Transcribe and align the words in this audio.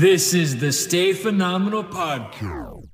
This 0.00 0.34
is 0.34 0.58
the 0.58 0.70
Stay 0.70 1.12
Phenomenal 1.12 1.82
Podcast. 1.82 2.84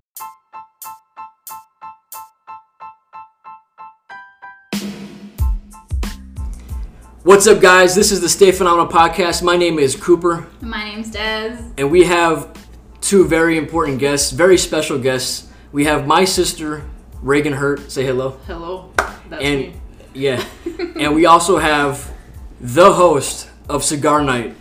What's 7.22 7.46
up, 7.46 7.60
guys? 7.60 7.94
This 7.94 8.12
is 8.12 8.20
the 8.20 8.28
Stay 8.28 8.52
Phenomenal 8.52 8.86
Podcast. 8.86 9.42
My 9.42 9.56
name 9.56 9.78
is 9.78 9.96
Cooper, 9.96 10.46
My 10.60 10.84
name's 10.84 11.10
Des. 11.10 11.56
and 11.78 11.90
we 11.90 12.04
have 12.04 12.54
two 13.00 13.26
very 13.26 13.56
important 13.56 13.98
guests, 13.98 14.30
very 14.30 14.58
special 14.58 14.98
guests. 14.98 15.48
We 15.72 15.84
have 15.86 16.06
my 16.06 16.24
sister, 16.24 16.84
Raegen 17.22 17.54
Hurt. 17.54 17.90
Say 17.90 18.04
hello. 18.04 18.38
Hello. 18.46 18.92
That's 19.30 19.42
And 19.42 19.60
me. 19.60 19.74
yeah, 20.12 20.44
and 20.96 21.14
we 21.14 21.24
also 21.26 21.56
have 21.58 22.12
the 22.60 22.92
host 22.92 23.48
of 23.68 23.82
Cigar 23.82 24.22
Night, 24.22 24.54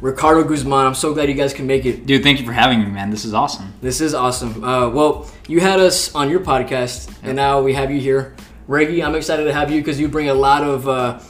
Ricardo 0.00 0.44
Guzman. 0.44 0.86
I'm 0.86 0.94
so 0.94 1.12
glad 1.12 1.28
you 1.28 1.34
guys 1.34 1.52
can 1.52 1.66
make 1.66 1.84
it. 1.84 2.06
Dude, 2.06 2.22
thank 2.22 2.40
you 2.40 2.46
for 2.46 2.52
having 2.52 2.80
me, 2.80 2.86
man. 2.86 3.10
This 3.10 3.24
is 3.24 3.34
awesome. 3.34 3.74
This 3.82 4.00
is 4.00 4.14
awesome. 4.14 4.64
Uh, 4.64 4.88
well, 4.88 5.30
you 5.46 5.60
had 5.60 5.78
us 5.80 6.14
on 6.14 6.30
your 6.30 6.40
podcast, 6.40 7.12
and 7.22 7.36
now 7.36 7.60
we 7.60 7.74
have 7.74 7.90
you 7.90 8.00
here, 8.00 8.34
Reggie. 8.66 9.02
I'm 9.02 9.14
excited 9.14 9.44
to 9.44 9.52
have 9.52 9.70
you 9.70 9.80
because 9.80 10.00
you 10.00 10.08
bring 10.08 10.28
a 10.30 10.34
lot 10.34 10.62
of 10.64 10.88
uh, 10.88 11.20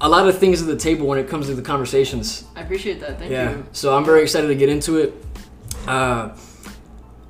a 0.00 0.08
lot 0.08 0.26
of 0.28 0.38
things 0.38 0.60
to 0.60 0.64
the 0.64 0.76
table 0.76 1.06
when 1.06 1.18
it 1.18 1.28
comes 1.28 1.46
to 1.46 1.54
the 1.54 1.62
conversations. 1.62 2.44
I 2.56 2.62
appreciate 2.62 3.00
that. 3.00 3.18
Thank 3.18 3.30
Yeah. 3.30 3.50
you. 3.50 3.66
So 3.72 3.96
I'm 3.96 4.04
very 4.04 4.22
excited 4.22 4.48
to 4.48 4.54
get 4.54 4.68
into 4.68 4.98
it. 4.98 5.14
Uh, 5.86 6.30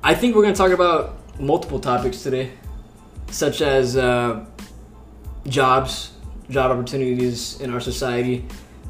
I 0.03 0.13
think 0.15 0.35
we're 0.35 0.41
going 0.43 0.53
to 0.53 0.57
talk 0.57 0.71
about 0.71 1.17
multiple 1.39 1.79
topics 1.79 2.23
today, 2.23 2.51
such 3.29 3.61
as 3.61 3.97
uh, 3.97 4.45
jobs, 5.47 6.11
job 6.49 6.71
opportunities 6.71 7.59
in 7.59 7.73
our 7.73 7.79
society. 7.79 8.45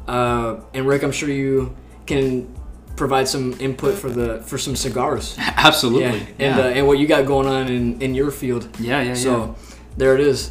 Uh, 0.06 0.60
and 0.74 0.86
Rick, 0.86 1.02
I'm 1.02 1.12
sure 1.12 1.28
you 1.28 1.74
can 2.06 2.52
provide 2.96 3.28
some 3.28 3.52
input 3.60 3.94
for 3.98 4.08
the 4.08 4.40
for 4.42 4.58
some 4.58 4.74
cigars. 4.76 5.36
Absolutely. 5.38 6.20
Yeah, 6.38 6.46
and 6.50 6.60
uh, 6.60 6.62
and 6.78 6.86
what 6.86 6.98
you 6.98 7.06
got 7.06 7.26
going 7.26 7.46
on 7.46 7.68
in 7.68 8.00
in 8.00 8.14
your 8.14 8.30
field. 8.30 8.68
yeah, 8.78 9.00
yeah, 9.00 9.08
yeah. 9.08 9.14
So 9.14 9.56
there 9.96 10.14
it 10.14 10.20
is. 10.20 10.50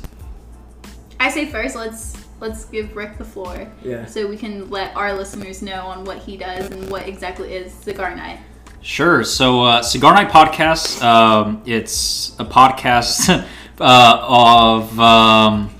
I 1.20 1.30
say 1.30 1.46
first, 1.46 1.76
let's 1.76 2.16
let's 2.40 2.66
give 2.66 2.96
Rick 2.96 3.18
the 3.18 3.24
floor 3.26 3.72
Yeah. 3.84 4.06
so 4.06 4.28
we 4.28 4.38
can 4.38 4.70
let 4.70 4.96
our 4.96 5.14
listeners 5.14 5.62
know 5.62 5.86
on 5.88 6.04
what 6.04 6.18
he 6.20 6.36
does 6.38 6.70
and 6.70 6.90
what 6.92 7.08
exactly 7.08 7.54
is 7.54 7.74
Cigar 7.74 8.14
Night. 8.16 8.40
Sure. 8.82 9.24
So, 9.24 9.64
uh, 9.64 9.82
Cigar 9.82 10.14
Night 10.14 10.30
Podcast, 10.30 11.02
um, 11.02 11.64
it's 11.66 12.36
a 12.38 12.46
podcast 12.46 13.30
uh, 13.80 14.20
of 14.22 15.00
um, 15.00 15.74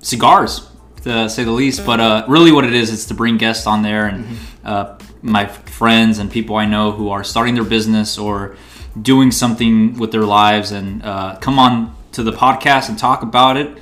cigars, 0.00 0.68
to 1.04 1.28
say 1.28 1.44
the 1.44 1.50
least. 1.52 1.86
But 1.86 2.00
uh, 2.00 2.24
really, 2.28 2.52
what 2.52 2.64
it 2.64 2.74
is, 2.74 2.92
it's 2.92 3.06
to 3.06 3.14
bring 3.14 3.38
guests 3.38 3.66
on 3.66 3.82
there 3.82 4.06
and 4.06 4.38
uh, 4.64 4.98
my 5.22 5.46
friends 5.46 6.18
and 6.18 6.30
people 6.30 6.56
I 6.56 6.66
know 6.66 6.92
who 6.92 7.10
are 7.10 7.24
starting 7.24 7.54
their 7.54 7.64
business 7.64 8.18
or 8.18 8.56
doing 9.00 9.30
something 9.30 9.98
with 9.98 10.12
their 10.12 10.24
lives 10.24 10.72
and 10.72 11.02
uh, 11.02 11.36
come 11.40 11.58
on 11.58 11.94
to 12.12 12.22
the 12.22 12.32
podcast 12.32 12.88
and 12.88 12.98
talk 12.98 13.22
about 13.22 13.56
it, 13.56 13.78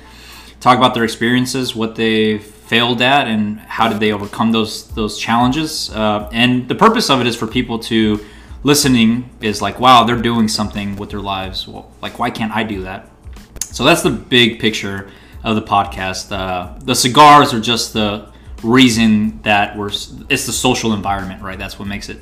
talk 0.59 0.77
about 0.77 0.93
their 0.93 1.03
experiences, 1.03 1.75
what 1.75 1.95
they 1.95 2.39
failed 2.39 3.01
at, 3.01 3.27
and 3.27 3.59
how 3.59 3.87
did 3.87 3.99
they 3.99 4.11
overcome 4.11 4.51
those 4.51 4.87
those 4.89 5.17
challenges. 5.17 5.89
Uh, 5.91 6.29
and 6.31 6.67
the 6.67 6.75
purpose 6.75 7.09
of 7.09 7.21
it 7.21 7.27
is 7.27 7.35
for 7.35 7.47
people 7.47 7.79
to 7.79 8.19
listening 8.63 9.29
is 9.41 9.61
like, 9.61 9.79
wow, 9.79 10.03
they're 10.03 10.21
doing 10.21 10.47
something 10.47 10.95
with 10.95 11.09
their 11.09 11.19
lives. 11.19 11.67
Well, 11.67 11.91
like, 12.01 12.17
why 12.19 12.29
can't 12.31 12.51
I 12.51 12.63
do 12.63 12.83
that? 12.83 13.09
So 13.61 13.83
that's 13.83 14.01
the 14.01 14.11
big 14.11 14.59
picture 14.59 15.09
of 15.43 15.55
the 15.55 15.61
podcast. 15.61 16.31
Uh, 16.31 16.77
the 16.79 16.95
cigars 16.95 17.53
are 17.53 17.59
just 17.59 17.93
the 17.93 18.31
reason 18.63 19.41
that 19.43 19.77
we're. 19.77 19.89
It's 20.29 20.45
the 20.45 20.53
social 20.53 20.93
environment, 20.93 21.41
right? 21.41 21.59
That's 21.59 21.77
what 21.77 21.87
makes 21.87 22.09
it 22.09 22.19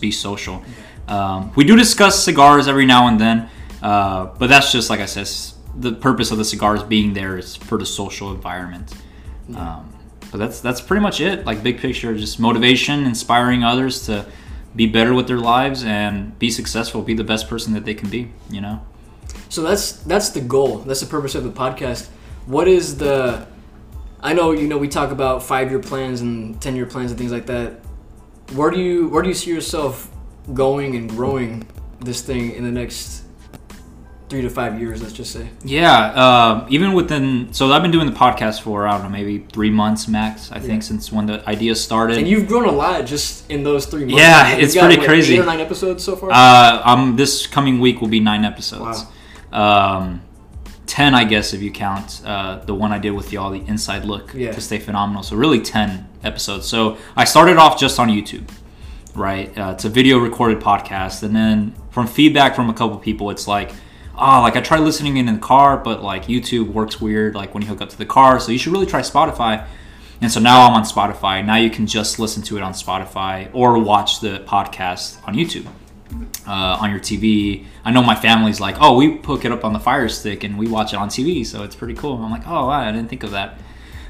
be 0.00 0.10
social. 0.10 0.62
Um, 1.08 1.52
we 1.54 1.64
do 1.64 1.76
discuss 1.76 2.24
cigars 2.24 2.68
every 2.68 2.86
now 2.86 3.08
and 3.08 3.20
then, 3.20 3.50
uh, 3.82 4.26
but 4.38 4.48
that's 4.48 4.72
just 4.72 4.90
like 4.90 5.00
I 5.00 5.06
said. 5.06 5.28
The 5.74 5.92
purpose 5.92 6.30
of 6.30 6.36
the 6.38 6.44
cigars 6.44 6.82
being 6.82 7.14
there 7.14 7.38
is 7.38 7.56
for 7.56 7.78
the 7.78 7.86
social 7.86 8.30
environment. 8.30 8.92
Um, 9.56 9.90
but 10.30 10.38
that's 10.38 10.60
that's 10.60 10.80
pretty 10.80 11.02
much 11.02 11.20
it. 11.20 11.46
Like 11.46 11.62
big 11.62 11.78
picture, 11.78 12.14
just 12.16 12.40
motivation, 12.40 13.04
inspiring 13.04 13.64
others 13.64 14.06
to 14.06 14.26
be 14.74 14.86
better 14.86 15.12
with 15.14 15.28
their 15.28 15.38
lives 15.38 15.84
and 15.84 16.38
be 16.38 16.50
successful, 16.50 17.02
be 17.02 17.14
the 17.14 17.24
best 17.24 17.48
person 17.48 17.74
that 17.74 17.84
they 17.84 17.94
can 17.94 18.08
be. 18.08 18.32
You 18.50 18.60
know. 18.60 18.86
So 19.48 19.62
that's 19.62 19.92
that's 19.92 20.30
the 20.30 20.40
goal. 20.40 20.78
That's 20.78 21.00
the 21.00 21.06
purpose 21.06 21.34
of 21.34 21.44
the 21.44 21.50
podcast. 21.50 22.08
What 22.46 22.68
is 22.68 22.98
the? 22.98 23.46
I 24.20 24.32
know 24.34 24.52
you 24.52 24.68
know 24.68 24.78
we 24.78 24.88
talk 24.88 25.10
about 25.10 25.42
five 25.42 25.70
year 25.70 25.80
plans 25.80 26.20
and 26.20 26.60
ten 26.60 26.76
year 26.76 26.86
plans 26.86 27.10
and 27.10 27.18
things 27.18 27.32
like 27.32 27.46
that. 27.46 27.80
Where 28.54 28.70
do 28.70 28.80
you 28.80 29.08
where 29.08 29.22
do 29.22 29.28
you 29.28 29.34
see 29.34 29.50
yourself 29.50 30.10
going 30.52 30.96
and 30.96 31.08
growing 31.08 31.66
this 32.00 32.20
thing 32.20 32.52
in 32.52 32.64
the 32.64 32.70
next 32.70 33.22
three 34.28 34.42
to 34.42 34.50
five 34.50 34.80
years? 34.80 35.00
Let's 35.02 35.14
just 35.14 35.32
say. 35.32 35.48
Yeah, 35.64 35.92
uh, 35.92 36.66
even 36.68 36.92
within 36.92 37.52
so 37.52 37.72
I've 37.72 37.82
been 37.82 37.90
doing 37.90 38.06
the 38.06 38.18
podcast 38.18 38.60
for 38.62 38.86
I 38.86 38.92
don't 38.92 39.04
know 39.04 39.08
maybe 39.08 39.46
three 39.52 39.70
months 39.70 40.08
max. 40.08 40.50
I 40.52 40.58
think 40.58 40.82
since 40.82 41.12
when 41.12 41.26
the 41.26 41.48
idea 41.48 41.74
started. 41.74 42.18
And 42.18 42.28
you've 42.28 42.48
grown 42.48 42.66
a 42.68 42.72
lot 42.72 43.06
just 43.06 43.50
in 43.50 43.62
those 43.64 43.86
three 43.86 44.04
months. 44.04 44.18
Yeah, 44.18 44.52
You've 44.52 44.64
it's 44.64 44.74
got, 44.74 44.86
pretty 44.86 44.98
what, 44.98 45.08
crazy. 45.08 45.34
Eight 45.34 45.40
or 45.40 45.46
nine 45.46 45.60
episodes 45.60 46.04
so 46.04 46.16
far. 46.16 46.30
uh, 46.32 46.82
um, 46.84 47.16
this 47.16 47.46
coming 47.46 47.80
week 47.80 48.00
will 48.00 48.08
be 48.08 48.20
nine 48.20 48.44
episodes. 48.44 49.04
Um, 49.52 50.22
ten, 50.86 51.14
I 51.14 51.24
guess, 51.24 51.52
if 51.54 51.62
you 51.62 51.70
count 51.70 52.22
uh, 52.24 52.58
the 52.64 52.74
one 52.74 52.92
I 52.92 52.98
did 52.98 53.10
with 53.12 53.32
y'all, 53.32 53.50
the 53.50 53.64
inside 53.66 54.04
look 54.04 54.32
Yeah. 54.34 54.52
to 54.52 54.60
stay 54.60 54.78
phenomenal. 54.78 55.22
So 55.22 55.36
really 55.36 55.60
ten 55.60 56.08
episodes. 56.22 56.66
So 56.66 56.98
I 57.16 57.24
started 57.24 57.56
off 57.56 57.78
just 57.78 57.98
on 57.98 58.08
YouTube, 58.08 58.48
right? 59.14 59.56
Uh, 59.56 59.72
it's 59.74 59.84
a 59.84 59.88
video 59.88 60.18
recorded 60.18 60.60
podcast, 60.60 61.22
and 61.22 61.34
then 61.34 61.74
from 61.90 62.06
feedback 62.06 62.54
from 62.56 62.68
a 62.70 62.74
couple 62.74 62.96
people, 62.98 63.30
it's 63.30 63.46
like. 63.48 63.72
Oh, 64.14 64.42
like 64.42 64.56
I 64.56 64.60
tried 64.60 64.80
listening 64.80 65.16
in 65.16 65.24
the 65.24 65.38
car, 65.38 65.78
but 65.78 66.02
like 66.02 66.26
YouTube 66.26 66.68
works 66.70 67.00
weird, 67.00 67.34
like 67.34 67.54
when 67.54 67.62
you 67.62 67.68
hook 67.70 67.80
up 67.80 67.88
to 67.88 67.96
the 67.96 68.04
car. 68.04 68.38
So 68.38 68.52
you 68.52 68.58
should 68.58 68.70
really 68.70 68.84
try 68.84 69.00
Spotify. 69.00 69.66
And 70.20 70.30
so 70.30 70.38
now 70.38 70.66
I'm 70.68 70.74
on 70.74 70.84
Spotify. 70.84 71.42
Now 71.44 71.56
you 71.56 71.70
can 71.70 71.86
just 71.86 72.18
listen 72.18 72.42
to 72.42 72.58
it 72.58 72.62
on 72.62 72.74
Spotify 72.74 73.48
or 73.54 73.78
watch 73.78 74.20
the 74.20 74.40
podcast 74.46 75.16
on 75.26 75.32
YouTube 75.34 75.66
uh, 76.46 76.78
on 76.80 76.90
your 76.90 77.00
TV. 77.00 77.66
I 77.84 77.90
know 77.92 78.02
my 78.02 78.14
family's 78.14 78.60
like, 78.60 78.76
oh, 78.80 78.96
we 78.96 79.16
hook 79.18 79.44
it 79.44 79.52
up 79.52 79.64
on 79.64 79.72
the 79.72 79.80
Fire 79.80 80.08
Stick 80.08 80.44
and 80.44 80.58
we 80.58 80.68
watch 80.68 80.92
it 80.92 80.96
on 80.96 81.08
TV, 81.08 81.44
so 81.46 81.62
it's 81.62 81.76
pretty 81.76 81.94
cool. 81.94 82.16
I'm 82.16 82.30
like, 82.30 82.46
oh, 82.46 82.66
wow, 82.66 82.70
I 82.70 82.92
didn't 82.92 83.08
think 83.08 83.22
of 83.22 83.32
that. 83.32 83.58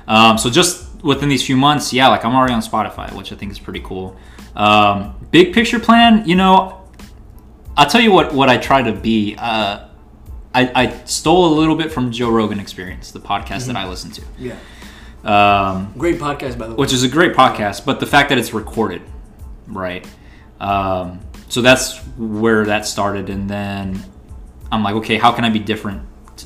Um, 0.07 0.39
so 0.39 0.51
just 0.51 1.03
within 1.03 1.29
these 1.29 1.45
few 1.45 1.57
months, 1.57 1.93
yeah, 1.93 2.09
like 2.09 2.25
I'm 2.25 2.35
already 2.35 2.55
on 2.55 2.61
Spotify, 2.63 3.13
which 3.13 3.33
I 3.33 3.37
think 3.37 3.53
is 3.53 3.59
pretty 3.59 3.81
cool. 3.81 4.17
Um, 4.57 5.15
big 5.31 5.55
picture 5.55 5.79
plan, 5.79 6.29
you 6.29 6.35
know, 6.35 6.83
I'll 7.77 7.89
tell 7.89 8.01
you 8.01 8.13
what 8.13 8.35
what 8.35 8.49
I 8.49 8.59
try 8.59 8.83
to 8.83 8.93
be. 8.93 9.35
Uh, 9.39 9.89
I, 10.55 10.71
I 10.75 11.05
stole 11.05 11.55
a 11.55 11.55
little 11.59 11.77
bit 11.77 11.91
from 11.91 12.13
Joe 12.13 12.31
Rogan 12.31 12.61
Experience, 12.61 13.11
the 13.13 13.21
podcast 13.21 13.67
that 13.69 13.77
I 13.77 13.89
listen 13.89 14.11
to, 14.11 14.23
yeah. 14.39 14.57
um, 15.25 15.95
Great 15.97 16.19
podcast 16.19 16.59
by 16.59 16.67
the 16.67 16.75
way. 16.75 16.77
which 16.77 16.93
is 16.93 17.03
a 17.03 17.09
great 17.09 17.33
podcast. 17.35 17.87
But 17.87 18.01
the 18.01 18.07
fact 18.07 18.29
that 18.29 18.37
it's 18.37 18.53
recorded, 18.53 19.01
right? 19.67 20.07
Um, 20.61 21.21
so 21.53 21.61
that's 21.61 21.99
where 22.17 22.65
that 22.65 22.87
started, 22.87 23.29
and 23.29 23.51
then 23.51 24.03
I'm 24.73 24.83
like, 24.83 24.95
okay, 24.95 25.19
how 25.19 25.33
can 25.33 25.45
I 25.45 25.51
be 25.51 25.59
different 25.59 26.01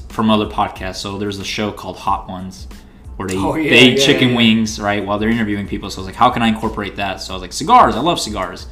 from 0.08 0.30
other 0.30 0.46
podcasts? 0.46 0.96
So 0.96 1.16
there's 1.16 1.38
a 1.38 1.44
show 1.44 1.70
called 1.70 1.96
Hot 1.98 2.28
Ones 2.28 2.66
where 3.14 3.28
they 3.28 3.36
Oh, 3.36 3.54
yeah, 3.54 3.70
they 3.70 3.90
eat 3.90 4.00
yeah, 4.00 4.04
chicken 4.04 4.30
yeah. 4.30 4.36
wings, 4.36 4.80
right, 4.80 5.06
while 5.06 5.20
they're 5.20 5.28
interviewing 5.28 5.68
people. 5.68 5.90
So 5.90 5.98
I 5.98 6.00
was 6.00 6.06
like, 6.08 6.16
how 6.16 6.30
can 6.30 6.42
I 6.42 6.48
incorporate 6.48 6.96
that? 6.96 7.20
So 7.20 7.34
I 7.34 7.36
was 7.36 7.42
like, 7.42 7.52
cigars. 7.52 7.94
I 7.94 8.00
love 8.00 8.18
cigars. 8.18 8.66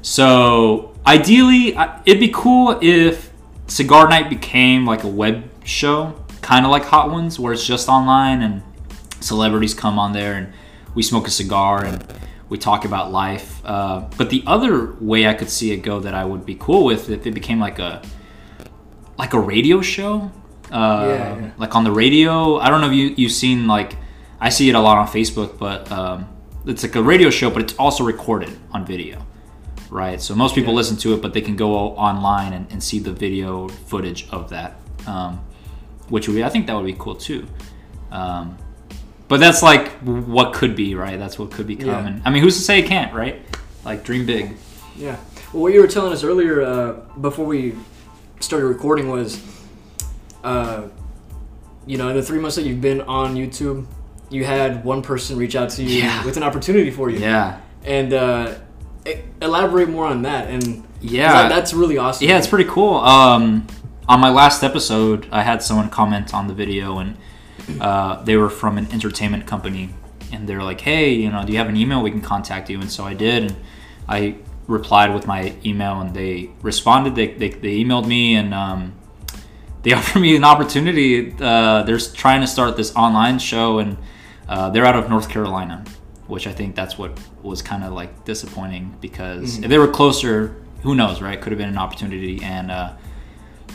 So 0.00 0.96
ideally, 1.06 1.76
it'd 2.06 2.20
be 2.20 2.32
cool 2.32 2.78
if 2.80 3.30
Cigar 3.66 4.08
Night 4.08 4.30
became 4.30 4.86
like 4.86 5.04
a 5.04 5.08
web 5.08 5.46
show, 5.62 6.14
kind 6.40 6.64
of 6.64 6.70
like 6.70 6.84
Hot 6.84 7.10
Ones, 7.10 7.38
where 7.38 7.52
it's 7.52 7.66
just 7.66 7.86
online 7.86 8.40
and 8.40 8.62
celebrities 9.20 9.74
come 9.74 9.98
on 9.98 10.14
there 10.14 10.36
and 10.36 10.54
we 10.94 11.02
smoke 11.02 11.28
a 11.28 11.30
cigar 11.30 11.84
and 11.84 12.02
we 12.50 12.58
talk 12.58 12.84
about 12.84 13.10
life. 13.12 13.62
Uh, 13.64 14.00
but 14.18 14.28
the 14.28 14.42
other 14.46 14.92
way 15.00 15.26
I 15.26 15.34
could 15.34 15.48
see 15.48 15.72
it 15.72 15.78
go 15.78 16.00
that 16.00 16.14
I 16.14 16.24
would 16.24 16.44
be 16.44 16.56
cool 16.56 16.84
with 16.84 17.08
if 17.08 17.26
it 17.26 17.32
became 17.32 17.58
like 17.60 17.78
a 17.78 18.02
like 19.16 19.32
a 19.34 19.40
radio 19.40 19.80
show, 19.82 20.30
uh, 20.72 21.04
Yeah, 21.06 21.36
yeah. 21.40 21.50
like 21.58 21.74
on 21.74 21.84
the 21.84 21.92
radio. 21.92 22.58
I 22.58 22.68
don't 22.70 22.80
know 22.82 22.88
if 22.88 22.94
you 22.94 23.14
you've 23.16 23.32
seen 23.32 23.66
like 23.66 23.96
I 24.40 24.48
see 24.50 24.68
it 24.68 24.74
a 24.74 24.80
lot 24.80 24.98
on 24.98 25.06
Facebook, 25.06 25.58
but 25.58 25.90
um, 25.92 26.26
it's 26.66 26.82
like 26.82 26.94
a 26.96 27.02
radio 27.02 27.30
show, 27.30 27.50
but 27.50 27.62
it's 27.62 27.74
also 27.78 28.04
recorded 28.04 28.50
on 28.72 28.84
video, 28.86 29.24
right? 29.90 30.20
So 30.20 30.34
most 30.34 30.54
people 30.54 30.72
Yeah. 30.72 30.78
listen 30.78 30.96
to 30.98 31.14
it, 31.14 31.22
but 31.22 31.32
they 31.34 31.42
can 31.42 31.56
go 31.56 31.70
online 31.96 32.52
and, 32.54 32.66
and 32.72 32.82
see 32.82 32.98
the 32.98 33.12
video 33.12 33.68
footage 33.68 34.26
of 34.30 34.48
that, 34.50 34.70
um, 35.06 35.40
which 36.08 36.26
would 36.26 36.34
be 36.36 36.42
I 36.44 36.48
think 36.48 36.66
that 36.66 36.74
would 36.74 36.86
be 36.86 36.96
cool 36.98 37.14
too. 37.14 37.46
Um, 38.10 38.56
but 39.30 39.40
that's 39.40 39.62
like 39.62 39.88
what 40.02 40.52
could 40.52 40.76
be, 40.76 40.94
right? 40.94 41.18
That's 41.18 41.38
what 41.38 41.50
could 41.50 41.66
become. 41.66 41.86
Yeah. 41.88 42.06
And 42.06 42.22
I 42.26 42.30
mean, 42.30 42.42
who's 42.42 42.56
to 42.58 42.62
say 42.62 42.80
it 42.80 42.86
can't, 42.86 43.14
right? 43.14 43.40
Like 43.84 44.04
dream 44.04 44.26
big. 44.26 44.56
Yeah. 44.96 45.16
Well, 45.52 45.62
what 45.62 45.72
you 45.72 45.80
were 45.80 45.86
telling 45.88 46.12
us 46.12 46.22
earlier 46.22 46.60
uh, 46.62 46.92
before 47.18 47.46
we 47.46 47.74
started 48.40 48.66
recording 48.66 49.08
was, 49.08 49.40
uh, 50.44 50.82
you 51.86 51.96
know, 51.96 52.08
in 52.08 52.16
the 52.16 52.22
three 52.22 52.38
months 52.38 52.56
that 52.56 52.64
you've 52.66 52.80
been 52.80 53.00
on 53.02 53.34
YouTube, 53.36 53.86
you 54.30 54.44
had 54.44 54.84
one 54.84 55.00
person 55.02 55.36
reach 55.38 55.56
out 55.56 55.70
to 55.70 55.82
you 55.82 56.02
Yeah. 56.02 56.24
with 56.24 56.36
an 56.36 56.42
opportunity 56.42 56.90
for 56.90 57.08
you. 57.10 57.18
Yeah. 57.18 57.60
And 57.84 58.12
uh, 58.12 58.54
elaborate 59.40 59.88
more 59.88 60.06
on 60.06 60.22
that 60.22 60.48
and 60.48 60.84
Yeah. 61.00 61.32
that- 61.32 61.48
that's 61.48 61.72
really 61.72 61.98
awesome. 61.98 62.28
Yeah, 62.28 62.36
it's 62.38 62.46
pretty 62.46 62.68
cool. 62.68 62.96
Um, 62.96 63.66
on 64.08 64.20
my 64.20 64.30
last 64.30 64.62
episode, 64.62 65.26
I 65.32 65.42
had 65.42 65.62
someone 65.62 65.88
comment 65.88 66.34
on 66.34 66.46
the 66.48 66.54
video, 66.54 66.98
and 66.98 67.16
uh, 67.80 68.22
they 68.22 68.36
were 68.36 68.50
from 68.50 68.78
an 68.78 68.90
entertainment 68.92 69.46
company, 69.46 69.90
and 70.32 70.48
they're 70.48 70.62
like, 70.62 70.80
"Hey, 70.80 71.12
you 71.12 71.30
know, 71.30 71.44
do 71.44 71.52
you 71.52 71.58
have 71.58 71.68
an 71.68 71.76
email 71.76 72.02
we 72.02 72.10
can 72.10 72.20
contact 72.20 72.70
you?" 72.70 72.80
And 72.80 72.90
so 72.90 73.04
I 73.04 73.14
did, 73.14 73.44
and 73.44 73.56
I 74.08 74.36
replied 74.66 75.14
with 75.14 75.26
my 75.26 75.54
email, 75.64 76.00
and 76.00 76.14
they 76.14 76.50
responded. 76.62 77.14
They 77.14 77.28
they, 77.28 77.50
they 77.50 77.84
emailed 77.84 78.06
me, 78.06 78.34
and 78.34 78.54
um, 78.54 78.94
they 79.82 79.92
offered 79.98 80.20
me 80.20 80.36
an 80.36 80.44
opportunity. 80.44 81.34
Uh, 81.40 81.82
they're 81.82 81.98
trying 81.98 82.40
to 82.40 82.46
start 82.46 82.76
this 82.76 82.94
online 82.94 83.38
show, 83.38 83.78
and 83.78 83.96
uh, 84.48 84.70
they're 84.70 84.86
out 84.86 84.96
of 84.96 85.08
North 85.08 85.28
Carolina, 85.28 85.84
which 86.26 86.46
I 86.46 86.52
think 86.52 86.74
that's 86.74 86.98
what 86.98 87.18
was 87.42 87.62
kind 87.62 87.84
of 87.84 87.92
like 87.92 88.24
disappointing 88.24 88.96
because 89.00 89.58
if 89.58 89.68
they 89.68 89.78
were 89.78 89.88
closer, 89.88 90.56
who 90.82 90.94
knows, 90.94 91.20
right? 91.20 91.40
Could 91.40 91.52
have 91.52 91.58
been 91.58 91.68
an 91.68 91.78
opportunity. 91.78 92.42
And 92.42 92.70
uh, 92.70 92.92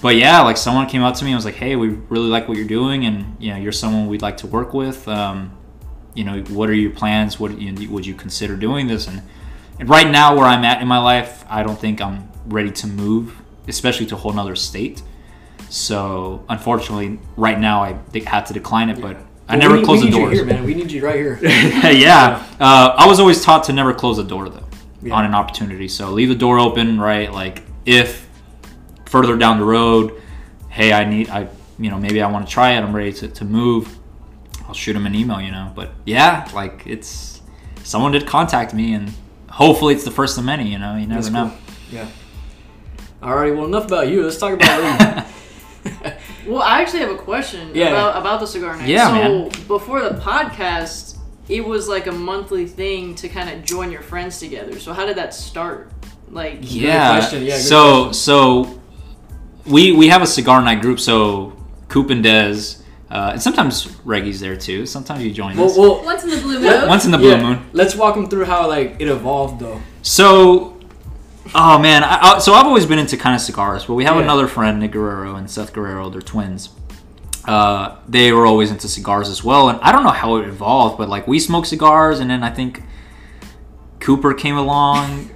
but 0.06 0.18
yeah, 0.18 0.42
like 0.42 0.56
someone 0.56 0.86
came 0.86 1.02
up 1.02 1.16
to 1.16 1.26
me 1.26 1.32
and 1.32 1.36
was 1.36 1.46
like, 1.46 1.56
"Hey, 1.56 1.76
we 1.76 1.88
really 1.88 2.28
like 2.28 2.48
what 2.48 2.58
you're 2.60 2.68
doing, 2.68 3.08
and 3.08 3.36
you 3.40 3.52
know, 3.52 3.58
you're 3.58 3.72
someone 3.72 4.06
we'd 4.06 4.22
like 4.22 4.38
to 4.38 4.46
work 4.46 4.72
with. 4.72 5.08
Um, 5.08 5.58
you 6.14 6.24
know, 6.24 6.44
what 6.44 6.70
are 6.70 6.76
your 6.76 6.92
plans? 6.92 7.40
What 7.40 7.60
you 7.60 7.72
know, 7.72 7.90
would 7.92 8.06
you 8.06 8.14
consider 8.14 8.56
doing 8.56 8.86
this?" 8.86 9.08
And, 9.08 9.24
and 9.80 9.90
right 9.90 10.08
now, 10.08 10.36
where 10.36 10.46
I'm 10.46 10.64
at 10.64 10.80
in 10.80 10.88
my 10.88 11.00
life, 11.00 11.44
I 11.50 11.64
don't 11.64 11.80
think 11.80 12.02
I'm 12.02 12.30
ready 12.46 12.70
to 12.70 12.86
move, 12.86 13.36
especially 13.68 14.06
to 14.06 14.14
a 14.14 14.18
whole 14.20 14.32
nother 14.32 14.56
state. 14.56 15.02
So 15.70 16.46
unfortunately, 16.50 17.20
right 17.36 17.60
now 17.60 17.82
I 17.82 17.98
had 18.28 18.46
to 18.46 18.54
decline 18.54 18.90
it, 18.92 19.02
but 19.02 19.18
I 19.50 19.54
Well, 19.58 19.60
never 19.70 19.78
we, 19.80 19.86
closed 19.86 20.04
the 20.04 20.06
need 20.12 20.14
you 20.18 20.20
doors. 20.20 20.38
here, 20.38 20.46
man. 20.46 20.64
We 20.66 20.76
need 20.76 20.92
you 20.92 21.04
right 21.04 21.16
here. 21.16 21.40
yeah, 21.44 22.46
uh, 22.60 22.94
I 22.96 23.08
was 23.08 23.20
always 23.20 23.42
taught 23.44 23.64
to 23.64 23.74
never 23.74 23.92
close 23.92 24.18
the 24.18 24.24
door 24.24 24.50
though 24.50 24.68
Yeah. 25.02 25.16
on 25.16 25.26
an 25.26 25.34
opportunity. 25.34 25.88
So 25.88 26.12
leave 26.12 26.30
the 26.30 26.36
door 26.36 26.60
open, 26.60 27.02
right? 27.02 27.34
Like 27.34 27.64
if 27.88 28.25
further 29.06 29.38
down 29.38 29.60
the 29.60 29.66
road, 29.66 30.22
hey, 30.70 30.94
I 30.94 31.06
need, 31.06 31.30
I, 31.30 31.48
you 31.80 31.90
know, 31.90 31.98
maybe 31.98 32.22
I 32.22 32.32
want 32.32 32.48
to 32.48 32.52
try 32.54 32.72
it. 32.74 32.78
I'm 32.82 32.96
ready 32.96 33.14
to, 33.14 33.28
to 33.28 33.46
move. 33.46 33.98
I'll 34.68 34.74
shoot 34.74 34.94
them 34.94 35.06
an 35.06 35.14
email, 35.16 35.42
you 35.42 35.52
know. 35.52 35.72
But 35.76 35.92
yeah, 36.06 36.50
like 36.54 36.84
it's 36.86 37.42
someone 37.84 38.12
did 38.12 38.26
contact 38.26 38.74
me, 38.74 38.94
and 38.94 39.12
hopefully 39.50 39.94
it's 39.94 40.04
the 40.04 40.12
first 40.12 40.38
of 40.38 40.44
many. 40.46 40.72
You 40.72 40.80
know, 40.80 40.96
you 40.96 41.06
never 41.08 41.22
That's 41.22 41.34
know. 41.34 41.50
cool. 41.50 41.58
Yeah. 41.92 42.08
Alright, 43.22 43.56
well 43.56 43.66
enough 43.66 43.86
about 43.86 44.08
you. 44.10 44.24
Let's 44.24 44.38
talk 44.38 44.54
about 44.54 45.24
Lee. 45.24 45.24
Well, 46.48 46.62
I 46.62 46.82
actually 46.82 47.00
have 47.00 47.10
a 47.10 47.18
question 47.18 47.72
Yeah. 47.74 47.88
about 47.90 48.18
about 48.22 48.40
the 48.40 48.46
cigar 48.46 48.76
night. 48.78 48.88
Yeah, 48.88 49.08
so 49.08 49.14
man. 49.14 49.50
before 49.68 50.02
the 50.02 50.20
podcast, 50.20 51.18
it 51.50 51.66
was 51.66 51.88
like 51.88 52.06
a 52.06 52.12
monthly 52.12 52.68
thing 52.68 53.16
to 53.16 53.28
kind 53.30 53.50
of 53.50 53.64
join 53.66 53.92
your 53.92 54.04
friends 54.04 54.40
together. 54.40 54.80
So 54.80 54.94
how 54.94 55.06
did 55.08 55.18
that 55.18 55.34
start? 55.34 55.92
Like, 56.30 56.60
Yeah. 56.62 57.18
question, 57.20 57.44
yeah, 57.44 57.56
good 57.58 57.62
so 57.64 57.96
question. 58.06 58.14
so 58.14 58.82
we 59.66 59.92
we 59.92 60.08
have 60.10 60.22
a 60.22 60.28
cigar 60.28 60.62
night 60.62 60.82
group. 60.82 61.00
So 61.00 61.54
Coop 61.88 62.10
and 62.10 62.24
Dez, 62.24 62.82
uh, 63.10 63.32
and 63.34 63.42
sometimes 63.42 63.88
Reggie's 64.04 64.40
there 64.40 64.56
too. 64.58 64.86
Sometimes 64.86 65.24
you 65.24 65.32
join 65.32 65.56
well, 65.58 65.70
us. 65.70 65.78
well, 65.78 66.04
Once 66.04 66.24
in 66.24 66.30
the 66.30 66.38
blue 66.42 66.60
moon. 66.60 66.88
Once 66.88 67.06
in 67.06 67.12
the 67.12 67.18
blue 67.18 67.32
yeah, 67.32 67.42
moon. 67.44 67.66
Let's 67.74 67.96
walk 67.96 68.16
them 68.16 68.28
through 68.28 68.46
how 68.46 68.68
like 68.68 68.98
it 69.00 69.08
evolved 69.08 69.60
though. 69.60 69.82
So, 70.02 70.78
oh 71.54 71.80
man, 71.80 72.04
I, 72.04 72.20
I, 72.22 72.40
so 72.40 72.54
I've 72.54 72.66
always 72.66 72.86
been 72.86 73.00
into 73.00 73.18
kind 73.18 73.36
of 73.36 73.42
cigars, 73.42 73.86
but 73.86 73.94
we 73.96 74.04
have 74.06 74.16
Yeah. 74.16 74.24
another 74.24 74.48
friend, 74.48 74.80
Nick 74.80 74.92
Guerrero 74.92 75.36
and 75.36 75.50
Seth 75.50 75.74
Guerrero. 75.74 76.10
They're 76.10 76.22
twins. 76.22 76.70
Uh, 77.46 77.98
they 78.08 78.32
were 78.32 78.48
always 78.48 78.72
into 78.72 78.88
cigars 78.88 79.30
as 79.30 79.44
well, 79.44 79.70
and 79.70 79.80
I 79.82 79.92
don't 79.92 80.04
know 80.04 80.10
how 80.10 80.38
it 80.38 80.48
evolved, 80.48 80.98
but 80.98 81.10
like 81.10 81.28
we 81.28 81.40
smoked 81.40 81.68
cigars, 81.68 82.20
and 82.20 82.28
then 82.30 82.44
I 82.44 82.50
think 82.50 82.82
Cooper 84.00 84.34
came 84.34 84.58
along, 84.58 85.30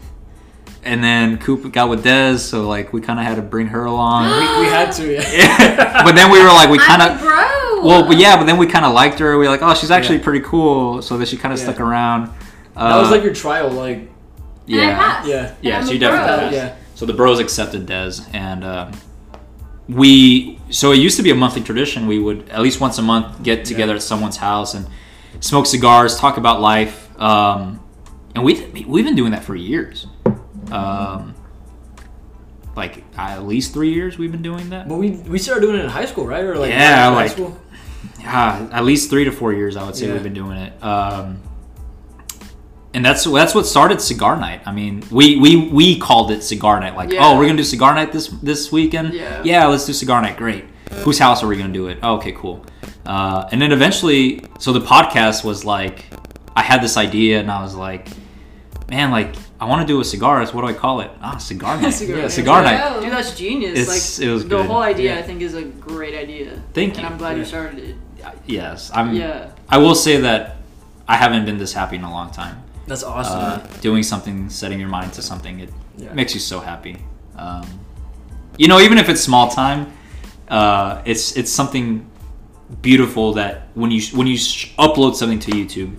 and 0.84 1.04
then 1.04 1.38
Coop 1.38 1.72
got 1.74 1.90
with 1.90 2.04
Dez, 2.04 2.40
so 2.40 2.68
like 2.68 2.94
we 2.94 3.02
kind 3.02 3.20
of 3.20 3.26
had 3.26 3.36
to 3.36 3.42
bring 3.42 3.68
her 3.68 3.86
along. 3.86 4.26
We, 4.26 4.64
we 4.66 4.70
had 4.72 4.92
to, 4.94 5.12
yeah. 5.14 6.04
but 6.04 6.16
then 6.16 6.32
we 6.32 6.40
were 6.40 6.48
like, 6.48 6.70
we 6.70 6.78
kind 6.78 7.02
of. 7.02 7.20
bro. 7.20 7.82
Well, 7.82 8.06
but 8.08 8.18
yeah, 8.18 8.36
but 8.38 8.46
then 8.46 8.58
we 8.58 8.68
kind 8.68 8.86
of 8.86 8.94
liked 8.94 9.20
her. 9.20 9.38
We 9.38 9.46
were 9.46 9.52
like, 9.52 9.62
oh, 9.62 9.74
she's 9.74 9.92
actually 9.92 10.18
Yeah. 10.18 10.24
pretty 10.24 10.42
cool. 10.46 11.02
So 11.02 11.18
that 11.18 11.28
she 11.28 11.38
kind 11.38 11.54
of 11.54 11.60
Yeah. 11.60 11.66
stuck 11.66 11.80
around. 11.80 12.30
that 12.76 12.98
was 12.98 13.08
Uh, 13.08 13.12
like 13.12 13.24
your 13.24 13.34
trial, 13.34 13.70
like 13.72 14.10
And 14.68 14.76
I 14.82 14.84
yeah. 14.86 14.98
passed. 14.98 15.28
Yeah. 15.30 15.54
Yeah, 15.62 15.78
I'm 15.80 15.86
so 15.86 15.92
you 15.94 16.00
definitely 16.00 16.28
passed. 16.28 16.54
yeah. 16.56 16.76
So 16.96 17.06
the 17.06 17.14
bros 17.14 17.40
accepted 17.40 17.88
Dez, 17.88 18.28
and 18.34 18.64
um, 18.66 18.92
we. 19.88 20.60
So 20.70 20.92
it 20.92 20.98
used 20.98 21.18
to 21.18 21.24
be 21.24 21.32
a 21.32 21.36
monthly 21.36 21.62
tradition. 21.62 22.06
We 22.08 22.20
would 22.20 22.50
at 22.50 22.62
least 22.62 22.80
once 22.82 22.98
a 22.98 23.02
month 23.02 23.42
get 23.44 23.66
together 23.66 23.96
at 23.96 24.02
someone's 24.04 24.38
house 24.38 24.74
and 24.74 24.86
smoke 25.40 25.66
cigars, 25.66 26.18
talk 26.18 26.38
about 26.38 26.60
life, 26.62 27.10
um, 27.20 27.80
and 28.36 28.44
we 28.44 28.54
we've 28.88 29.06
been 29.06 29.16
doing 29.16 29.32
that 29.32 29.44
for 29.44 29.56
years. 29.56 30.06
Um, 30.72 31.36
like 32.76 33.04
at 33.18 33.44
least 33.46 33.74
three 33.74 33.94
years 33.94 34.18
we've 34.18 34.32
been 34.32 34.42
doing 34.42 34.70
that. 34.70 34.88
But 34.88 34.96
we 34.98 35.12
we 35.12 35.38
started 35.40 35.62
doing 35.62 35.78
it 35.78 35.84
in 35.84 35.90
high 35.90 36.06
school, 36.06 36.26
right? 36.26 36.44
Or 36.44 36.58
like 36.58 36.70
Yeah, 36.72 37.10
high 37.10 37.16
like- 37.16 37.32
school. 37.32 37.58
Yeah, 38.20 38.68
at 38.72 38.86
least 38.86 39.10
three 39.10 39.24
to 39.26 39.32
four 39.32 39.54
years, 39.54 39.76
I 39.76 39.84
would 39.86 39.96
say 39.96 40.08
Yeah. 40.08 40.14
we've 40.14 40.24
been 40.24 40.34
doing 40.34 40.58
it. 40.58 40.82
Um, 40.84 41.40
and 42.94 43.04
that's 43.06 43.24
that's 43.24 43.54
what 43.56 43.66
started 43.66 44.02
cigar 44.02 44.38
night. 44.38 44.62
I 44.66 44.72
mean, 44.72 45.04
we 45.12 45.38
we 45.38 45.68
we 45.70 46.00
called 46.00 46.32
it 46.32 46.44
cigar 46.44 46.80
night. 46.80 46.96
Like, 46.96 47.12
Yeah. 47.12 47.20
oh, 47.26 47.38
we're 47.38 47.46
gonna 47.46 47.58
do 47.58 47.64
cigar 47.64 47.94
night 47.94 48.12
this 48.12 48.28
this 48.42 48.72
weekend. 48.72 49.14
Yeah. 49.14 49.42
yeah, 49.44 49.68
let's 49.68 49.86
do 49.86 49.94
cigar 49.94 50.22
night. 50.22 50.38
Great. 50.38 50.66
Whose 51.04 51.20
house 51.20 51.44
are 51.44 51.48
we 51.48 51.56
gonna 51.58 51.74
do 51.74 51.88
it? 51.88 52.00
Oh, 52.02 52.16
okay, 52.16 52.32
cool. 52.32 52.66
Uh, 53.06 53.48
and 53.52 53.62
then 53.62 53.72
eventually, 53.72 54.42
so 54.60 54.72
the 54.74 54.82
podcast 54.82 55.44
was 55.44 55.64
like, 55.66 56.06
I 56.56 56.62
had 56.64 56.82
this 56.82 56.98
idea, 56.98 57.40
and 57.40 57.50
I 57.52 57.62
was 57.62 57.76
like, 57.76 58.08
man, 58.90 59.12
like 59.12 59.36
I 59.62 59.66
want 59.66 59.82
to 59.86 59.88
do 59.94 60.00
a 60.00 60.04
cigars. 60.06 60.54
What 60.54 60.62
do 60.62 60.68
I 60.68 60.74
call 60.74 61.02
it? 61.02 61.12
Ah, 61.22 61.38
cigar 61.38 61.76
night. 61.82 61.92
Cigar 61.92 62.16
yeah, 62.16 62.22
night. 62.24 62.32
cigar 62.32 62.64
Yeah. 62.64 62.72
night. 62.72 63.02
dude, 63.02 63.12
that's 63.12 63.36
genius. 63.36 63.78
It's- 63.78 64.20
like, 64.20 64.28
it 64.28 64.32
was 64.32 64.44
the 64.44 64.50
good. 64.50 64.66
whole 64.66 64.82
idea, 64.82 65.14
Yeah. 65.16 65.20
I 65.20 65.24
think, 65.24 65.42
is 65.42 65.54
a 65.54 65.64
great 65.64 66.16
idea. 66.16 66.62
Thank 66.74 66.94
And 66.94 66.98
you. 66.98 67.04
And 67.04 67.06
I'm 67.08 67.18
glad 67.18 67.38
you 67.38 67.46
started 67.46 67.80
it. 67.80 67.96
Yes, 68.46 68.92
I'm. 68.94 69.14
Yeah. 69.14 69.50
I 69.68 69.78
will 69.78 69.96
say 69.96 70.18
that 70.22 70.58
I 71.08 71.16
haven't 71.16 71.46
been 71.46 71.58
this 71.58 71.74
happy 71.74 71.96
in 71.96 72.04
a 72.04 72.12
long 72.12 72.32
time. 72.32 72.64
That's 72.88 73.04
awesome. 73.04 73.40
uh, 73.40 73.58
doing 73.82 74.04
something, 74.04 74.50
setting 74.50 74.80
your 74.80 74.90
mind 74.90 75.14
to 75.14 75.22
something, 75.22 75.60
it 75.60 75.70
Yeah. 75.98 76.14
makes 76.14 76.34
you 76.34 76.40
so 76.40 76.60
happy. 76.60 76.98
Um, 77.38 77.64
you 78.58 78.68
know, 78.68 78.80
even 78.80 78.98
if 78.98 79.08
it's 79.10 79.22
small 79.22 79.50
time, 79.50 79.92
uh, 80.50 81.02
it's 81.06 81.36
it's 81.38 81.52
something 81.52 82.06
beautiful 82.82 83.34
that 83.34 83.68
when 83.76 83.92
you 83.92 84.02
when 84.18 84.28
you 84.28 84.38
sh- 84.38 84.74
upload 84.78 85.16
something 85.16 85.40
to 85.40 85.52
YouTube. 85.52 85.96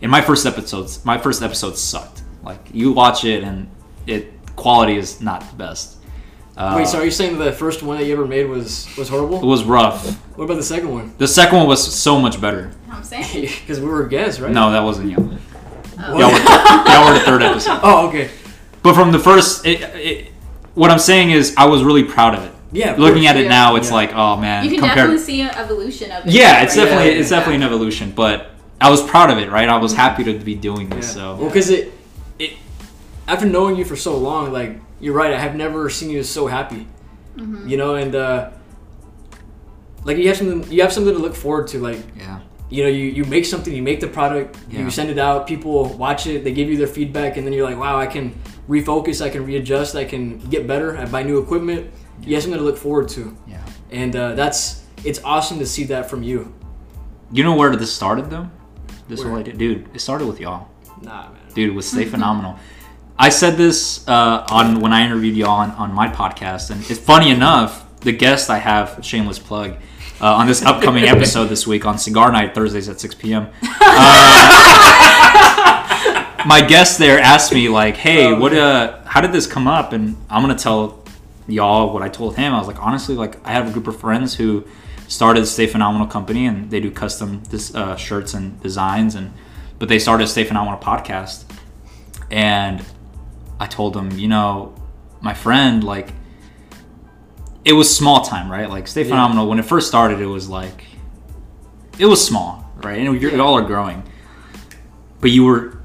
In 0.00 0.10
my 0.10 0.20
first 0.20 0.46
episodes, 0.46 1.04
my 1.04 1.16
first 1.18 1.42
episode 1.42 1.76
sucked. 1.78 2.21
Like 2.42 2.60
you 2.72 2.92
watch 2.92 3.24
it 3.24 3.44
and 3.44 3.68
it 4.06 4.32
quality 4.56 4.96
is 4.96 5.20
not 5.20 5.40
the 5.48 5.56
best. 5.56 5.96
Uh, 6.56 6.74
Wait, 6.76 6.86
so 6.86 6.98
are 6.98 7.04
you 7.04 7.10
saying 7.10 7.38
the 7.38 7.50
first 7.52 7.82
one 7.82 7.96
that 7.98 8.04
you 8.04 8.12
ever 8.12 8.26
made 8.26 8.44
was 8.46 8.86
was 8.98 9.08
horrible? 9.08 9.38
it 9.42 9.46
was 9.46 9.64
rough. 9.64 10.06
What 10.36 10.44
about 10.44 10.56
the 10.56 10.62
second 10.62 10.90
one? 10.90 11.14
The 11.18 11.26
second 11.28 11.58
one 11.58 11.66
was 11.66 11.82
so 11.94 12.18
much 12.18 12.40
better. 12.40 12.70
I'm 12.90 13.02
saying. 13.04 13.48
Because 13.60 13.80
we 13.80 13.86
were 13.86 14.06
guests, 14.06 14.38
right? 14.40 14.52
No, 14.52 14.70
that 14.72 14.80
wasn't 14.82 15.10
y'all. 15.10 15.30
Oh. 15.98 16.18
Y'all 16.18 16.30
were, 16.32 16.92
y'all 16.92 17.06
were 17.12 17.18
the 17.18 17.24
third 17.24 17.42
episode. 17.42 17.80
Oh, 17.82 18.08
okay. 18.08 18.30
But 18.82 18.94
from 18.94 19.12
the 19.12 19.18
first, 19.18 19.64
it, 19.64 19.80
it, 19.94 20.32
what 20.74 20.90
I'm 20.90 20.98
saying 20.98 21.30
is, 21.30 21.54
I 21.56 21.66
was 21.66 21.84
really 21.84 22.02
proud 22.04 22.34
of 22.34 22.44
it. 22.44 22.52
Yeah. 22.72 22.92
of 22.92 22.98
Looking 22.98 23.22
course. 23.22 23.28
at 23.30 23.36
it 23.36 23.42
Yeah. 23.44 23.48
now, 23.48 23.76
it's 23.76 23.88
Yeah. 23.90 23.94
like, 23.94 24.12
oh 24.14 24.36
man, 24.36 24.64
You 24.64 24.70
can 24.70 24.80
compared. 24.80 24.96
definitely 24.96 25.24
see 25.24 25.40
an 25.42 25.50
evolution 25.50 26.10
of 26.10 26.26
it. 26.26 26.32
yeah, 26.32 26.62
it's 26.64 26.76
right? 26.76 26.84
definitely 26.84 27.12
Yeah, 27.12 27.20
it's 27.20 27.30
definitely 27.30 27.54
an 27.56 27.62
evolution. 27.62 28.10
But 28.10 28.50
I 28.80 28.90
was 28.90 29.00
proud 29.02 29.30
of 29.30 29.38
it, 29.38 29.50
right? 29.50 29.68
I 29.68 29.76
was 29.76 29.94
happy 29.94 30.24
to 30.24 30.34
be 30.38 30.54
doing 30.54 30.88
Yeah. 30.90 30.96
this. 30.96 31.12
So 31.12 31.36
Well, 31.36 31.48
because 31.48 31.70
it, 31.70 31.78
it, 31.86 31.92
after 33.28 33.46
knowing 33.46 33.76
you 33.76 33.84
for 33.84 33.96
so 33.96 34.16
long, 34.16 34.52
like 34.52 34.78
you're 35.00 35.14
right. 35.14 35.32
I 35.32 35.38
have 35.38 35.54
never 35.54 35.88
seen 35.90 36.10
you 36.10 36.22
so 36.22 36.46
happy. 36.46 36.86
Mm-hmm. 37.36 37.68
You 37.68 37.76
know, 37.76 37.94
and 37.94 38.14
uh, 38.14 38.50
like 40.04 40.16
you 40.18 40.28
have 40.28 40.36
something, 40.36 40.70
you 40.72 40.82
have 40.82 40.92
something 40.92 41.14
to 41.14 41.18
look 41.20 41.34
forward 41.34 41.68
to. 41.68 41.78
Like 41.78 41.98
yeah, 42.16 42.40
you 42.70 42.82
know, 42.82 42.88
you, 42.88 43.04
you 43.06 43.24
make 43.24 43.44
something, 43.46 43.72
you 43.74 43.82
make 43.82 44.00
the 44.00 44.08
product, 44.08 44.58
Yeah. 44.68 44.80
you 44.80 44.90
send 44.90 45.10
it 45.10 45.18
out, 45.18 45.46
people 45.46 45.84
watch 45.94 46.26
it, 46.26 46.44
they 46.44 46.52
give 46.52 46.68
you 46.68 46.76
their 46.76 46.86
feedback, 46.86 47.36
and 47.36 47.46
then 47.46 47.52
you're 47.52 47.68
like, 47.68 47.78
wow, 47.78 47.98
I 47.98 48.06
can 48.06 48.34
refocus, 48.68 49.24
I 49.24 49.30
can 49.30 49.44
readjust, 49.46 49.94
I 49.94 50.04
can 50.04 50.38
get 50.38 50.66
better, 50.66 50.96
I 50.98 51.06
buy 51.06 51.22
new 51.22 51.38
equipment. 51.38 51.90
You 52.22 52.34
have 52.34 52.42
something 52.44 52.58
to 52.58 52.64
look 52.64 52.76
forward 52.76 53.08
to, 53.10 53.36
yeah. 53.48 53.64
and 53.90 54.14
uh, 54.14 54.34
that's 54.34 54.84
it's 55.04 55.20
awesome 55.24 55.58
to 55.58 55.66
see 55.66 55.84
that 55.84 56.08
from 56.08 56.22
you. 56.22 56.54
You 57.32 57.42
know 57.44 57.56
where 57.56 57.74
this 57.74 57.92
started 57.92 58.30
though? 58.30 58.48
This 59.08 59.20
Where? 59.20 59.30
whole 59.30 59.38
idea, 59.40 59.54
dude. 59.54 59.88
It 59.94 60.00
started 60.00 60.26
with 60.28 60.38
y'all, 60.38 60.68
Nah, 61.02 61.30
man. 61.30 61.40
dude. 61.54 61.74
With 61.74 61.84
Stay 61.84 62.04
Phenomenal. 62.14 62.58
I 63.22 63.28
said 63.28 63.56
this 63.56 64.02
uh, 64.08 64.44
on 64.50 64.80
when 64.80 64.92
I 64.92 65.06
interviewed 65.06 65.36
y'all 65.36 65.50
on, 65.50 65.70
on 65.72 65.94
my 65.94 66.08
podcast, 66.08 66.72
and 66.72 66.80
it's 66.90 66.98
funny 66.98 67.30
enough. 67.30 67.86
The 68.00 68.10
guest 68.10 68.50
I 68.50 68.58
have, 68.58 68.98
shameless 69.00 69.38
plug, 69.38 69.76
uh, 70.20 70.34
on 70.34 70.48
this 70.48 70.60
upcoming 70.62 71.04
episode 71.04 71.44
this 71.44 71.64
week 71.64 71.86
on 71.86 71.98
Cigar 71.98 72.32
Night 72.32 72.52
Thursdays 72.52 72.88
at 72.88 72.98
6 72.98 73.14
p.m. 73.14 73.46
Uh, 73.62 73.68
my 76.46 76.66
guest 76.68 76.98
there 76.98 77.20
asked 77.20 77.54
me 77.54 77.68
like, 77.68 77.96
"Hey, 77.96 78.26
Oh, 78.26 78.40
what? 78.40 78.52
Uh, 78.54 79.00
how 79.04 79.20
did 79.20 79.30
this 79.30 79.46
come 79.46 79.68
up?" 79.68 79.92
And 79.92 80.16
I'm 80.28 80.42
gonna 80.42 80.58
tell 80.58 81.04
y'all 81.46 81.94
what 81.94 82.02
I 82.02 82.08
told 82.08 82.34
him. 82.34 82.52
I 82.52 82.58
was 82.58 82.66
like, 82.66 82.82
honestly, 82.82 83.14
like 83.14 83.38
I 83.46 83.52
have 83.52 83.68
a 83.68 83.72
group 83.72 83.86
of 83.86 84.00
friends 84.00 84.34
who 84.34 84.64
started 85.06 85.46
Stay 85.46 85.68
Phenomenal 85.68 86.08
Company, 86.08 86.44
and 86.46 86.72
they 86.72 86.80
do 86.80 86.90
custom 86.90 87.44
this, 87.50 87.72
uh, 87.72 87.94
shirts 87.94 88.34
and 88.34 88.60
designs, 88.60 89.14
and 89.14 89.32
but 89.78 89.88
they 89.88 90.00
started 90.00 90.26
Stay 90.26 90.42
Phenomenal 90.42 90.80
podcast, 90.80 91.44
and 92.28 92.84
I 93.62 93.66
told 93.66 93.96
him, 93.96 94.10
you 94.18 94.26
know, 94.26 94.74
my 95.20 95.34
friend, 95.34 95.84
like, 95.84 96.08
it 97.64 97.74
was 97.74 97.94
small 97.96 98.22
time, 98.22 98.50
right? 98.50 98.68
Like, 98.68 98.88
Stay 98.88 99.02
Yeah. 99.02 99.10
Phenomenal, 99.10 99.46
when 99.48 99.60
it 99.60 99.64
first 99.64 99.86
started, 99.86 100.18
it 100.20 100.26
was 100.26 100.48
like, 100.48 100.84
it 101.96 102.06
was 102.06 102.26
small, 102.26 102.68
right? 102.82 102.98
And 102.98 103.22
you're, 103.22 103.40
all 103.40 103.54
are 103.56 103.62
growing. 103.62 104.02
But 105.20 105.30
you 105.30 105.44
were, 105.44 105.78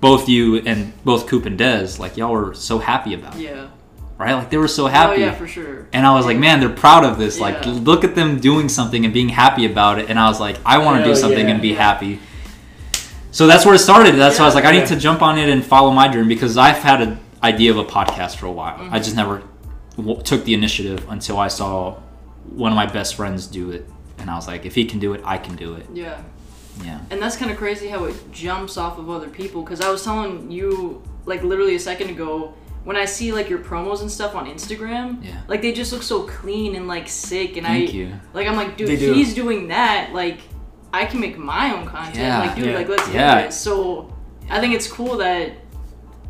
both 0.00 0.28
you 0.28 0.58
and 0.58 0.92
both 1.04 1.26
Coop 1.26 1.44
and 1.44 1.58
Dez, 1.58 1.98
like, 1.98 2.16
y'all 2.16 2.30
were 2.30 2.54
so 2.54 2.78
happy 2.78 3.14
about 3.14 3.34
it, 3.34 3.40
Yeah. 3.42 3.66
right? 4.16 4.34
Like, 4.34 4.50
they 4.50 4.56
were 4.58 4.68
so 4.68 4.86
happy. 4.86 5.22
Oh 5.24 5.26
yeah, 5.26 5.34
for 5.34 5.48
sure. 5.48 5.88
And 5.92 6.06
I 6.06 6.14
was 6.14 6.24
like, 6.24 6.38
man, 6.38 6.60
they're 6.60 6.68
proud 6.86 7.04
of 7.04 7.18
this. 7.18 7.40
Like, 7.40 7.66
look 7.66 8.04
at 8.04 8.14
them 8.14 8.38
doing 8.38 8.68
something 8.68 9.04
and 9.04 9.12
being 9.12 9.28
happy 9.28 9.66
about 9.66 9.98
it. 9.98 10.08
And 10.08 10.20
I 10.20 10.28
was 10.28 10.38
like, 10.38 10.56
I 10.64 10.78
want 10.78 11.02
to 11.02 11.04
do 11.04 11.16
something 11.16 11.46
yeah. 11.48 11.52
and 11.54 11.60
be 11.60 11.70
Yeah. 11.70 11.82
happy. 11.82 12.20
So 13.38 13.46
that's 13.46 13.64
where 13.64 13.76
it 13.76 13.78
started. 13.78 14.16
That's 14.16 14.36
why 14.40 14.46
I 14.46 14.48
was 14.48 14.56
like, 14.56 14.64
I 14.64 14.72
Yeah. 14.72 14.80
need 14.80 14.88
to 14.88 14.96
jump 14.96 15.22
on 15.22 15.38
it 15.38 15.48
and 15.48 15.64
follow 15.64 15.92
my 15.92 16.08
dream 16.08 16.26
because 16.26 16.56
I've 16.56 16.78
had 16.78 17.00
an 17.00 17.20
idea 17.40 17.70
of 17.70 17.76
a 17.76 17.84
podcast 17.84 18.34
for 18.34 18.46
a 18.46 18.50
while. 18.50 18.74
I 18.74 18.82
mm-hmm. 18.82 18.96
just 18.96 19.14
never 19.14 19.44
w- 19.96 20.20
took 20.22 20.42
the 20.42 20.54
initiative 20.54 21.06
until 21.08 21.38
I 21.38 21.46
saw 21.46 21.98
one 22.50 22.72
of 22.72 22.76
my 22.76 22.86
best 22.86 23.14
friends 23.14 23.46
do 23.46 23.70
it. 23.70 23.88
And 24.18 24.28
I 24.28 24.34
was 24.34 24.48
like, 24.48 24.66
if 24.66 24.74
he 24.74 24.86
can 24.86 24.98
do 24.98 25.14
it, 25.14 25.20
I 25.24 25.38
can 25.38 25.54
do 25.54 25.74
it. 25.74 25.86
Yeah. 25.94 26.20
Yeah. 26.84 26.98
And 27.10 27.22
that's 27.22 27.36
kind 27.36 27.52
of 27.52 27.56
crazy 27.58 27.86
how 27.86 28.06
it 28.06 28.16
jumps 28.32 28.76
off 28.76 28.98
of 28.98 29.08
other 29.08 29.28
people. 29.28 29.62
Because 29.62 29.80
I 29.80 29.88
was 29.88 30.02
telling 30.02 30.50
you, 30.50 31.00
like, 31.24 31.44
literally 31.44 31.76
a 31.76 31.78
second 31.78 32.10
ago, 32.10 32.54
when 32.82 32.96
I 32.96 33.04
see, 33.04 33.30
like, 33.30 33.48
your 33.48 33.60
promos 33.60 34.00
and 34.00 34.10
stuff 34.10 34.34
on 34.34 34.46
Instagram, 34.46 35.24
Yeah. 35.24 35.42
like, 35.46 35.62
they 35.62 35.70
just 35.72 35.92
look 35.92 36.02
so 36.02 36.22
clean 36.22 36.74
and, 36.74 36.88
like, 36.88 37.08
sick. 37.08 37.56
And 37.56 37.64
Thank 37.64 37.90
I, 37.90 37.92
you. 37.92 38.12
like, 38.34 38.48
I'm 38.48 38.56
like, 38.56 38.76
dude, 38.76 38.98
do. 38.98 39.12
he's 39.12 39.32
doing 39.32 39.68
that. 39.68 40.12
Like, 40.12 40.40
I 40.92 41.04
can 41.04 41.20
make 41.20 41.36
my 41.38 41.74
own 41.74 41.86
content. 41.86 42.16
Yeah. 42.16 42.38
Like, 42.40 42.56
dude, 42.56 42.66
Yeah. 42.66 42.74
like, 42.74 42.88
let's 42.88 43.08
Yeah. 43.08 43.40
do 43.42 43.46
it. 43.48 43.52
So 43.52 44.12
I 44.50 44.60
think 44.60 44.74
it's 44.74 44.90
cool 44.90 45.18
that 45.18 45.52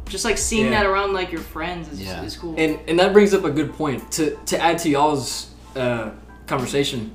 just, 0.08 0.24
like, 0.24 0.38
seeing 0.38 0.66
Yeah. 0.66 0.82
that 0.82 0.86
around, 0.86 1.12
like, 1.12 1.30
your 1.30 1.40
friends 1.40 1.88
is, 1.92 2.00
Yeah. 2.02 2.22
is 2.22 2.36
cool. 2.36 2.54
And 2.58 2.78
and 2.88 2.98
that 2.98 3.12
brings 3.12 3.32
up 3.34 3.44
a 3.44 3.50
good 3.50 3.72
point 3.74 4.10
to 4.12 4.36
to 4.46 4.60
add 4.62 4.78
to 4.78 4.88
y'all's 4.88 5.48
uh, 5.76 6.10
conversation. 6.46 7.12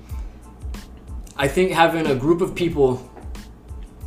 I 1.35 1.47
think 1.47 1.71
having 1.71 2.05
a 2.07 2.15
group 2.15 2.41
of 2.41 2.53
people, 2.55 3.09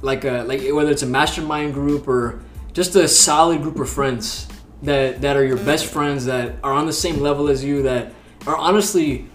like 0.03 0.25
a 0.25 0.45
like 0.47 0.63
whether 0.73 0.91
it's 0.91 1.03
a 1.03 1.07
mastermind 1.07 1.75
group 1.75 2.07
or 2.09 2.41
just 2.73 2.95
a 2.97 3.09
solid 3.09 3.63
group 3.63 3.79
of 3.81 3.89
friends 3.89 4.47
that 4.83 5.21
that 5.23 5.37
are 5.37 5.45
your 5.45 5.57
best 5.57 5.87
friends 5.87 6.27
that 6.27 6.55
are 6.63 6.73
on 6.73 6.87
the 6.87 6.93
same 6.93 7.21
level 7.21 7.49
as 7.49 7.65
you 7.65 7.83
that 7.83 8.13
are 8.47 8.57
honestly 8.57 9.27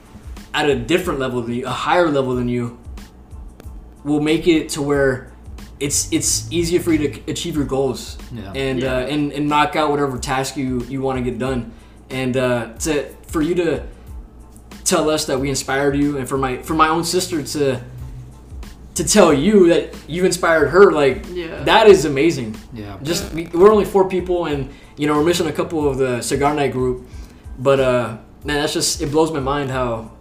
at 0.54 0.70
a 0.70 0.76
different 0.76 1.20
level 1.20 1.42
than 1.42 1.54
you, 1.56 1.66
a 1.66 1.70
higher 1.70 2.10
level 2.10 2.36
than 2.36 2.48
you, 2.48 2.78
will 4.04 4.22
make 4.22 4.48
it 4.48 4.70
to 4.70 4.82
where 4.82 5.32
it's 5.80 6.12
it's 6.12 6.52
easier 6.52 6.80
for 6.80 6.92
you 6.94 7.08
to 7.10 7.32
achieve 7.32 7.56
your 7.56 7.66
goals 7.66 8.18
Yeah. 8.34 8.52
and 8.54 8.80
Yeah. 8.80 8.96
uh, 8.98 9.00
and 9.14 9.32
and 9.34 9.48
knock 9.50 9.76
out 9.76 9.90
whatever 9.90 10.18
task 10.18 10.56
you 10.58 10.82
you 10.90 11.02
want 11.02 11.18
to 11.18 11.24
get 11.24 11.40
done 11.40 11.72
and 12.10 12.36
uh, 12.38 12.74
to 12.80 13.06
for 13.28 13.42
you 13.42 13.56
to 13.56 13.84
tell 14.84 15.10
us 15.10 15.26
that 15.26 15.40
we 15.40 15.50
inspired 15.50 15.96
you 15.96 16.18
and 16.18 16.28
for 16.28 16.38
my 16.38 16.58
for 16.62 16.74
my 16.74 16.90
own 16.90 17.04
sister 17.04 17.42
to 17.44 17.82
to 18.96 19.04
tell 19.06 19.34
you 19.34 19.70
that 19.70 19.96
you 20.08 20.26
inspired 20.26 20.68
her 20.70 20.92
like 20.92 21.26
Yeah. 21.34 21.64
that 21.64 21.88
is 21.88 22.06
amazing 22.06 22.56
Yeah. 22.74 22.98
just 23.02 23.34
we, 23.34 23.46
we're 23.54 23.72
only 23.72 23.86
four 23.86 24.08
people 24.10 24.46
and 24.46 24.70
you 24.98 25.08
know 25.08 25.16
we're 25.18 25.24
missing 25.26 25.48
a 25.48 25.54
couple 25.54 25.88
of 25.90 25.98
the 25.98 26.22
cigar 26.22 26.54
night 26.54 26.74
group 26.74 27.08
but 27.58 27.80
uh 27.80 28.18
man 28.44 28.60
that's 28.62 28.74
just 28.74 29.02
it 29.02 29.10
blows 29.12 29.32
my 29.32 29.40
mind 29.40 29.72
how 29.72 30.12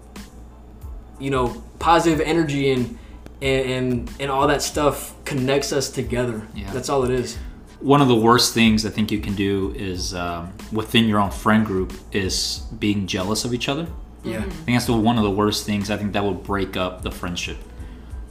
you 1.18 1.30
know 1.30 1.62
positive 1.78 2.20
energy 2.20 2.70
and 2.70 2.96
and 3.42 3.70
and, 3.70 4.10
and 4.20 4.30
all 4.30 4.46
that 4.48 4.62
stuff 4.62 5.14
connects 5.24 5.72
us 5.72 5.90
together 5.90 6.46
Yeah. 6.54 6.70
that's 6.72 6.88
all 6.88 7.04
it 7.04 7.10
is 7.10 7.38
one 7.80 8.02
of 8.02 8.08
the 8.08 8.14
worst 8.16 8.52
things 8.52 8.84
I 8.84 8.90
think 8.90 9.10
you 9.10 9.20
can 9.20 9.34
do 9.34 9.72
is 9.74 10.12
um, 10.14 10.52
within 10.70 11.08
your 11.08 11.18
own 11.18 11.30
friend 11.30 11.64
group 11.64 11.94
is 12.12 12.58
being 12.78 13.06
jealous 13.06 13.46
of 13.46 13.54
each 13.54 13.70
other. 13.70 13.86
yeah 14.22 14.40
I 14.40 14.42
think 14.42 14.66
that's 14.76 14.84
the, 14.84 14.92
one 14.92 15.16
of 15.16 15.24
the 15.24 15.30
worst 15.30 15.64
things. 15.64 15.90
I 15.90 15.96
think 15.96 16.12
that 16.12 16.22
will 16.22 16.34
break 16.34 16.76
up 16.76 17.00
the 17.00 17.10
friendship. 17.10 17.56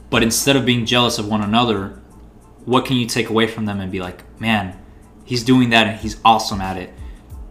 But 0.08 0.22
instead 0.22 0.54
of 0.54 0.64
being 0.64 0.86
jealous 0.86 1.18
of 1.18 1.26
one 1.26 1.42
another, 1.42 1.98
what 2.64 2.84
can 2.84 2.96
you 2.96 3.06
take 3.06 3.28
away 3.28 3.48
from 3.48 3.66
them 3.66 3.80
and 3.80 3.90
be 3.90 3.98
like, 3.98 4.22
man, 4.40 4.78
he's 5.24 5.42
doing 5.42 5.70
that 5.70 5.88
and 5.88 5.98
he's 5.98 6.16
awesome 6.24 6.60
at 6.60 6.76
it. 6.76 6.92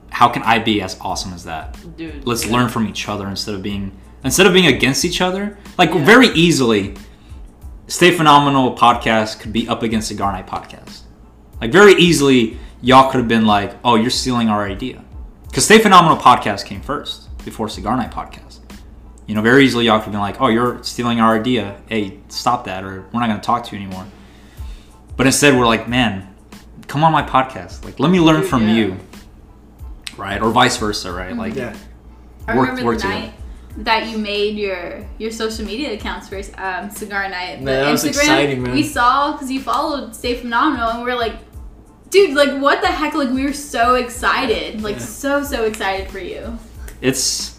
How 0.09 0.29
can 0.29 0.43
I 0.43 0.59
be 0.59 0.81
as 0.81 0.97
awesome 1.01 1.33
as 1.33 1.43
that? 1.43 1.77
Dude. 1.97 2.25
Let's 2.25 2.45
yeah. 2.45 2.53
learn 2.53 2.69
from 2.69 2.87
each 2.87 3.09
other 3.09 3.27
instead 3.27 3.55
of 3.55 3.61
being 3.61 3.91
instead 4.23 4.45
of 4.47 4.53
being 4.53 4.67
against 4.67 5.03
each 5.03 5.19
other. 5.19 5.57
Like 5.77 5.89
Yeah. 5.93 6.05
very 6.05 6.27
easily, 6.29 6.95
Stay 7.89 8.15
Phenomenal 8.15 8.75
podcast 8.77 9.39
could 9.39 9.51
be 9.51 9.67
up 9.67 9.81
against 9.81 10.10
Cigar 10.10 10.31
Night 10.31 10.46
podcast. 10.46 11.01
Like 11.60 11.72
very 11.72 11.93
easily, 11.93 12.60
y'all 12.81 13.10
could 13.10 13.17
have 13.17 13.27
been 13.27 13.48
like, 13.48 13.75
"Oh, 13.84 13.96
you're 13.96 14.12
stealing 14.12 14.48
our 14.48 14.63
idea," 14.63 15.03
because 15.48 15.65
Stay 15.65 15.79
Phenomenal 15.79 16.15
podcast 16.15 16.65
came 16.65 16.81
first 16.81 17.36
before 17.43 17.67
Cigar 17.67 17.98
Night 17.98 18.12
podcast. 18.12 18.60
You 19.25 19.34
know, 19.34 19.41
very 19.41 19.65
easily 19.65 19.86
y'all 19.88 19.98
could 19.98 20.05
have 20.05 20.12
been 20.12 20.22
like, 20.22 20.39
"Oh, 20.39 20.50
you're 20.50 20.84
stealing 20.84 21.19
our 21.19 21.36
idea. 21.36 21.81
Hey, 21.88 22.19
stop 22.27 22.65
that, 22.65 22.84
or 22.84 23.05
we're 23.12 23.22
not 23.22 23.27
going 23.27 23.39
to 23.41 23.46
talk 23.46 23.65
to 23.65 23.75
you 23.75 23.84
anymore." 23.84 24.05
But 25.17 25.25
instead, 25.25 25.58
we're 25.58 25.65
like, 25.65 25.89
"Man, 25.89 26.27
come 26.86 27.03
on 27.03 27.12
my 27.12 27.24
podcast. 27.24 27.84
Like, 27.84 28.00
let 28.00 28.12
me 28.12 28.19
learn 28.19 28.43
from 28.43 28.67
yeah. 28.67 28.75
you." 28.75 28.98
Right, 30.15 30.39
or 30.39 30.51
vice 30.51 30.77
versa, 30.77 31.12
right? 31.12 31.36
Like, 31.36 31.55
yeah 31.55 31.75
I 32.48 32.55
Work- 32.55 32.81
work 32.84 32.98
the 33.00 33.08
together. 33.08 33.34
Night 33.79 33.86
that 33.86 34.09
you 34.12 34.17
made 34.17 34.55
your 34.57 35.05
your 35.17 35.31
social 35.31 35.65
media 35.65 35.93
accounts 35.93 36.27
for 36.29 36.38
um, 36.62 36.89
Cigar 36.89 37.29
Night. 37.29 37.62
Man, 37.62 37.65
But 37.65 37.71
that 37.86 37.91
was 37.91 38.03
Instagram, 38.03 38.07
exciting, 38.09 38.63
man. 38.63 38.74
we 38.74 38.83
saw 38.83 39.31
because 39.33 39.50
you 39.51 39.62
followed 39.62 40.15
Stay 40.15 40.36
Phenomenal, 40.36 40.89
and 40.89 41.03
we 41.03 41.12
are 41.12 41.15
like, 41.17 41.36
dude, 42.09 42.36
like 42.36 42.59
what 42.62 42.81
the 42.81 42.88
heck? 42.88 43.13
Like 43.15 43.29
we 43.29 43.43
were 43.43 43.53
so 43.53 43.95
excited, 43.95 44.81
like 44.81 44.95
Yeah. 44.95 45.01
so 45.01 45.43
so 45.43 45.65
excited 45.65 46.09
for 46.09 46.19
you. 46.19 46.57
it's 47.01 47.57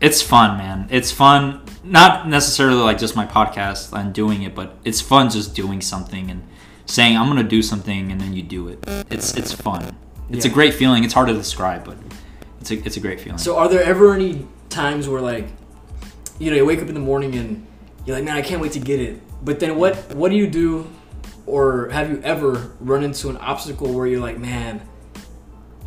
it's 0.00 0.20
fun 0.20 0.58
man 0.58 0.86
it's 0.90 1.10
fun 1.10 1.62
not 1.82 2.28
necessarily 2.28 2.80
like 2.82 2.98
just 2.98 3.16
my 3.16 3.24
podcast 3.24 3.98
and 3.98 4.12
doing 4.12 4.42
it 4.42 4.54
but 4.54 4.76
it's 4.84 5.00
fun 5.00 5.30
just 5.30 5.54
doing 5.54 5.80
something 5.80 6.30
and 6.30 6.42
saying 6.84 7.16
i'm 7.16 7.26
gonna 7.28 7.42
do 7.42 7.62
something 7.62 8.12
and 8.12 8.20
then 8.20 8.34
you 8.34 8.42
do 8.42 8.68
it 8.68 8.78
it's 9.10 9.34
it's 9.36 9.52
fun 9.54 9.96
it's 10.28 10.44
a 10.44 10.50
great 10.50 10.74
feeling 10.74 11.02
it's 11.02 11.14
hard 11.14 11.28
to 11.28 11.32
describe 11.34 11.82
but 11.84 11.96
it's 12.60 12.70
a, 12.70 12.74
it's 12.84 12.96
a 12.98 13.00
great 13.00 13.18
feeling 13.20 13.38
So 13.38 13.56
are 13.56 13.68
there 13.70 13.82
ever 13.82 14.12
any 14.14 14.46
times 14.76 15.08
where 15.08 15.22
like 15.22 15.48
you 16.38 16.50
know 16.50 16.56
you 16.56 16.66
wake 16.66 16.82
up 16.82 16.88
in 16.88 16.94
the 16.94 17.00
morning 17.00 17.34
and 17.34 17.66
you're 18.04 18.14
like 18.14 18.24
man 18.24 18.36
I 18.36 18.42
can't 18.42 18.60
wait 18.60 18.72
to 18.72 18.78
get 18.78 19.00
it. 19.00 19.20
But 19.42 19.58
then 19.58 19.76
what 19.76 19.96
what 20.14 20.28
do 20.30 20.36
you 20.36 20.46
do 20.46 20.86
or 21.46 21.88
have 21.90 22.10
you 22.10 22.20
ever 22.22 22.72
run 22.80 23.02
into 23.02 23.30
an 23.30 23.38
obstacle 23.38 23.92
where 23.92 24.06
you're 24.06 24.20
like 24.20 24.38
man 24.38 24.86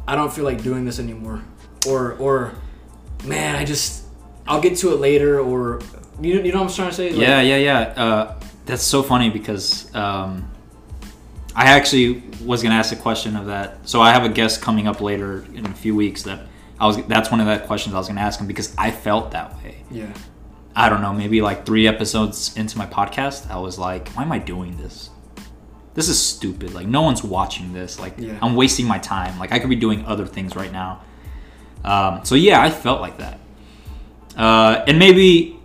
I 0.08 0.16
don't 0.16 0.34
feel 0.34 0.44
like 0.44 0.64
doing 0.64 0.86
this 0.86 1.00
anymore 1.00 1.44
or 1.88 2.14
or 2.14 2.56
man 3.26 3.56
I 3.56 3.64
just 3.64 4.06
I'll 4.48 4.62
get 4.62 4.76
to 4.78 4.92
it 4.94 5.00
later 5.00 5.40
or 5.40 5.80
you, 6.20 6.42
you 6.42 6.52
know 6.52 6.64
what 6.64 6.72
I'm 6.72 6.76
trying 6.76 6.90
to 6.90 6.96
say? 6.96 7.12
Like, 7.12 7.22
yeah 7.22 7.42
yeah 7.42 7.58
yeah. 7.58 7.80
Uh, 8.04 8.40
that's 8.66 8.84
so 8.84 9.02
funny 9.02 9.30
because 9.30 9.94
um, 9.96 10.52
i 11.56 11.66
actually 11.66 12.22
was 12.44 12.62
gonna 12.62 12.76
ask 12.76 12.92
a 12.92 13.02
question 13.08 13.36
of 13.36 13.46
that. 13.46 13.88
So 13.88 14.02
i 14.02 14.12
have 14.12 14.26
a 14.26 14.30
guest 14.30 14.62
coming 14.62 14.88
up 14.88 15.00
later 15.00 15.46
in 15.54 15.66
a 15.68 15.74
few 15.74 15.96
weeks 15.96 16.24
that 16.24 16.49
i 16.80 16.88
was 16.88 16.98
that's 17.08 17.30
one 17.32 17.40
of 17.40 17.48
the 17.48 17.66
questions 17.66 17.94
i 17.94 17.98
was 17.98 18.08
gonna 18.08 18.22
ask 18.22 18.40
him 18.40 18.48
because 18.48 18.74
i 18.78 18.90
felt 18.92 19.32
that 19.32 19.56
way 19.58 19.84
yeah 19.92 20.12
I 20.76 20.88
don't 20.88 21.02
know, 21.02 21.14
maybe 21.14 21.42
like 21.42 21.66
three 21.66 21.88
episodes 21.88 22.56
into 22.56 22.78
my 22.78 22.86
podcast, 22.86 23.50
I 23.52 23.58
was 23.58 23.78
like, 23.78 24.10
why 24.12 24.24
am 24.24 24.32
I 24.32 24.40
doing 24.40 24.78
this? 24.78 25.10
This 25.94 26.08
is 26.08 26.18
stupid. 26.22 26.74
Like, 26.74 26.88
no 26.88 27.02
one's 27.02 27.22
watching 27.24 27.74
this. 27.74 28.00
Like, 28.00 28.14
Yeah. 28.18 28.38
I'm 28.42 28.56
wasting 28.56 28.88
my 28.88 28.98
time. 29.00 29.38
Like, 29.40 29.52
I 29.52 29.60
could 29.60 29.70
be 29.70 29.76
doing 29.76 30.06
other 30.06 30.26
things 30.26 30.56
right 30.56 30.72
now. 30.72 31.02
Um, 31.84 32.22
so, 32.24 32.36
yeah, 32.36 32.62
I 32.62 32.70
felt 32.70 33.02
like 33.02 33.18
that. 33.18 33.40
Uh, 34.38 34.86
and 34.88 34.98
maybe 35.00 35.60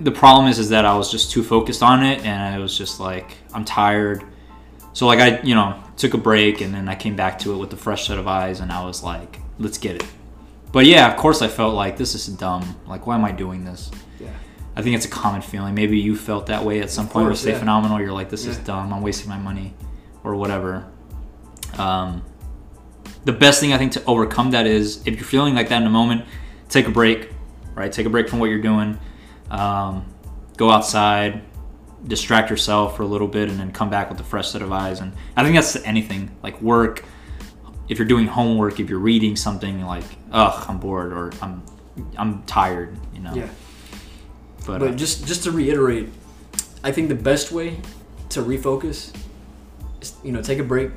the 0.00 0.12
problem 0.12 0.48
is, 0.48 0.58
is 0.58 0.70
that 0.70 0.86
I 0.86 0.96
was 0.96 1.10
just 1.10 1.32
too 1.32 1.42
focused 1.42 1.82
on 1.82 2.02
it 2.02 2.24
and 2.24 2.54
I 2.54 2.58
was 2.58 2.78
just 2.78 2.98
like, 2.98 3.36
I'm 3.52 3.64
tired. 3.66 4.24
So, 4.94 5.06
like, 5.06 5.18
I, 5.18 5.40
you 5.42 5.54
know, 5.54 5.82
took 5.98 6.14
a 6.14 6.18
break 6.18 6.62
and 6.62 6.72
then 6.72 6.88
I 6.88 6.94
came 6.94 7.16
back 7.16 7.38
to 7.40 7.52
it 7.52 7.58
with 7.58 7.72
a 7.74 7.76
fresh 7.76 8.06
set 8.06 8.16
of 8.16 8.26
eyes 8.26 8.60
and 8.60 8.72
I 8.72 8.86
was 8.86 9.02
like, 9.02 9.40
let's 9.58 9.76
get 9.76 9.96
it. 9.96 10.06
But 10.76 10.84
yeah, 10.84 11.10
of 11.10 11.16
course, 11.16 11.40
I 11.40 11.48
felt 11.48 11.74
like 11.74 11.96
this 11.96 12.14
is 12.14 12.26
dumb. 12.26 12.78
Like, 12.86 13.06
why 13.06 13.14
am 13.14 13.24
I 13.24 13.32
doing 13.32 13.64
this? 13.64 13.90
yeah 14.20 14.28
I 14.76 14.82
think 14.82 14.94
it's 14.94 15.06
a 15.06 15.08
common 15.08 15.40
feeling. 15.40 15.74
Maybe 15.74 15.98
you 15.98 16.14
felt 16.14 16.48
that 16.48 16.66
way 16.66 16.82
at 16.82 16.90
some 16.90 17.06
Of 17.06 17.12
point 17.12 17.24
course, 17.24 17.32
with 17.32 17.40
Stay 17.40 17.52
yeah. 17.52 17.58
Phenomenal. 17.60 17.98
You're 17.98 18.12
like, 18.12 18.28
this 18.28 18.44
is 18.44 18.58
dumb. 18.58 18.92
I'm 18.92 19.00
wasting 19.00 19.30
my 19.30 19.38
money, 19.38 19.72
or 20.22 20.36
whatever. 20.36 20.86
Um, 21.78 22.22
the 23.24 23.32
best 23.32 23.58
thing 23.58 23.72
I 23.72 23.78
think 23.78 23.92
to 23.92 24.04
overcome 24.04 24.50
that 24.50 24.66
is 24.66 24.98
if 25.06 25.14
you're 25.14 25.24
feeling 25.24 25.54
like 25.54 25.70
that 25.70 25.80
in 25.80 25.86
a 25.86 25.90
moment, 25.90 26.26
take 26.68 26.86
a 26.86 26.90
break, 26.90 27.30
right? 27.74 27.90
Take 27.90 28.04
a 28.04 28.10
break 28.10 28.28
from 28.28 28.38
what 28.38 28.50
you're 28.50 28.60
doing. 28.60 28.98
Um, 29.50 30.04
go 30.58 30.68
outside, 30.68 31.42
distract 32.06 32.50
yourself 32.50 32.98
for 32.98 33.02
a 33.02 33.06
little 33.06 33.28
bit, 33.28 33.48
and 33.48 33.58
then 33.58 33.72
come 33.72 33.88
back 33.88 34.10
with 34.10 34.20
a 34.20 34.24
fresh 34.24 34.50
set 34.50 34.60
of 34.60 34.70
eyes. 34.72 35.00
And 35.00 35.14
I 35.38 35.42
think 35.42 35.54
that's 35.56 35.74
anything 35.86 36.36
like 36.42 36.60
work. 36.60 37.02
If 37.88 37.98
you're 37.98 38.08
doing 38.08 38.26
homework, 38.26 38.78
if 38.78 38.90
you're 38.90 38.98
reading 38.98 39.36
something, 39.36 39.80
like, 39.86 40.04
ugh, 40.32 40.64
I'm 40.68 40.78
bored 40.78 41.12
or 41.12 41.32
I'm 41.40 41.62
I'm 42.16 42.42
tired, 42.44 42.96
you 43.14 43.20
know. 43.20 43.34
yeah 43.34 43.48
But, 44.66 44.80
But 44.80 44.88
uh, 44.90 44.94
just 44.94 45.26
just 45.26 45.44
to 45.44 45.50
reiterate, 45.50 46.08
I 46.84 46.92
think 46.92 47.08
the 47.08 47.14
best 47.14 47.52
way 47.52 47.80
to 48.30 48.42
refocus 48.42 49.14
is 50.00 50.14
you 50.22 50.32
know 50.32 50.42
take 50.42 50.58
a 50.58 50.64
break, 50.64 50.90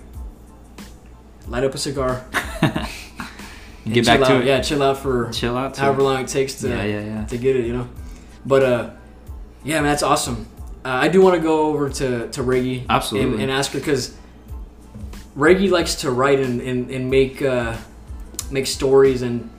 light 1.47 1.63
up 1.63 1.73
a 1.73 1.77
cigar, 1.77 2.25
and 2.61 3.93
get 3.93 4.05
back 4.05 4.19
to 4.27 4.41
it. 4.41 4.45
Yeah, 4.45 4.61
chill 4.61 4.83
out 4.83 4.97
for 4.97 5.31
Chill 5.31 5.55
out. 5.57 5.77
However 5.77 6.01
it. 6.01 6.03
long 6.03 6.23
it 6.23 6.27
takes 6.27 6.55
to 6.61 6.69
Yeah, 6.69 6.83
yeah, 6.83 7.01
yeah. 7.01 7.25
to 7.25 7.37
get 7.37 7.55
it, 7.55 7.65
you 7.65 7.73
know. 7.73 7.87
But 8.45 8.63
uh, 8.63 8.89
yeah, 9.63 9.75
man, 9.81 9.91
that's 9.91 10.03
awesome. 10.03 10.47
Uh, 10.83 10.89
I 10.89 11.07
do 11.09 11.21
want 11.21 11.35
to 11.35 11.41
go 11.41 11.67
over 11.67 11.89
to 11.89 12.29
to 12.29 12.43
Reggie 12.43 12.85
Absolutely. 12.89 13.33
and, 13.33 13.41
and 13.43 13.51
ask 13.51 13.71
her 13.73 13.79
because 13.79 14.15
Reggie 15.35 15.69
likes 15.69 15.95
to 15.95 16.11
write 16.11 16.39
and 16.39 16.61
and, 16.61 16.89
and 16.89 17.09
make 17.09 17.41
uh, 17.41 17.75
make 18.51 18.67
stories. 18.67 19.21
And 19.21 19.49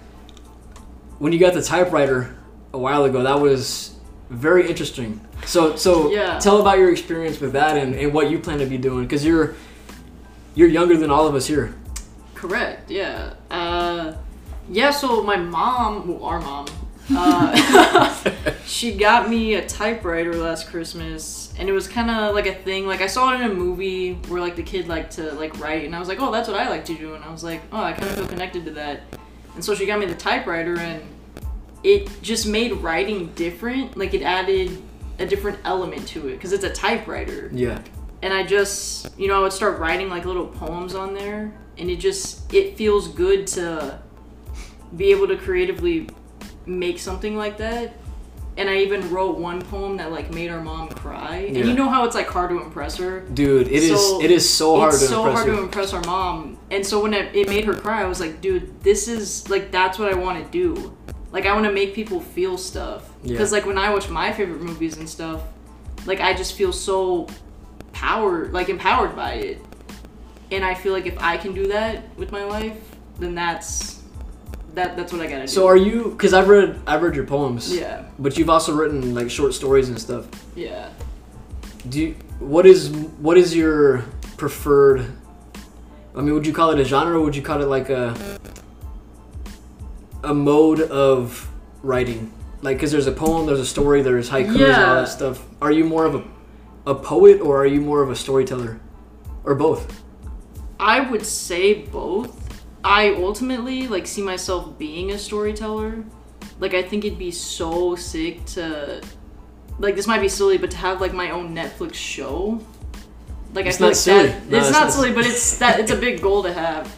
when 1.18 1.32
you 1.32 1.38
got 1.38 1.54
the 1.54 1.62
typewriter 1.62 2.36
a 2.72 2.78
while 2.78 3.04
ago, 3.04 3.22
that 3.22 3.40
was 3.40 3.94
very 4.28 4.68
interesting. 4.68 5.20
So 5.46 5.76
so 5.76 6.10
Yeah. 6.12 6.38
tell 6.38 6.60
about 6.60 6.78
your 6.78 6.90
experience 6.90 7.40
with 7.40 7.52
that 7.52 7.76
and, 7.76 7.94
and 7.94 8.12
what 8.12 8.30
you 8.30 8.38
plan 8.38 8.58
to 8.58 8.66
be 8.66 8.78
doing 8.78 9.04
because 9.04 9.24
you're 9.24 9.54
you're 10.54 10.68
younger 10.68 10.96
than 10.96 11.10
all 11.10 11.26
of 11.26 11.34
us 11.34 11.46
here. 11.46 11.74
Correct. 12.34 12.90
Yeah. 12.90 13.34
Uh, 13.50 14.14
yeah. 14.70 14.90
So 14.90 15.22
my 15.22 15.36
mom, 15.36 16.08
well, 16.08 16.24
our 16.24 16.40
mom, 16.40 16.66
uh, 17.14 18.14
she 18.66 18.96
got 18.96 19.28
me 19.28 19.54
a 19.54 19.66
typewriter 19.66 20.34
last 20.34 20.68
Christmas, 20.68 21.49
and 21.60 21.68
it 21.68 21.72
was 21.72 21.86
kind 21.86 22.10
of 22.10 22.34
like 22.34 22.46
a 22.46 22.54
thing. 22.54 22.86
Like 22.86 23.02
I 23.02 23.06
saw 23.06 23.32
it 23.32 23.40
in 23.40 23.50
a 23.50 23.54
movie 23.54 24.14
where 24.28 24.40
like 24.40 24.56
the 24.56 24.62
kid 24.62 24.88
liked 24.88 25.12
to 25.12 25.30
like 25.34 25.60
write, 25.60 25.84
and 25.84 25.94
I 25.94 25.98
was 26.00 26.08
like, 26.08 26.18
oh, 26.20 26.32
that's 26.32 26.48
what 26.48 26.58
I 26.58 26.68
like 26.70 26.86
to 26.86 26.94
do, 26.94 27.14
and 27.14 27.22
I 27.22 27.30
was 27.30 27.44
like, 27.44 27.60
oh, 27.70 27.82
I 27.82 27.92
kind 27.92 28.08
of 28.10 28.16
feel 28.16 28.26
connected 28.26 28.64
to 28.64 28.70
that. 28.72 29.02
And 29.54 29.64
so 29.64 29.74
she 29.74 29.84
got 29.86 30.00
me 30.00 30.06
the 30.06 30.14
typewriter, 30.14 30.76
and 30.78 31.02
it 31.84 32.10
just 32.22 32.46
made 32.46 32.72
writing 32.72 33.26
different. 33.34 33.96
Like 33.96 34.14
it 34.14 34.22
added 34.22 34.82
a 35.18 35.26
different 35.26 35.58
element 35.64 36.08
to 36.08 36.28
it 36.28 36.32
because 36.32 36.52
it's 36.54 36.64
a 36.64 36.72
typewriter 36.72 37.50
Yeah. 37.52 37.82
and 38.22 38.32
I 38.32 38.42
just, 38.42 39.18
you 39.18 39.28
know, 39.28 39.36
I 39.36 39.40
would 39.40 39.52
start 39.52 39.78
writing 39.78 40.08
like 40.08 40.24
little 40.24 40.46
poems 40.46 40.94
on 40.94 41.12
there, 41.12 41.52
and 41.76 41.90
it 41.90 41.96
just 41.96 42.52
it 42.54 42.78
feels 42.78 43.06
good 43.08 43.46
to 43.48 43.98
be 44.96 45.10
able 45.10 45.28
to 45.28 45.36
creatively 45.36 46.08
make 46.64 46.98
something 46.98 47.36
like 47.36 47.58
that. 47.58 47.92
And 48.60 48.68
I 48.68 48.80
even 48.80 49.10
wrote 49.10 49.38
one 49.38 49.62
poem 49.62 49.96
that 49.96 50.12
like 50.12 50.30
made 50.34 50.50
our 50.50 50.60
mom 50.60 50.90
cry. 50.90 51.46
And 51.48 51.56
you 51.56 51.72
know 51.72 51.88
how 51.88 52.04
it's 52.04 52.14
like 52.14 52.28
hard 52.28 52.50
to 52.50 52.60
impress 52.60 52.98
her. 52.98 53.20
Dude, 53.20 53.68
it 53.68 53.82
is 53.82 53.98
So, 53.98 54.20
it 54.22 54.30
is 54.30 54.46
so 54.46 54.76
hard 54.78 54.92
it's 54.92 55.02
to 55.04 55.08
so 55.08 55.20
impress 55.20 55.34
hard 55.38 55.48
her. 55.48 55.56
to 55.56 55.62
impress 55.62 55.92
our 55.94 56.02
mom. 56.04 56.58
And 56.70 56.84
so 56.84 57.02
when 57.02 57.14
it, 57.14 57.34
it 57.34 57.48
made 57.48 57.64
her 57.64 57.72
cry, 57.72 58.02
I 58.02 58.04
was 58.04 58.20
like, 58.20 58.42
dude, 58.42 58.82
this 58.82 59.08
is 59.08 59.48
like 59.48 59.70
that's 59.70 59.98
what 59.98 60.12
I 60.12 60.14
want 60.14 60.44
to 60.44 60.50
do. 60.50 60.94
Like 61.32 61.46
I 61.46 61.54
want 61.54 61.64
to 61.64 61.72
make 61.72 61.94
people 61.94 62.20
feel 62.20 62.58
stuff. 62.58 63.08
Yeah. 63.22 63.32
Because 63.32 63.50
like 63.50 63.64
when 63.64 63.78
I 63.78 63.88
watch 63.94 64.10
my 64.10 64.30
favorite 64.30 64.60
movies 64.60 64.98
and 64.98 65.08
stuff, 65.08 65.40
like 66.04 66.20
I 66.20 66.34
just 66.34 66.52
feel 66.52 66.74
so 66.74 67.28
powered, 67.92 68.52
like 68.52 68.68
empowered 68.68 69.16
by 69.16 69.32
it. 69.36 69.62
And 70.50 70.66
I 70.66 70.74
feel 70.74 70.92
like 70.92 71.06
if 71.06 71.18
I 71.18 71.38
can 71.38 71.54
do 71.54 71.68
that 71.68 72.14
with 72.18 72.30
my 72.30 72.44
life, 72.44 72.76
then 73.18 73.34
that's 73.34 73.99
that 74.74 74.96
that's 74.96 75.12
what 75.12 75.20
I 75.22 75.26
gotta 75.26 75.42
do. 75.42 75.46
So 75.48 75.66
are 75.66 75.76
you? 75.76 76.10
Because 76.10 76.32
I've 76.34 76.48
read 76.48 76.80
I've 76.86 77.02
read 77.02 77.14
your 77.14 77.26
poems. 77.26 77.74
yeah, 77.74 78.04
But 78.18 78.36
you've 78.38 78.50
also 78.50 78.74
written 78.74 79.14
like 79.14 79.30
short 79.30 79.54
stories 79.54 79.88
and 79.88 79.98
stuff. 80.00 80.26
yeah. 80.54 80.90
Do 81.88 81.98
you, 82.00 82.14
what 82.40 82.66
is 82.66 82.90
what 82.90 83.38
is 83.38 83.56
your 83.56 84.04
preferred? 84.36 85.06
I 86.14 86.20
mean, 86.20 86.34
would 86.34 86.46
you 86.46 86.52
call 86.52 86.70
it 86.72 86.78
a 86.78 86.84
genre? 86.84 87.16
or 87.18 87.22
Would 87.22 87.34
you 87.36 87.42
call 87.42 87.62
it 87.62 87.66
like 87.66 87.88
a 87.88 88.14
a 90.22 90.34
mode 90.34 90.80
of 90.82 91.48
writing? 91.82 92.32
Like, 92.62 92.76
because 92.76 92.90
there's 92.92 93.06
a 93.06 93.12
poem, 93.12 93.46
there's 93.46 93.60
a 93.60 93.64
story, 93.66 94.02
there's 94.02 94.28
haikus, 94.28 94.54
and 94.62 94.84
all 94.84 94.94
that 94.96 95.08
stuff. 95.08 95.42
Are 95.62 95.70
you 95.72 95.84
more 95.84 96.04
of 96.04 96.14
a 96.16 96.24
a 96.86 96.94
poet 96.94 97.40
or 97.40 97.58
are 97.62 97.66
you 97.66 97.80
more 97.80 98.02
of 98.02 98.10
a 98.10 98.16
storyteller, 98.16 98.80
or 99.44 99.54
both? 99.54 100.02
I 100.78 101.00
would 101.00 101.24
say 101.24 101.74
both. 101.74 102.36
I 102.82 103.10
ultimately 103.14 103.86
like 103.88 104.06
see 104.06 104.22
myself 104.22 104.78
being 104.78 105.10
a 105.10 105.18
storyteller. 105.18 106.04
Like 106.58 106.74
I 106.74 106.82
think 106.82 107.04
it'd 107.04 107.18
be 107.18 107.30
so 107.30 107.94
sick 107.96 108.44
to 108.46 109.02
like 109.78 109.96
this 109.96 110.06
might 110.06 110.20
be 110.20 110.28
silly, 110.28 110.58
but 110.58 110.70
to 110.72 110.76
have 110.78 111.00
like 111.00 111.12
my 111.12 111.30
own 111.30 111.54
Netflix 111.54 111.94
show. 111.94 112.60
Like 113.52 113.66
It's 113.66 113.76
I 113.76 113.78
feel 113.78 113.86
not 113.86 113.88
like 113.88 113.96
silly. 113.96 114.26
that 114.28 114.46
No, 114.46 114.58
it's 114.58 114.66
it's 114.68 114.72
not 114.76 114.84
not- 114.84 114.92
silly, 114.92 115.12
but 115.12 115.26
it's 115.26 115.58
that 115.62 115.80
it's 115.80 115.90
a 115.90 115.96
big 115.96 116.22
goal 116.22 116.42
to 116.44 116.52
have. 116.52 116.94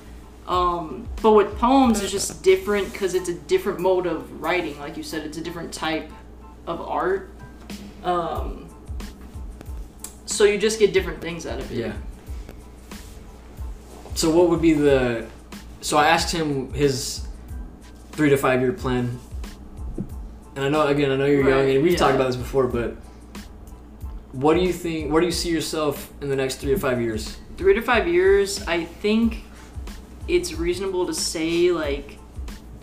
Um, 0.47 1.09
but 1.23 1.33
with 1.33 1.57
poems, 1.59 2.03
it's 2.03 2.11
just 2.13 2.43
different 2.43 2.93
because 2.93 3.15
it's 3.15 3.29
a 3.29 3.35
different 3.35 3.79
mode 3.81 4.07
of 4.07 4.41
writing. 4.43 4.79
Like 4.81 4.97
you 4.97 5.03
said, 5.03 5.25
it's 5.25 5.39
a 5.39 5.41
different 5.41 5.73
type 5.73 6.11
of 6.67 6.81
art. 6.81 7.31
Um, 8.03 8.69
so 10.27 10.45
you 10.45 10.59
just 10.59 10.79
get 10.81 10.93
different 10.93 11.21
things 11.21 11.47
out 11.47 11.61
of 11.61 11.71
it. 11.73 11.79
Yeah. 11.79 11.93
So 14.15 14.31
what 14.31 14.49
would 14.51 14.61
be 14.61 14.73
the? 14.75 15.27
So 15.83 15.99
I 15.99 16.07
asked 16.09 16.33
him 16.33 16.73
his 16.73 17.27
three 18.13 18.31
to 18.31 18.37
five 18.37 18.61
year 18.61 18.73
plan, 18.73 19.19
and 20.57 20.65
I 20.65 20.69
know 20.69 20.87
again 20.87 21.11
I 21.11 21.17
know 21.17 21.27
you're 21.27 21.49
young 21.49 21.69
and 21.69 21.83
we've 21.83 21.99
talked 21.99 22.15
about 22.15 22.29
this 22.29 22.37
before, 22.37 22.67
but 22.67 22.97
what 24.33 24.55
do 24.55 24.61
you 24.61 24.73
think? 24.73 25.13
Where 25.13 25.21
do 25.21 25.27
you 25.27 25.33
see 25.33 25.51
yourself 25.51 26.11
in 26.23 26.29
the 26.31 26.37
next 26.37 26.57
three 26.57 26.73
to 26.73 26.79
five 26.79 27.01
years? 27.01 27.37
three 27.59 27.75
to 27.75 27.83
five 27.83 28.09
years, 28.09 28.67
I 28.67 28.85
think 28.85 29.45
it's 30.27 30.55
reasonable 30.55 31.07
to 31.07 31.15
say 31.15 31.71
like 31.71 32.19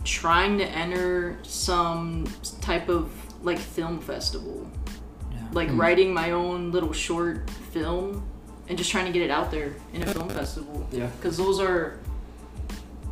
trying 0.04 0.58
to 0.60 0.66
enter 0.66 1.40
some 1.44 2.28
type 2.62 2.88
of 2.90 3.12
like 3.44 3.58
film 3.58 4.00
festival. 4.00 4.70
Like 5.52 5.70
Hmm. 5.70 5.82
writing 5.82 6.14
my 6.14 6.32
own 6.32 6.72
little 6.72 6.94
short 6.94 7.50
film 7.72 8.24
and 8.68 8.78
just 8.78 8.92
trying 8.92 9.06
to 9.06 9.12
get 9.12 9.24
it 9.24 9.32
out 9.32 9.50
there 9.50 9.74
in 9.94 10.04
a 10.04 10.14
film 10.14 10.30
festival. 10.30 10.88
Yeah. 10.92 11.10
Cuz 11.22 11.38
those 11.38 11.60
are 11.60 11.98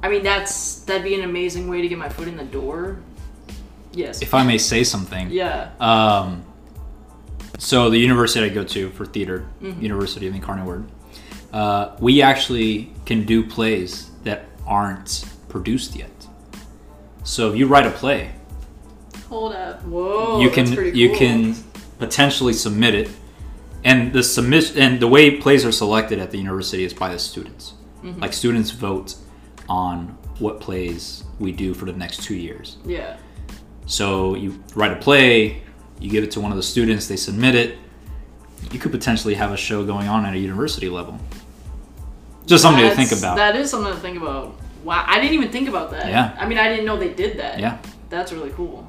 I 0.04 0.10
mean 0.10 0.24
that's 0.24 0.82
that'd 0.82 1.04
be 1.04 1.16
an 1.16 1.24
amazing 1.24 1.68
way 1.70 1.82
to 1.82 1.88
get 1.88 1.98
my 1.98 2.10
foot 2.10 2.28
in 2.28 2.38
the 2.38 2.44
door. 2.46 3.00
Yes. 3.94 4.22
If 4.22 4.34
I 4.34 4.44
may 4.44 4.58
say 4.58 4.84
something. 4.84 5.30
yeah. 5.32 5.72
Um, 5.80 6.46
so 7.58 7.90
the 7.90 7.98
university 7.98 8.46
I 8.46 8.50
go 8.50 8.64
to 8.64 8.90
for 8.92 9.06
theater, 9.06 9.46
Mm-hmm. 9.62 9.82
University 9.82 10.28
of 10.28 10.34
the 10.34 10.38
Incarnate 10.40 10.66
Word, 10.68 10.88
uh, 11.52 11.96
we 12.00 12.22
actually 12.22 12.94
can 13.06 13.26
do 13.26 13.44
plays 13.44 14.12
that 14.24 14.46
aren't 14.68 15.26
produced 15.50 15.96
yet. 15.96 16.12
So 17.24 17.50
if 17.52 17.58
you 17.58 17.66
write 17.68 17.88
a 17.88 17.92
play, 17.92 18.34
Hold 19.30 19.54
up. 19.54 19.82
Whoa. 19.84 20.40
you 20.40 20.50
can 20.52 20.74
pretty 20.74 20.98
you 20.98 21.16
can 21.16 21.56
potentially 21.98 22.54
submit 22.54 22.94
it, 22.94 23.10
and 23.84 24.14
the 24.14 24.22
submission 24.24 24.78
and 24.78 25.00
the 25.00 25.08
way 25.08 25.38
plays 25.38 25.66
are 25.66 25.72
selected 25.72 26.20
at 26.20 26.30
the 26.32 26.38
university 26.38 26.84
is 26.84 26.94
by 26.94 27.12
the 27.12 27.20
students. 27.20 27.74
Mm-hmm. 28.04 28.22
Like 28.22 28.34
students 28.34 28.70
vote 28.70 29.16
on 29.70 30.18
what 30.40 30.60
plays 30.60 31.24
we 31.40 31.52
do 31.52 31.74
for 31.74 31.86
the 31.86 31.94
next 31.94 32.24
two 32.24 32.36
years. 32.36 32.78
Yeah. 32.86 33.18
So 33.86 34.36
you 34.36 34.62
write 34.76 34.92
a 34.92 34.98
play, 34.98 35.62
you 36.00 36.10
give 36.10 36.24
it 36.24 36.32
to 36.32 36.40
one 36.42 36.52
of 36.52 36.58
the 36.58 36.64
students, 36.64 37.08
they 37.08 37.16
submit 37.16 37.56
it. 37.56 37.78
You 38.72 38.80
could 38.80 38.92
potentially 38.92 39.34
have 39.36 39.52
a 39.52 39.58
show 39.58 39.86
going 39.86 40.08
on 40.08 40.26
at 40.26 40.34
a 40.34 40.38
university 40.38 40.90
level. 40.90 41.20
Just 42.46 42.64
something 42.64 42.88
to 42.88 42.96
think 42.96 43.12
about. 43.12 43.36
That 43.38 43.56
is 43.56 43.70
something 43.70 43.94
to 43.94 44.00
think 44.00 44.18
about. 44.18 44.56
Wow, 44.84 45.04
I 45.08 45.20
didn't 45.20 45.34
even 45.34 45.52
think 45.52 45.68
about 45.70 45.92
that. 45.92 46.08
Yeah. 46.08 46.36
I 46.40 46.48
mean, 46.48 46.58
I 46.58 46.70
didn't 46.70 46.86
know 46.86 46.98
they 46.98 47.14
did 47.14 47.38
that. 47.40 47.60
yeah. 47.60 47.80
That's 48.10 48.32
really 48.32 48.52
cool. 48.52 48.88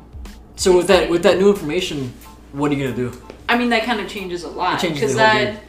So 0.56 0.76
with 0.76 0.86
that 0.88 1.10
with 1.10 1.22
that 1.24 1.38
new 1.38 1.50
information, 1.50 2.12
what 2.52 2.70
are 2.70 2.74
you 2.74 2.84
gonna 2.84 2.96
do? 2.96 3.22
I 3.48 3.56
mean, 3.58 3.70
that 3.70 3.84
kind 3.84 4.00
of 4.00 4.08
changes 4.08 4.44
a 4.44 4.48
lot 4.48 4.74
It 4.74 4.86
changes 4.86 5.00
because 5.00 5.14
the 5.16 5.26
whole 5.26 5.38
that. 5.44 5.54
game. 5.54 5.62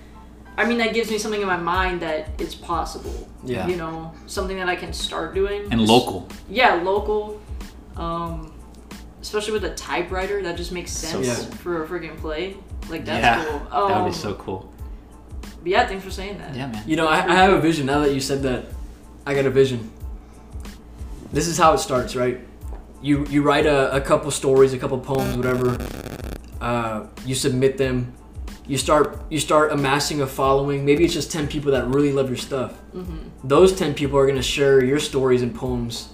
I 0.60 0.65
mean, 0.65 0.78
that 0.80 0.93
gives 0.93 1.10
me 1.10 1.17
something 1.17 1.41
in 1.41 1.48
my 1.48 1.56
mind 1.58 2.02
that 2.02 2.28
it's 2.38 2.54
possible. 2.54 3.30
Yeah. 3.45 3.65
You 3.67 3.78
know, 3.78 4.13
something 4.28 4.58
that 4.58 4.67
I 4.67 4.76
can 4.76 4.91
start 4.91 5.34
doing. 5.34 5.72
And 5.72 5.80
local. 5.88 6.28
Yeah, 6.50 6.74
local. 6.76 7.39
Um, 7.95 8.52
especially 9.22 9.54
with 9.54 9.63
a 9.63 9.74
typewriter, 9.76 10.41
that 10.43 10.58
just 10.58 10.72
makes 10.74 10.91
sense 10.91 11.26
Yeah. 11.28 11.36
for 11.62 11.84
a 11.84 11.88
friggin' 11.88 12.17
play. 12.17 12.58
Like 12.89 13.06
that's 13.06 13.24
yeah. 13.24 13.45
cool. 13.45 13.60
that 13.60 13.84
would 13.84 13.91
Um, 14.04 14.06
be 14.10 14.13
so 14.13 14.34
cool. 14.34 14.69
but 15.63 15.67
yeah, 15.67 15.88
thanks 15.88 16.04
for 16.04 16.12
saying 16.12 16.38
that. 16.39 16.54
Yeah, 16.56 16.67
man. 16.67 16.84
You 16.86 16.98
know, 16.98 17.08
I, 17.08 17.17
I 17.19 17.36
have 17.36 17.54
a 17.54 17.62
vision 17.62 17.86
now 17.86 18.00
that 18.02 18.13
you 18.13 18.19
said 18.19 18.43
that. 18.43 18.65
I 19.26 19.34
got 19.36 19.45
a 19.45 19.50
vision. 19.50 19.91
This 21.32 21.48
is 21.48 21.58
how 21.58 21.74
it 21.74 21.78
starts, 21.80 22.15
right? 22.17 22.39
You 23.02 23.26
you 23.30 23.43
write 23.43 23.65
a, 23.65 23.95
a 23.95 24.02
couple 24.02 24.30
stories, 24.32 24.74
a 24.74 24.78
couple 24.78 24.98
poems, 25.00 25.38
whatever. 25.38 25.78
Uh, 26.60 27.06
you 27.26 27.36
submit 27.36 27.78
them. 27.78 28.13
You 28.69 28.77
start 28.77 29.19
you 29.29 29.39
start 29.39 29.71
amassing 29.71 30.21
a 30.21 30.27
following. 30.27 30.86
Maybe 30.86 31.03
it's 31.03 31.13
just 31.13 31.32
ten 31.32 31.47
people 31.47 31.71
that 31.71 31.88
really 31.88 32.13
love 32.13 32.29
your 32.29 32.38
stuff. 32.38 32.73
Mm-hmm. 32.93 33.47
Those 33.47 33.75
ten 33.75 33.95
people 33.95 34.17
are 34.19 34.27
gonna 34.27 34.43
share 34.43 34.84
your 34.84 34.99
stories 34.99 35.41
and 35.41 35.53
poems 35.53 36.13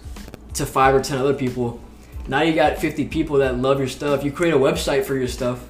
to 0.54 0.65
five 0.65 0.96
or 0.96 1.02
ten 1.02 1.18
other 1.18 1.34
people. 1.34 1.82
Now 2.28 2.41
you 2.41 2.56
got 2.56 2.78
fifty 2.78 3.06
people 3.06 3.38
that 3.39 3.58
love 3.58 3.78
your 3.78 3.89
stuff. 3.89 4.24
You 4.24 4.32
create 4.32 4.54
a 4.54 4.58
website 4.58 5.04
for 5.04 5.15
your 5.15 5.28
stuff. 5.28 5.68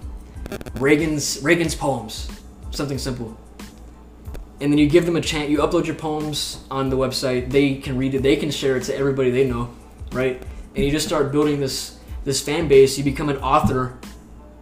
Raegen's 0.75 1.41
Raegen's 1.41 1.73
poems, 1.73 2.29
something 2.69 2.99
simple 2.99 3.35
and 4.61 4.71
then 4.71 4.77
you 4.77 4.87
give 4.87 5.05
them 5.05 5.15
a 5.15 5.21
chance. 5.21 5.49
You 5.49 5.57
upload 5.57 5.85
your 5.85 5.95
poems 5.95 6.63
on 6.71 6.89
the 6.89 6.95
website. 6.95 7.51
They 7.51 7.75
can 7.75 7.97
read 7.97 8.15
it. 8.15 8.23
They 8.23 8.35
can 8.35 8.51
share 8.51 8.77
it 8.77 8.83
to 8.83 8.95
everybody 8.95 9.29
they 9.29 9.45
know, 9.45 9.69
right? 10.11 10.41
And 10.75 10.85
you 10.85 10.91
just 10.91 11.05
start 11.05 11.31
building 11.31 11.59
this 11.59 11.99
this 12.23 12.41
fan 12.41 12.67
base. 12.67 12.97
You 12.97 13.03
become 13.03 13.29
an 13.29 13.37
author. 13.37 13.97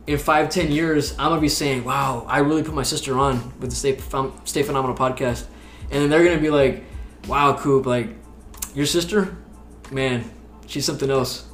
In 0.05 0.17
five, 0.17 0.49
ten 0.49 0.69
years, 0.71 1.13
I'm 1.17 1.29
gonna 1.29 1.39
be 1.41 1.47
saying, 1.49 1.85
"Wow, 1.85 2.25
I 2.27 2.39
really 2.39 2.61
put 2.63 2.73
my 2.73 2.83
sister 2.83 3.17
on 3.17 3.53
with 3.59 3.69
the 3.69 3.75
Stay, 3.75 3.95
Phem- 3.95 4.33
Stay 4.43 4.61
Phenomenal 4.63 4.95
podcast," 4.97 5.45
and 5.91 6.01
then 6.01 6.09
they're 6.09 6.23
gonna 6.25 6.41
be 6.41 6.49
like, 6.49 6.83
"Wow, 7.27 7.53
Coop, 7.57 7.85
like 7.85 8.09
your 8.75 8.85
sister, 8.85 9.37
man, 9.91 10.29
she's 10.67 10.85
something 10.85 11.09
else. 11.09 11.45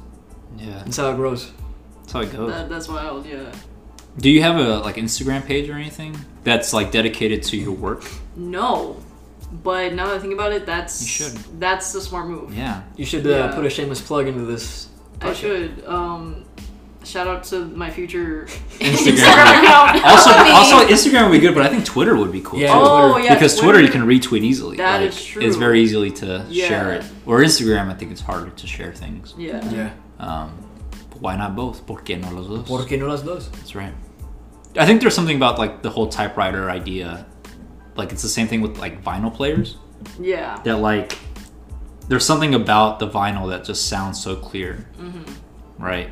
Yeah, 0.58 0.82
That's 0.84 0.96
how 0.96 1.10
it 1.12 1.16
grows. 1.16 1.52
that's 2.02 2.12
how 2.12 2.20
it 2.22 2.32
goes. 2.32 2.50
That, 2.50 2.68
that's 2.68 2.88
wild. 2.88 3.24
Yeah. 3.24 3.52
Do 4.18 4.28
you 4.28 4.42
have 4.42 4.56
a 4.56 4.78
like 4.80 4.96
Instagram 4.96 5.46
page 5.46 5.68
or 5.70 5.74
anything 5.74 6.16
that's 6.42 6.72
like 6.72 6.90
dedicated 6.90 7.44
to 7.44 7.56
your 7.56 7.70
work? 7.72 8.02
No, 8.34 8.96
but 9.62 9.94
now 9.94 10.06
that 10.06 10.16
I 10.16 10.18
think 10.18 10.34
about 10.34 10.52
it, 10.52 10.66
that's 10.66 11.00
You 11.00 11.06
should. 11.06 11.60
That's 11.60 11.92
the 11.92 12.00
smart 12.00 12.26
move. 12.26 12.52
Yeah. 12.52 12.82
You 12.96 13.04
should 13.04 13.24
uh, 13.24 13.30
Yeah. 13.30 13.54
put 13.54 13.64
a 13.64 13.70
shameless 13.70 14.00
plug 14.00 14.26
into 14.26 14.44
this. 14.44 14.88
I 15.22 15.34
should. 15.34 15.84
Um, 15.86 16.44
shout 17.04 17.26
out 17.26 17.44
to 17.44 17.64
my 17.66 17.90
future 17.90 18.44
Instagram. 18.78 19.62
account. 19.62 20.04
also, 20.04 20.30
also 20.30 20.86
Instagram 20.86 21.30
would 21.30 21.32
be 21.32 21.40
good, 21.40 21.54
but 21.54 21.64
I 21.64 21.68
think 21.68 21.84
Twitter 21.84 22.16
would 22.16 22.32
be 22.32 22.40
cool. 22.40 22.58
Yeah, 22.60 22.72
too. 22.74 22.80
Oh 22.80 23.16
yeah. 23.16 23.34
because 23.34 23.58
Twitter, 23.58 23.80
you 23.80 23.88
can 23.88 24.02
retweet 24.02 24.42
easily. 24.42 24.76
That 24.76 25.00
like, 25.00 25.10
is 25.10 25.24
true. 25.24 25.42
It's 25.42 25.56
very 25.56 25.80
easily 25.80 26.10
to 26.12 26.44
Yeah. 26.48 26.68
share 26.68 26.92
it. 26.94 27.04
Or 27.26 27.40
Instagram, 27.40 27.90
I 27.90 27.94
think 27.94 28.12
it's 28.12 28.20
harder 28.20 28.50
to 28.50 28.66
share 28.66 28.92
things. 28.92 29.34
Yeah. 29.38 29.64
Yeah. 29.70 29.90
Um, 30.18 30.52
but 31.10 31.20
why 31.22 31.36
not 31.36 31.56
both? 31.56 31.86
¿Por 31.86 32.02
qué 32.02 32.20
no 32.20 32.30
los 32.30 32.46
dos? 32.48 32.68
¿Por 32.68 32.84
qué 32.86 32.98
no 32.98 33.06
las 33.08 33.22
dos? 33.22 33.48
That's 33.50 33.74
right. 33.74 33.94
I 34.76 34.86
think 34.86 35.00
there's 35.00 35.14
something 35.14 35.36
about 35.36 35.58
like 35.58 35.82
the 35.82 35.90
whole 35.90 36.08
typewriter 36.08 36.70
idea. 36.70 37.26
Like 37.96 38.12
it's 38.12 38.22
the 38.22 38.28
same 38.28 38.46
thing 38.46 38.60
with 38.60 38.78
like 38.78 39.02
vinyl 39.02 39.34
players. 39.34 39.76
Yeah. 40.20 40.60
That 40.64 40.76
like 40.76 41.18
there's 42.08 42.24
something 42.24 42.54
about 42.54 42.98
the 42.98 43.08
vinyl 43.08 43.48
that 43.50 43.64
just 43.64 43.88
sounds 43.88 44.20
so 44.22 44.36
clear. 44.36 44.86
Mm-hmm. 44.98 45.82
Right. 45.82 46.10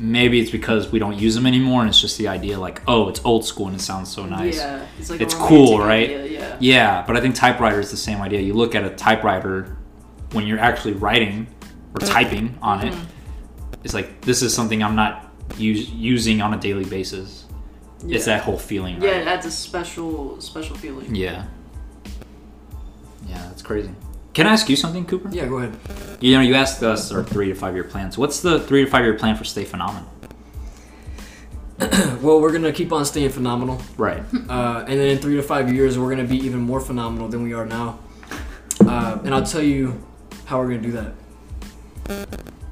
Maybe 0.00 0.40
it's 0.40 0.50
because 0.50 0.90
we 0.90 0.98
don't 0.98 1.18
use 1.18 1.34
them 1.34 1.46
anymore, 1.46 1.82
and 1.82 1.90
it's 1.90 2.00
just 2.00 2.16
the 2.16 2.28
idea 2.28 2.58
like, 2.58 2.80
oh, 2.88 3.10
it's 3.10 3.22
old 3.22 3.44
school 3.44 3.66
and 3.66 3.76
it 3.76 3.82
sounds 3.82 4.10
so 4.10 4.24
nice. 4.24 4.56
Yeah. 4.56 4.86
It's 4.98 5.10
like 5.10 5.20
It's 5.20 5.34
cool, 5.34 5.78
right? 5.78 6.08
idea, 6.08 6.26
Yeah. 6.26 6.56
Yeah, 6.58 7.04
but 7.06 7.16
I 7.18 7.20
think 7.20 7.34
typewriter 7.34 7.78
is 7.80 7.90
the 7.90 7.98
same 7.98 8.20
idea. 8.22 8.40
You 8.40 8.54
look 8.54 8.74
at 8.74 8.82
a 8.82 8.90
typewriter 8.90 9.76
when 10.32 10.46
you're 10.46 10.58
actually 10.58 10.94
writing 10.94 11.46
or 11.94 12.00
mm-hmm. 12.00 12.12
typing 12.12 12.58
on 12.62 12.86
it. 12.86 12.94
Mm-hmm. 12.94 13.04
It's 13.84 13.92
like 13.92 14.22
this 14.22 14.40
is 14.40 14.54
something 14.54 14.82
I'm 14.82 14.96
not 14.96 15.30
use, 15.58 15.90
using 15.90 16.40
on 16.40 16.54
a 16.54 16.58
daily 16.58 16.84
basis. 16.84 17.44
It's 18.06 18.24
that 18.24 18.42
whole 18.42 18.58
feeling. 18.58 19.02
Yeah, 19.02 19.10
Right? 19.10 19.20
it 19.20 19.28
adds 19.28 19.44
a 19.44 19.50
special 19.50 20.40
special 20.40 20.76
feeling. 20.76 21.14
Yeah. 21.14 21.44
Yeah, 23.26 23.42
that's 23.48 23.62
crazy. 23.62 23.90
Can 24.34 24.46
I 24.46 24.52
ask 24.52 24.68
you 24.68 24.76
something, 24.76 25.04
Cooper? 25.06 25.28
Yeah, 25.32 25.46
go 25.46 25.58
ahead. 25.58 25.76
You 26.20 26.36
know, 26.36 26.40
you 26.40 26.54
asked 26.54 26.82
us 26.82 27.10
our 27.12 27.24
three 27.24 27.48
to 27.48 27.54
five 27.54 27.74
year 27.74 27.84
plans. 27.84 28.16
What's 28.16 28.40
the 28.40 28.60
three 28.60 28.84
to 28.84 28.90
five 28.90 29.04
year 29.04 29.14
plan 29.14 29.36
for 29.36 29.44
Stay 29.44 29.64
Phenomenal? 29.64 30.08
Well, 32.20 32.38
we're 32.42 32.52
gonna 32.52 32.72
keep 32.72 32.92
on 32.92 33.06
staying 33.06 33.30
phenomenal, 33.30 33.80
Right. 33.96 34.20
uh, 34.50 34.84
and 34.86 35.00
then 35.00 35.08
in 35.08 35.18
three 35.18 35.36
to 35.36 35.42
five 35.42 35.72
years, 35.72 35.98
we're 35.98 36.10
gonna 36.10 36.28
be 36.28 36.36
even 36.36 36.60
more 36.60 36.78
phenomenal 36.80 37.28
than 37.28 37.42
we 37.42 37.54
are 37.54 37.64
now. 37.64 37.98
Uh, 38.78 39.18
and 39.24 39.34
I'll 39.34 39.42
tell 39.46 39.62
you 39.62 39.98
how 40.44 40.58
we're 40.58 40.68
gonna 40.68 40.82
do 40.82 40.92
that. 40.92 41.14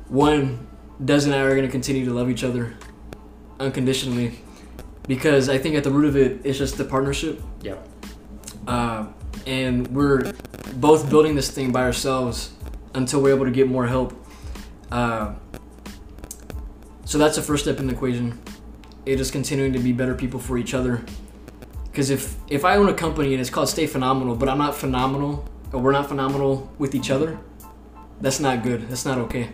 One, 0.08 0.66
Des 1.02 1.24
and 1.24 1.34
I 1.34 1.38
are 1.40 1.54
gonna 1.56 1.68
continue 1.68 2.04
to 2.04 2.12
love 2.12 2.28
each 2.28 2.44
other 2.44 2.74
unconditionally, 3.58 4.38
because 5.06 5.48
I 5.48 5.56
think 5.56 5.74
at 5.76 5.84
the 5.84 5.90
root 5.90 6.04
of 6.04 6.16
it, 6.16 6.42
it's 6.44 6.58
just 6.58 6.76
the 6.76 6.84
partnership. 6.84 7.40
Yeah. 7.62 7.76
uh, 8.66 9.06
and 9.48 9.88
we're 9.88 10.34
both 10.74 11.08
building 11.08 11.34
this 11.34 11.50
thing 11.50 11.72
by 11.72 11.82
ourselves 11.82 12.52
until 12.94 13.22
we're 13.22 13.34
able 13.34 13.46
to 13.46 13.50
get 13.50 13.66
more 13.66 13.86
help. 13.86 14.14
Uh, 14.92 15.34
so 17.06 17.16
that's 17.16 17.36
the 17.36 17.42
first 17.42 17.64
step 17.64 17.78
in 17.78 17.86
the 17.86 17.94
equation. 17.94 18.38
It 19.06 19.18
is 19.18 19.30
continuing 19.30 19.72
to 19.72 19.78
be 19.78 19.92
better 19.92 20.14
people 20.14 20.38
for 20.38 20.58
each 20.58 20.74
other. 20.74 21.02
Because 21.86 22.10
if 22.10 22.36
if 22.48 22.64
I 22.66 22.76
own 22.76 22.90
a 22.90 22.94
company 22.94 23.32
and 23.32 23.40
it's 23.40 23.48
called 23.48 23.70
Stay 23.70 23.86
Phenomenal, 23.86 24.36
but 24.36 24.50
I'm 24.50 24.58
not 24.58 24.76
phenomenal, 24.76 25.48
or 25.72 25.80
we're 25.80 25.92
not 25.92 26.08
phenomenal 26.08 26.70
with 26.78 26.94
each 26.94 27.10
other, 27.10 27.38
that's 28.20 28.40
not 28.40 28.62
good. 28.62 28.88
That's 28.90 29.06
not 29.06 29.16
okay. 29.18 29.48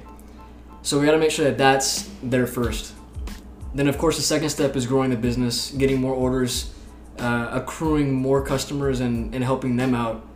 So 0.83 0.99
we 0.99 1.07
got 1.07 1.13
to 1.13 1.19
make 1.19 1.31
sure 1.31 1.45
that 1.45 1.57
that's 1.57 2.11
there 2.21 2.49
first. 2.49 2.95
Then 3.75 3.87
of 3.87 3.97
course 3.97 4.17
the 4.17 4.23
second 4.23 4.49
step 4.49 4.75
is 4.75 4.87
growing 4.87 5.11
the 5.11 5.17
business, 5.17 5.71
getting 5.71 6.01
more 6.01 6.15
orders, 6.15 6.74
uh, 7.19 7.49
accruing 7.53 8.13
more 8.13 8.45
customers 8.45 9.01
and, 9.01 9.35
and 9.35 9.45
helping 9.45 9.77
them 9.77 9.95
out 9.95 10.27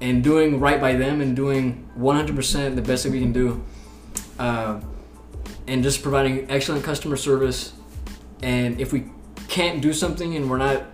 and 0.00 0.22
doing 0.22 0.60
right 0.60 0.80
by 0.80 0.94
them 0.94 1.20
and 1.20 1.34
doing 1.34 1.88
100% 1.98 2.74
the 2.74 2.82
best 2.82 3.04
that 3.04 3.12
we 3.12 3.20
can 3.20 3.32
do 3.32 3.64
uh, 4.38 4.80
and 5.66 5.82
just 5.82 6.02
providing 6.02 6.50
excellent 6.50 6.84
customer 6.84 7.16
service. 7.16 7.72
And 8.42 8.80
if 8.80 8.92
we 8.92 9.10
can't 9.48 9.80
do 9.80 9.92
something 9.92 10.36
and 10.36 10.48
we're 10.48 10.58
not 10.58 10.84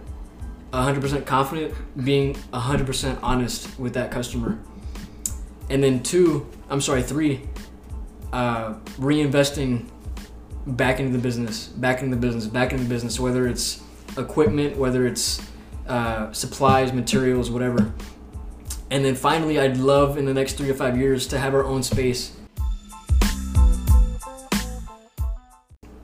100% 0.73 1.27
confident 1.27 1.75
being 2.05 2.35
100% 2.53 3.18
honest 3.23 3.79
with 3.79 3.94
that 3.94 4.11
customer. 4.11 4.59
And 5.70 5.83
then 5.83 6.03
two 6.03 6.47
i'm 6.70 6.81
sorry 6.81 7.03
three 7.03 7.42
uh, 8.33 8.75
reinvesting 8.99 9.88
back 10.66 10.99
into 10.99 11.12
the 11.12 11.18
business 11.18 11.68
back 11.68 12.03
into 12.03 12.16
the 12.16 12.20
business 12.20 12.47
back 12.47 12.73
into 12.73 12.85
the 12.85 12.88
business 12.88 13.20
whether 13.20 13.47
it's 13.47 13.83
equipment, 14.16 14.77
whether 14.77 15.07
it's 15.07 15.42
uh, 15.88 16.33
supplies, 16.33 16.92
materials, 16.92 17.50
whatever. 17.50 17.92
And 18.90 19.05
then 19.05 19.14
finally, 19.14 19.59
I'd 19.59 19.77
love 19.77 20.18
in 20.18 20.24
the 20.24 20.35
next 20.35 20.55
three 20.55 20.68
to 20.68 20.74
five 20.74 20.96
years 20.96 21.27
to 21.29 21.38
have 21.38 21.55
our 21.55 21.64
own 21.64 21.83
space. 21.83 22.37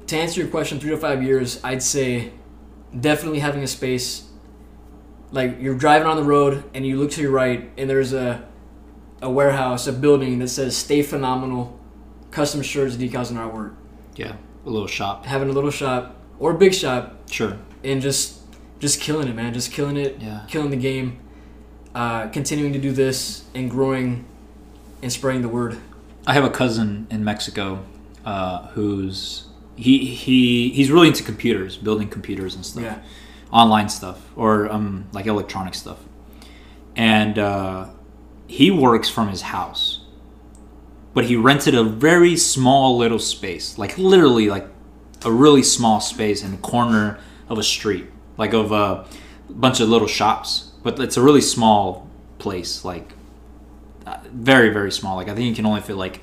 To 0.07 0.17
answer 0.17 0.41
your 0.41 0.51
question, 0.51 0.81
three 0.81 0.91
to 0.91 0.97
five 0.97 1.23
years, 1.23 1.61
I'd 1.63 1.83
say 1.83 2.33
definitely 2.99 3.39
having 3.39 3.63
a 3.63 3.69
space. 3.69 4.29
Like 5.31 5.61
you're 5.61 5.77
driving 5.77 6.09
on 6.09 6.17
the 6.17 6.25
road 6.25 6.65
and 6.75 6.85
you 6.85 6.99
look 6.99 7.13
to 7.13 7.23
your 7.23 7.31
right, 7.31 7.71
and 7.79 7.89
there's 7.89 8.13
a 8.13 8.49
a 9.23 9.31
warehouse, 9.31 9.87
a 9.87 9.93
building 9.93 10.41
that 10.41 10.49
says 10.49 10.77
"Stay 10.77 11.03
Phenomenal," 11.03 11.79
custom 12.33 12.63
shirts, 12.63 12.97
decals, 12.97 13.31
and 13.31 13.39
artwork. 13.39 13.77
Yeah. 14.17 14.35
A 14.67 14.69
little 14.69 14.89
shop. 14.89 15.25
Having 15.27 15.51
a 15.51 15.53
little 15.53 15.71
shop 15.71 16.17
or 16.41 16.51
a 16.53 16.59
big 16.59 16.75
shop 16.75 17.17
Sure. 17.31 17.57
and 17.85 18.03
just 18.03 18.39
just 18.81 19.01
killing 19.01 19.29
it, 19.29 19.37
man. 19.37 19.53
Just 19.55 19.71
killing 19.73 19.97
it, 19.99 20.19
Yeah. 20.21 20.41
killing 20.49 20.71
the 20.71 20.77
game. 20.77 21.19
Uh, 21.95 22.29
continuing 22.29 22.73
to 22.73 22.79
do 22.79 22.93
this 22.93 23.45
and 23.55 23.71
growing 23.71 24.25
and 25.03 25.13
spreading 25.13 25.43
the 25.43 25.49
word. 25.49 25.77
I 26.27 26.33
have 26.35 26.45
a 26.45 26.51
cousin 26.51 27.07
in 27.11 27.23
Mexico 27.25 27.81
uh, 28.25 28.69
who's 28.69 29.45
he 29.77 30.05
he 30.07 30.71
he's 30.71 30.91
really 30.91 31.09
into 31.09 31.23
computers, 31.23 31.77
building 31.77 32.09
computers 32.09 32.55
and 32.55 32.65
stuff, 32.65 32.83
Yeah, 32.85 32.99
online 33.53 33.89
stuff 33.89 34.19
or 34.37 34.71
um 34.73 35.07
like 35.13 35.27
electronic 35.27 35.75
stuff, 35.75 35.99
and 36.97 37.39
uh, 37.39 37.87
he 38.47 38.71
works 38.71 39.09
from 39.09 39.29
his 39.29 39.43
house, 39.43 40.01
but 41.15 41.25
he 41.25 41.37
rented 41.37 41.75
a 41.75 41.83
very 41.85 42.37
small 42.37 42.97
little 42.99 43.19
space, 43.19 43.79
like 43.79 43.97
literally 43.99 44.49
like 44.49 44.67
a 45.25 45.31
really 45.33 45.63
small 45.63 46.01
space 46.01 46.43
in 46.43 46.53
the 46.53 46.57
corner 46.59 47.19
of 47.49 47.59
a 47.59 47.63
street, 47.63 48.07
like 48.37 48.53
of 48.53 48.73
a 48.73 49.07
bunch 49.49 49.81
of 49.81 49.89
little 49.89 50.09
shops, 50.09 50.71
but 50.83 50.99
it's 51.01 51.17
a 51.17 51.23
really 51.23 51.41
small 51.41 52.09
place, 52.39 52.85
like 52.85 53.13
uh, 54.07 54.19
very 54.33 54.71
very 54.71 54.91
small. 54.93 55.17
Like 55.17 55.29
I 55.29 55.35
think 55.35 55.49
you 55.49 55.55
can 55.55 55.67
only 55.67 55.81
fit 55.81 55.97
like 55.97 56.21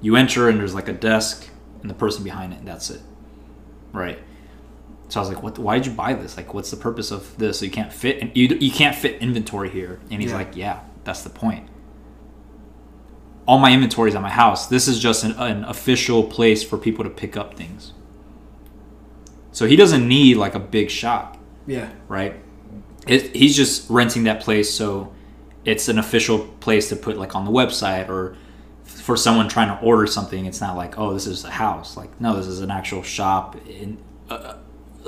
you 0.00 0.16
enter 0.16 0.48
and 0.48 0.58
there's 0.60 0.74
like 0.74 0.88
a 0.88 0.92
desk 0.92 1.48
and 1.82 1.90
the 1.90 1.94
person 1.94 2.24
behind 2.24 2.52
it, 2.52 2.60
and 2.60 2.68
that's 2.68 2.90
it, 2.90 3.00
right? 3.92 4.18
So 5.08 5.20
I 5.20 5.22
was 5.22 5.28
like, 5.32 5.42
"What? 5.42 5.58
Why 5.58 5.76
did 5.78 5.86
you 5.86 5.92
buy 5.92 6.12
this? 6.14 6.36
Like, 6.36 6.52
what's 6.54 6.70
the 6.70 6.76
purpose 6.76 7.10
of 7.10 7.36
this? 7.38 7.58
So 7.60 7.64
you 7.64 7.70
can't 7.70 7.92
fit 7.92 8.20
and 8.20 8.30
you 8.36 8.48
you 8.60 8.70
can't 8.70 8.94
fit 8.96 9.20
inventory 9.22 9.70
here." 9.70 10.00
And 10.10 10.20
he's 10.22 10.30
Yeah. 10.30 10.36
like, 10.36 10.56
"Yeah, 10.56 10.80
that's 11.04 11.22
the 11.22 11.30
point." 11.30 11.68
All 13.46 13.58
my 13.58 13.72
inventory 13.72 14.10
is 14.10 14.14
at 14.14 14.20
my 14.20 14.28
house. 14.30 14.66
This 14.66 14.86
is 14.88 14.98
just 14.98 15.24
an, 15.24 15.32
an 15.32 15.64
official 15.64 16.22
place 16.24 16.62
for 16.62 16.76
people 16.76 17.04
to 17.04 17.10
pick 17.10 17.36
up 17.36 17.54
things. 17.54 17.92
So 19.58 19.66
he 19.66 19.74
doesn't 19.74 20.06
need 20.06 20.36
like 20.36 20.54
a 20.54 20.60
big 20.60 20.88
shop 20.88 21.36
yeah, 21.66 21.90
right? 22.06 22.36
It, 23.08 23.34
he's 23.34 23.56
just 23.56 23.90
renting 23.90 24.22
that 24.22 24.40
place 24.40 24.72
so 24.72 25.12
it's 25.64 25.88
an 25.88 25.98
official 25.98 26.46
place 26.60 26.90
to 26.90 26.96
put 26.96 27.18
like 27.18 27.34
on 27.34 27.44
the 27.44 27.50
website 27.50 28.08
or 28.08 28.36
for 28.84 29.16
someone 29.16 29.48
trying 29.48 29.76
to 29.76 29.84
order 29.84 30.06
something. 30.06 30.46
It's 30.46 30.60
not 30.60 30.76
like 30.76 30.96
oh 30.96 31.12
this 31.12 31.26
is 31.26 31.44
a 31.44 31.50
house. 31.50 31.96
Like 31.96 32.20
no, 32.20 32.36
this 32.36 32.46
is 32.46 32.60
an 32.60 32.70
actual 32.70 33.02
shop 33.02 33.56
in 33.66 33.98
uh, 34.30 34.58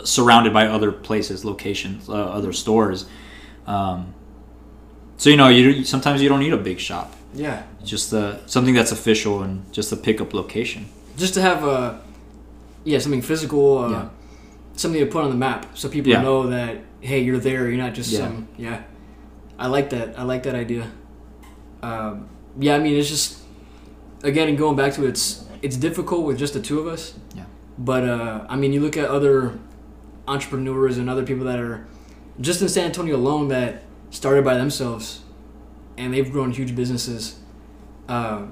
surrounded 0.02 0.52
by 0.52 0.66
other 0.66 0.90
places, 0.90 1.44
locations, 1.44 2.08
uh, 2.08 2.14
other 2.14 2.52
stores. 2.52 3.06
Um, 3.68 4.14
so 5.16 5.30
you 5.30 5.36
know 5.36 5.48
you 5.48 5.84
sometimes 5.84 6.20
you 6.22 6.28
don't 6.28 6.40
need 6.40 6.52
a 6.52 6.64
big 6.70 6.80
shop. 6.80 7.14
yeah. 7.34 7.62
Just 7.84 8.12
uh, 8.12 8.44
something 8.48 8.74
that's 8.74 8.90
official 8.90 9.44
and 9.44 9.72
just 9.72 9.92
a 9.92 9.96
pickup 9.96 10.34
location. 10.34 10.88
Just 11.16 11.34
to 11.34 11.40
have 11.40 11.62
a 11.62 12.02
yeah 12.82 12.98
something 12.98 13.22
physical, 13.22 13.78
uh, 13.78 13.90
Yeah. 13.90 14.08
Something 14.80 15.00
to 15.00 15.06
put 15.06 15.22
on 15.24 15.30
the 15.30 15.36
map 15.36 15.66
so 15.74 15.88
people 15.88 16.10
Yeah. 16.10 16.22
know 16.22 16.48
that 16.48 16.78
hey 17.00 17.20
you're 17.20 17.38
there. 17.38 17.68
You're 17.68 17.82
not 17.82 17.94
just 17.94 18.10
Yeah. 18.10 18.18
some 18.20 18.48
yeah. 18.56 18.82
I 19.58 19.66
like 19.66 19.90
that. 19.90 20.18
I 20.18 20.22
like 20.24 20.42
that 20.44 20.54
idea. 20.54 20.84
Um, 21.82 22.28
yeah, 22.58 22.76
I 22.76 22.78
mean 22.78 22.94
it's 22.96 23.08
just 23.08 23.38
again 24.22 24.48
and 24.48 24.58
going 24.58 24.76
back 24.76 24.92
to 24.94 25.04
it, 25.04 25.08
it's 25.10 25.44
it's 25.62 25.76
difficult 25.76 26.24
with 26.26 26.38
just 26.38 26.54
the 26.54 26.60
two 26.60 26.78
of 26.80 26.86
us. 26.86 27.14
Yeah. 27.36 27.44
But 27.78 28.04
uh, 28.04 28.44
I 28.48 28.56
mean, 28.56 28.72
you 28.72 28.80
look 28.80 28.96
at 28.96 29.08
other 29.08 29.58
entrepreneurs 30.28 30.98
and 30.98 31.08
other 31.10 31.22
people 31.24 31.44
that 31.46 31.58
are 31.58 31.86
just 32.40 32.62
in 32.62 32.68
San 32.68 32.86
Antonio 32.86 33.16
alone 33.16 33.48
that 33.48 33.82
started 34.10 34.44
by 34.44 34.54
themselves, 34.56 35.20
and 35.96 36.12
they've 36.14 36.30
grown 36.30 36.50
huge 36.52 36.74
businesses. 36.74 37.36
Uh, 38.08 38.42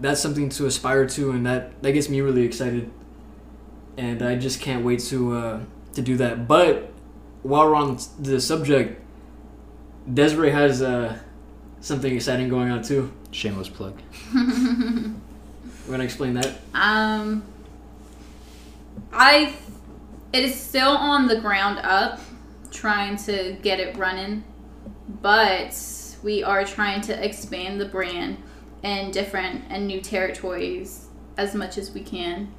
that's 0.00 0.20
something 0.20 0.48
to 0.50 0.66
aspire 0.66 1.06
to, 1.06 1.30
and 1.30 1.44
that 1.46 1.82
that 1.82 1.92
gets 1.92 2.08
me 2.08 2.20
really 2.20 2.42
excited. 2.44 2.90
And 3.96 4.22
I 4.22 4.36
just 4.36 4.60
can't 4.60 4.84
wait 4.84 5.00
to 5.00 5.32
uh, 5.34 5.60
to 5.94 6.02
do 6.02 6.16
that. 6.18 6.46
But 6.46 6.92
while 7.42 7.66
we're 7.66 7.74
on 7.74 7.98
the 8.18 8.40
subject, 8.40 9.02
Desiree 10.12 10.50
has 10.50 10.82
uh, 10.82 11.18
something 11.80 12.14
exciting 12.14 12.48
going 12.48 12.70
on 12.70 12.82
too. 12.82 13.12
Shameless 13.30 13.68
plug. 13.68 14.00
We're 14.34 15.92
gonna 15.92 16.04
explain 16.04 16.34
that. 16.34 16.58
Um, 16.74 17.44
I 19.12 19.54
it 20.32 20.44
is 20.44 20.54
still 20.54 20.96
on 20.96 21.26
the 21.28 21.40
ground 21.40 21.78
up, 21.78 22.20
trying 22.70 23.16
to 23.18 23.56
get 23.62 23.78
it 23.78 23.96
running, 23.96 24.44
but 25.22 25.74
we 26.22 26.42
are 26.42 26.64
trying 26.64 27.00
to 27.02 27.24
expand 27.24 27.80
the 27.80 27.86
brand 27.86 28.38
in 28.82 29.10
different 29.10 29.64
and 29.68 29.86
new 29.86 30.00
territories 30.00 31.06
as 31.36 31.54
much 31.54 31.78
as 31.78 31.92
we 31.92 32.02
can. 32.02 32.52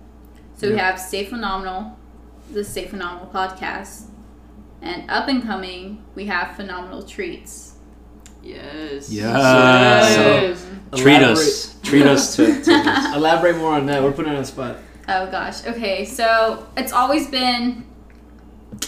So 0.57 0.71
we 0.71 0.77
have 0.77 0.99
Stay 0.99 1.23
Phenomenal, 1.23 1.95
the 2.51 2.63
Stay 2.63 2.87
Phenomenal 2.87 3.29
podcast, 3.31 4.07
and 4.81 5.07
up 5.07 5.27
and 5.27 5.43
coming 5.43 6.03
we 6.15 6.25
have 6.25 6.55
Phenomenal 6.55 7.03
Treats. 7.03 7.75
Yes. 8.41 9.11
Yes. 9.11 10.65
Treat 10.95 11.21
us. 11.21 11.79
Treat 11.83 12.07
us 12.07 12.35
to, 12.37 12.63
to. 12.63 12.71
Elaborate 13.15 13.57
more 13.57 13.73
on 13.73 13.85
that. 13.85 14.01
We're 14.01 14.11
putting 14.11 14.31
it 14.31 14.35
on 14.35 14.41
the 14.41 14.47
spot. 14.47 14.77
Oh 15.07 15.29
gosh. 15.29 15.63
Okay, 15.67 16.05
so 16.05 16.67
it's 16.75 16.91
always 16.91 17.29
been, 17.29 17.85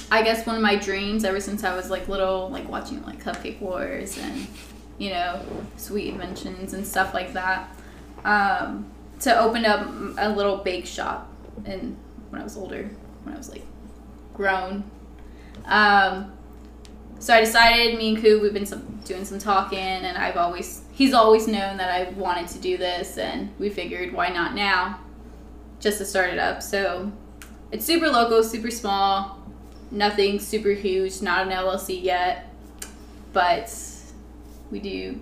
I 0.09 0.23
guess, 0.23 0.47
one 0.47 0.55
of 0.55 0.63
my 0.63 0.75
dreams 0.75 1.23
ever 1.23 1.39
since 1.39 1.63
I 1.63 1.75
was 1.75 1.91
like 1.91 2.07
little, 2.07 2.49
like 2.49 2.67
watching 2.67 3.03
like 3.03 3.23
Cupcake 3.23 3.61
Wars 3.61 4.17
and 4.17 4.47
you 4.97 5.11
know 5.11 5.39
Sweet 5.77 6.13
Inventions 6.13 6.73
and 6.73 6.87
stuff 6.87 7.13
like 7.13 7.33
that. 7.33 7.69
Um, 8.25 8.89
to 9.19 9.39
open 9.39 9.65
up 9.65 9.87
a 10.17 10.29
little 10.29 10.57
bake 10.57 10.85
shop, 10.87 11.29
and 11.65 11.97
when 12.29 12.41
I 12.41 12.43
was 12.43 12.57
older, 12.57 12.89
when 13.23 13.35
I 13.35 13.37
was 13.37 13.49
like 13.49 13.63
grown. 14.33 14.89
Um, 15.65 16.33
so 17.19 17.33
I 17.33 17.41
decided, 17.41 17.97
me 17.97 18.13
and 18.13 18.23
Koo, 18.23 18.39
we've 18.41 18.53
been 18.53 18.65
some, 18.65 18.99
doing 19.03 19.25
some 19.25 19.39
talking, 19.39 19.77
and 19.77 20.17
I've 20.17 20.37
always, 20.37 20.83
he's 20.93 21.13
always 21.13 21.47
known 21.47 21.75
that 21.77 21.89
I 21.89 22.09
wanted 22.11 22.47
to 22.49 22.59
do 22.59 22.77
this, 22.77 23.17
and 23.17 23.53
we 23.59 23.69
figured, 23.69 24.13
why 24.13 24.29
not 24.29 24.55
now? 24.55 25.01
Just 25.81 25.97
to 25.97 26.05
start 26.05 26.29
it 26.29 26.39
up. 26.39 26.63
So 26.63 27.11
it's 27.71 27.85
super 27.85 28.07
local, 28.07 28.41
super 28.41 28.71
small, 28.71 29.37
nothing 29.91 30.39
super 30.39 30.69
huge, 30.69 31.21
not 31.21 31.45
an 31.45 31.51
LLC 31.51 32.01
yet, 32.01 32.53
but 33.33 33.73
we 34.71 34.79
do 34.79 35.19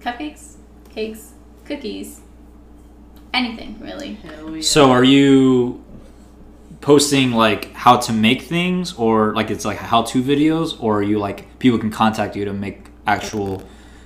cupcakes, 0.00 0.56
cakes, 0.90 1.32
cookies, 1.64 2.22
anything 3.36 3.78
really. 3.80 4.14
Hell 4.14 4.56
yeah. 4.56 4.62
So 4.62 4.90
are 4.90 5.04
you 5.04 5.84
posting 6.80 7.32
like 7.32 7.72
how 7.72 7.96
to 7.96 8.12
make 8.12 8.42
things 8.42 8.94
or 8.94 9.34
like 9.34 9.50
it's 9.50 9.64
like 9.64 9.78
how 9.78 10.02
to 10.02 10.22
videos 10.22 10.80
or 10.80 10.98
are 10.98 11.02
you 11.02 11.18
like 11.18 11.58
people 11.58 11.78
can 11.78 11.90
contact 11.90 12.36
you 12.36 12.44
to 12.44 12.52
make 12.52 12.86
actual 13.06 13.62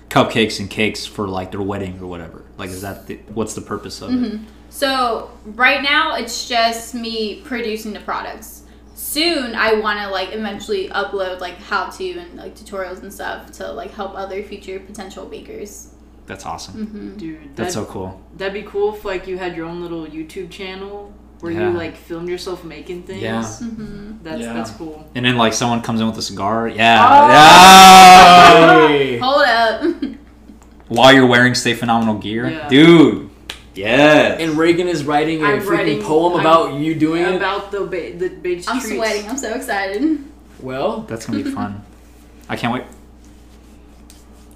cupcakes 0.09 0.61
and 0.61 0.71
cakes 0.71 1.07
for 1.07 1.29
like 1.29 1.51
their 1.51 1.63
wedding 1.63 2.01
or 2.01 2.07
whatever? 2.07 2.45
Like 2.59 2.71
is 2.71 2.83
that 2.83 3.07
the, 3.07 3.17
what's 3.35 3.55
the 3.55 3.61
purpose 3.61 4.01
of 4.03 4.11
it? 4.11 4.15
Mm-hmm. 4.15 4.45
So 4.71 5.31
right 5.45 5.83
now 5.83 6.17
it's 6.17 6.49
just 6.49 6.95
me 6.95 7.43
producing 7.43 7.93
the 7.93 8.01
products. 8.01 8.63
Soon 8.95 9.55
I 9.55 9.75
want 9.75 9.99
to 10.01 10.09
like 10.09 10.33
eventually 10.35 10.89
upload 10.89 11.41
like 11.41 11.57
how 11.57 11.91
to 11.91 12.19
and 12.19 12.37
like 12.37 12.55
tutorials 12.55 13.03
and 13.03 13.13
stuff 13.13 13.51
to 13.53 13.71
like 13.73 13.91
help 13.91 14.15
other 14.15 14.43
future 14.43 14.79
potential 14.81 15.27
bakers. 15.27 15.95
That's 16.31 16.47
awesome. 16.47 16.87
Mm-hmm. 16.87 17.17
Dude, 17.17 17.57
That's 17.57 17.75
so 17.75 17.85
cool. 17.85 18.21
that'd 18.37 18.55
be 18.55 18.63
cool 18.63 18.95
if 18.95 19.05
like 19.05 19.27
you 19.27 19.37
had 19.37 19.57
your 19.57 19.67
own 19.67 19.81
little 19.83 20.07
YouTube 20.07 20.49
channel 20.49 21.13
where 21.41 21.51
Yeah. 21.51 21.71
you 21.73 21.77
like 21.77 21.97
filmed 21.97 22.29
yourself 22.29 22.63
making 22.63 23.03
things. 23.03 23.21
Yeah. 23.21 23.43
Mm-hmm. 23.43 24.23
That's 24.23 24.41
Yeah. 24.43 24.53
that's 24.53 24.71
cool. 24.71 25.11
And 25.17 25.25
then 25.25 25.37
like 25.37 25.55
someone 25.55 25.83
comes 25.83 26.01
in 26.01 26.07
with 26.07 26.17
a 26.19 26.23
cigar. 26.23 26.69
Yeah. 26.69 26.99
Oh. 27.05 28.89
Yeah. 28.89 29.19
Hold 29.25 29.43
up. 29.43 30.05
While 30.89 31.13
you're 31.15 31.27
wearing 31.27 31.55
Stay 31.57 31.75
Phenomenal 31.75 32.19
gear. 32.19 32.49
Yeah. 32.49 32.69
Dude. 32.69 33.31
Yeah. 33.75 34.37
And 34.39 34.57
Raegen 34.57 34.87
is 34.87 35.03
writing 35.05 35.43
a 35.43 35.47
I'm 35.47 35.61
freaking 35.63 35.69
writing- 35.71 36.03
poem 36.03 36.33
I'm- 36.35 36.41
about 36.43 36.75
you 36.75 36.95
doing 36.95 37.23
it. 37.25 37.35
About 37.35 37.73
the 37.73 37.81
ba- 37.87 38.13
the 38.17 38.29
baked 38.29 38.69
I'm 38.71 38.79
treats. 38.81 38.95
sweating. 38.95 39.29
I'm 39.29 39.37
so 39.39 39.53
excited. 39.53 40.25
Well, 40.61 41.01
That's 41.09 41.27
gonna 41.27 41.43
be 41.43 41.51
fun. 41.51 41.83
I 42.49 42.55
can't 42.55 42.73
wait. 42.73 42.85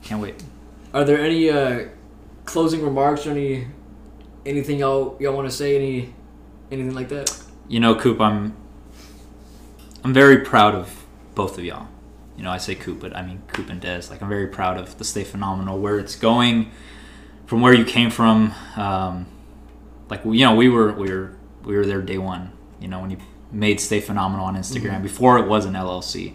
Can't 0.02 0.20
wait. 0.20 0.34
Are 0.94 1.04
there 1.04 1.20
any 1.20 1.50
uh, 1.50 1.88
closing 2.44 2.82
remarks 2.82 3.26
or 3.26 3.32
any 3.32 3.66
anything 4.46 4.78
y'all 4.78 5.16
y'all 5.20 5.34
want 5.34 5.50
to 5.50 5.54
say? 5.54 5.76
Any 5.76 6.14
anything 6.70 6.94
like 6.94 7.08
that? 7.08 7.36
You 7.68 7.80
know, 7.80 7.94
Coop, 7.96 8.20
I'm 8.20 8.56
I'm 10.04 10.14
very 10.14 10.38
proud 10.38 10.74
of 10.74 11.04
both 11.34 11.58
of 11.58 11.64
y'all. 11.64 11.88
You 12.36 12.44
know, 12.44 12.50
I 12.50 12.58
say 12.58 12.74
Coop, 12.74 13.00
but 13.00 13.14
I 13.14 13.22
mean 13.22 13.42
Coop 13.48 13.68
and 13.68 13.80
Des. 13.80 14.02
Like 14.08 14.22
I'm 14.22 14.28
very 14.28 14.46
proud 14.46 14.78
of 14.78 14.96
the 14.96 15.04
Stay 15.04 15.24
Phenomenal, 15.24 15.78
where 15.78 15.98
it's 15.98 16.16
going, 16.16 16.70
from 17.46 17.60
where 17.60 17.74
you 17.74 17.84
came 17.84 18.10
from. 18.10 18.54
Um, 18.76 19.26
like 20.08 20.24
you 20.24 20.46
know, 20.46 20.54
we 20.54 20.68
were 20.68 20.92
we 20.92 21.10
were 21.10 21.36
we 21.64 21.76
were 21.76 21.84
there 21.84 22.02
day 22.02 22.18
one. 22.18 22.52
You 22.80 22.86
know, 22.86 23.00
when 23.00 23.10
you 23.10 23.18
made 23.50 23.80
Stay 23.80 24.00
Phenomenal 24.00 24.46
on 24.46 24.56
Instagram 24.56 25.02
before 25.02 25.38
it 25.38 25.48
was 25.48 25.64
an 25.64 25.74
LLC, 25.74 26.34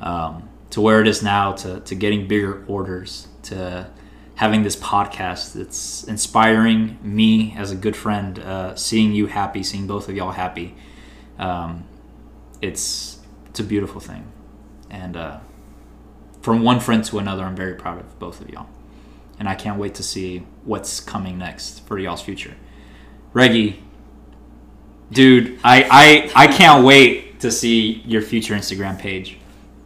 um, 0.00 0.45
to 0.70 0.80
where 0.80 1.00
it 1.00 1.08
is 1.08 1.22
now, 1.22 1.52
to 1.52 1.80
to 1.80 1.94
getting 1.94 2.26
bigger 2.26 2.64
orders, 2.66 3.28
to 3.44 3.90
having 4.36 4.62
this 4.62 4.76
podcast 4.76 5.54
that's 5.54 6.04
inspiring 6.04 6.98
me 7.02 7.54
as 7.56 7.70
a 7.70 7.74
good 7.74 7.96
friend, 7.96 8.38
uh, 8.38 8.74
seeing 8.74 9.12
you 9.12 9.26
happy, 9.26 9.62
seeing 9.62 9.86
both 9.86 10.08
of 10.08 10.14
y'all 10.14 10.32
happy. 10.32 10.74
Um, 11.38 11.84
it's 12.60 13.18
it's 13.46 13.60
a 13.60 13.64
beautiful 13.64 14.00
thing, 14.00 14.30
and 14.90 15.16
uh, 15.16 15.38
from 16.42 16.62
one 16.62 16.80
friend 16.80 17.02
to 17.04 17.18
another, 17.18 17.44
I'm 17.44 17.56
very 17.56 17.74
proud 17.74 17.98
of 17.98 18.18
both 18.18 18.40
of 18.40 18.50
y'all, 18.50 18.68
and 19.38 19.48
I 19.48 19.54
can't 19.54 19.78
wait 19.78 19.94
to 19.96 20.02
see 20.02 20.46
what's 20.64 21.00
coming 21.00 21.38
next 21.38 21.86
for 21.86 21.98
y'all's 21.98 22.22
future. 22.22 22.54
Reggie, 23.32 23.82
dude, 25.10 25.58
I 25.64 26.30
I 26.34 26.44
I 26.44 26.46
can't 26.46 26.84
wait 26.84 27.40
to 27.40 27.50
see 27.50 28.02
your 28.06 28.22
future 28.22 28.54
Instagram 28.54 28.98
page. 28.98 29.38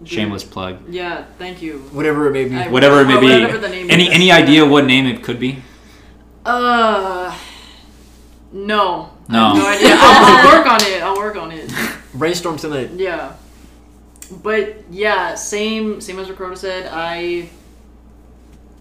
Shameless 0.04 0.44
plug. 0.44 0.78
Yeah, 0.88 1.24
thank 1.38 1.60
you. 1.62 1.78
Whatever 1.92 2.28
it 2.28 2.32
may 2.32 2.46
be. 2.46 2.56
I- 2.56 2.68
Whatever 2.68 3.00
it 3.02 3.06
may 3.06 3.16
Or 3.16 3.20
be. 3.20 3.26
whatever 3.28 3.58
the 3.58 3.68
name 3.68 3.90
Any 3.90 4.08
is. 4.08 4.14
any 4.14 4.32
idea 4.32 4.64
what 4.64 4.84
name 4.86 5.06
it 5.06 5.22
could 5.22 5.38
be? 5.38 5.62
Uh, 6.44 7.36
no. 8.52 9.10
I 9.28 9.32
No. 9.32 9.44
have 9.54 9.56
no 9.56 9.68
idea. 9.68 9.94
I'll, 9.98 10.24
I'll 10.48 10.58
work 10.58 10.66
on 10.66 10.80
it. 10.82 11.02
I'll 11.02 11.16
work 11.16 11.36
on 11.36 11.52
it. 11.52 11.70
Brainstorm 12.14 12.56
tonight. 12.56 12.90
Yeah. 12.96 13.34
But 14.42 14.84
yeah, 14.90 15.34
same 15.34 16.00
same 16.00 16.18
as 16.18 16.30
Ricardo 16.30 16.54
said. 16.54 16.88
I 16.92 17.48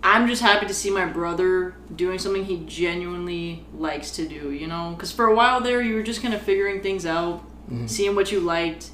I'm 0.02 0.28
just 0.28 0.42
happy 0.42 0.66
to 0.68 0.74
see 0.74 0.90
my 0.90 1.06
brother 1.06 1.74
doing 1.94 2.20
something 2.20 2.46
he 2.46 2.64
genuinely 2.66 3.66
likes 3.78 4.12
to 4.12 4.28
do. 4.28 4.52
You 4.52 4.68
know, 4.68 4.94
because 4.96 5.12
for 5.12 5.26
a 5.26 5.36
while 5.36 5.60
there, 5.60 5.82
you 5.82 5.96
were 5.96 6.04
just 6.04 6.22
kind 6.22 6.34
of 6.34 6.42
figuring 6.42 6.82
things 6.82 7.06
out, 7.06 7.44
seeing 7.88 8.16
what 8.16 8.32
you 8.32 8.40
liked, 8.40 8.92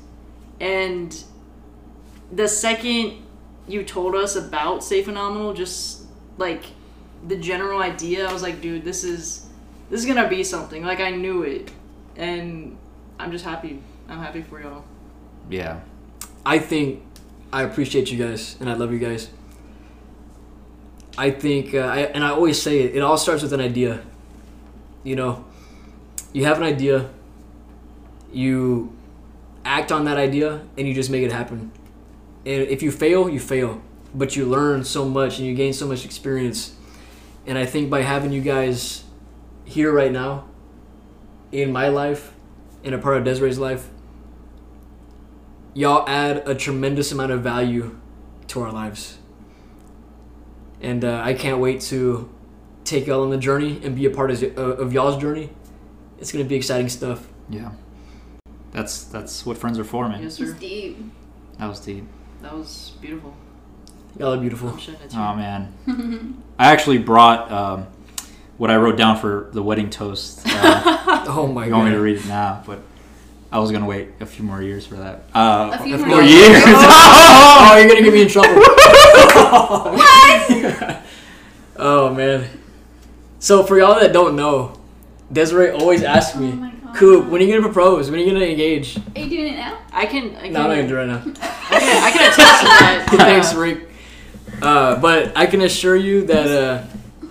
and 0.60 1.16
the 2.32 2.48
second 2.48 3.24
you 3.68 3.84
told 3.84 4.16
us 4.16 4.36
about 4.36 4.84
Say 4.84 5.04
Phenomenal, 5.04 5.54
just 5.54 6.04
like 6.38 6.64
the 7.28 7.38
general 7.38 7.82
idea, 7.82 8.28
I 8.28 8.34
was 8.34 8.42
like, 8.42 8.62
dude, 8.62 8.84
this 8.84 9.04
is 9.04 9.48
this 9.90 10.00
is 10.00 10.06
gonna 10.06 10.28
be 10.28 10.44
something. 10.44 10.84
Like 10.84 11.00
I 11.00 11.12
knew 11.12 11.44
it, 11.44 11.72
and 12.16 12.78
I'm 13.20 13.32
just 13.32 13.46
happy. 13.46 13.82
I'm 14.08 14.20
happy 14.20 14.42
for 14.42 14.62
y'all. 14.62 14.84
Yeah. 15.50 15.80
I 16.46 16.60
think 16.60 17.02
I 17.52 17.64
appreciate 17.64 18.12
you 18.12 18.24
guys 18.24 18.58
and 18.60 18.70
I 18.70 18.74
love 18.74 18.92
you 18.92 19.00
guys. 19.00 19.30
I 21.18 21.32
think, 21.32 21.74
uh, 21.74 21.80
I, 21.80 22.00
and 22.00 22.24
I 22.24 22.32
always 22.32 22.62
say 22.62 22.82
it, 22.82 22.96
it 22.96 23.00
all 23.00 23.18
starts 23.18 23.42
with 23.42 23.54
an 23.54 23.62
idea. 23.62 24.02
You 25.04 25.16
know, 25.16 25.46
you 26.34 26.44
have 26.46 26.58
an 26.58 26.64
idea, 26.64 27.10
you 28.34 28.94
act 29.64 29.92
on 29.92 30.06
that 30.06 30.18
idea, 30.18 30.62
and 30.78 30.88
you 30.88 30.94
just 30.94 31.10
make 31.10 31.24
it 31.24 31.32
happen. 31.32 31.72
And 32.46 32.64
if 32.64 32.84
you 32.84 32.92
fail, 32.92 33.28
you 33.30 33.40
fail, 33.40 33.82
but 34.14 34.36
you 34.36 34.46
learn 34.46 34.84
so 34.84 35.06
much 35.08 35.40
and 35.40 35.48
you 35.48 35.56
gain 35.56 35.74
so 35.74 35.88
much 35.88 36.06
experience. 36.06 36.76
And 37.48 37.58
I 37.58 37.66
think 37.66 37.90
by 37.90 38.02
having 38.02 38.32
you 38.32 38.42
guys 38.42 39.04
here 39.66 39.92
right 39.92 40.12
now, 40.12 40.46
in 41.52 41.72
my 41.72 41.88
life, 41.88 42.34
in 42.84 42.94
a 42.94 42.98
part 42.98 43.18
of 43.18 43.24
Desiree's 43.24 43.58
life, 43.58 43.90
y'all 45.74 46.08
add 46.08 46.48
a 46.48 46.54
tremendous 46.56 47.12
amount 47.12 47.32
of 47.32 47.42
value 47.42 47.98
to 48.48 48.62
our 48.62 48.72
lives. 48.72 49.18
And 50.82 51.04
uh, 51.04 51.22
I 51.24 51.34
can't 51.34 51.60
wait 51.60 51.82
to 51.82 52.30
take 52.84 53.08
y'all 53.08 53.24
on 53.24 53.32
the 53.32 53.38
journey 53.38 53.80
and 53.84 53.96
be 53.96 54.06
a 54.06 54.10
part 54.12 54.30
of, 54.32 54.44
uh, 54.44 54.62
of 54.62 54.94
y'all's 54.94 55.20
journey. 55.20 55.50
It's 56.20 56.32
gonna 56.32 56.46
be 56.46 56.56
exciting 56.56 56.90
stuff. 56.90 57.28
Yeah. 57.50 57.72
That's 58.72 59.06
that's 59.06 59.46
what 59.46 59.58
friends 59.58 59.80
are 59.80 59.84
for, 59.84 60.08
man. 60.08 60.22
Yes, 60.22 60.40
It's 60.40 60.52
sir. 60.52 60.58
deep. 60.60 60.98
That 61.58 61.68
was 61.68 61.80
deep. 61.80 62.06
That 62.42 62.54
was 62.54 62.92
beautiful. 63.02 63.34
Y'all 64.20 64.34
are 64.34 64.38
beautiful. 64.38 64.70
I'm 64.70 64.78
shitting 64.78 65.04
at 65.04 65.14
you. 65.14 65.20
Oh 65.20 65.36
man. 65.36 66.44
I 66.60 66.72
actually 66.72 67.00
brought 67.00 67.52
um, 67.52 67.88
what 68.58 68.70
I 68.72 68.78
wrote 68.78 68.98
down 68.98 69.18
for 69.18 69.50
the 69.52 69.62
wedding 69.64 69.90
toast. 69.90 70.42
Uh, 70.46 71.24
Oh 71.28 71.48
my 71.48 71.64
god. 71.64 71.68
you 71.68 71.74
want 71.74 71.86
me 71.86 71.92
to 71.96 72.00
read 72.02 72.18
it 72.18 72.26
now, 72.28 72.62
but 72.66 72.80
I 73.52 73.60
was 73.60 73.72
gonna 73.72 73.86
wait 73.86 74.10
a 74.20 74.26
few 74.26 74.44
more 74.46 74.62
years 74.62 74.86
for 74.86 74.96
that. 74.96 75.24
Uh, 75.34 75.72
A 75.74 75.84
few 75.84 75.98
More 75.98 76.08
more 76.08 76.22
years. 76.22 76.50
years. 76.50 76.64
Oh, 77.58 77.78
you're 77.80 77.88
gonna 77.90 78.02
get 78.04 78.14
me 78.14 78.22
in 78.22 78.28
trouble. 78.28 78.54
what? 78.56 78.66
oh 81.78 82.14
man. 82.14 82.48
So 83.40 83.64
for 83.64 83.78
y'all 83.78 84.00
that 84.00 84.14
don't 84.14 84.36
know, 84.36 84.78
Desiree 85.32 85.72
always 85.72 86.04
asks 86.04 86.38
me, 86.38 86.52
Oh 86.52 86.56
my 86.56 86.70
God. 86.70 86.75
Coop, 86.96 87.28
when 87.28 87.42
are 87.42 87.44
you 87.44 87.54
gonna 87.54 87.72
propose? 87.72 88.10
When 88.10 88.20
are 88.20 88.24
you 88.24 88.32
gonna 88.32 88.46
engage? 88.46 88.98
Are 88.98 89.20
you 89.20 89.30
doing 89.30 89.54
it 89.54 89.58
now? 89.58 89.80
I 89.92 90.06
can. 90.06 90.36
I 90.36 90.44
can, 90.44 90.54
No, 90.54 90.62
I'm 90.62 90.70
not 90.70 90.76
gonna 90.76 90.88
do 90.88 90.96
it 90.96 91.00
right 91.00 91.08
now. 91.08 91.18
I 91.70 91.80
can, 91.80 92.04
I 92.04 92.12
can 92.12 92.32
attest 92.32 92.38
to 92.38 92.66
that. 92.66 93.06
Thanks, 93.18 93.54
Rick. 93.54 93.90
Uh, 94.62 95.00
but 95.00 95.36
I 95.36 95.46
can 95.46 95.62
assure 95.62 95.96
you 95.96 96.26
that, 96.28 96.48
uh, 96.48 96.86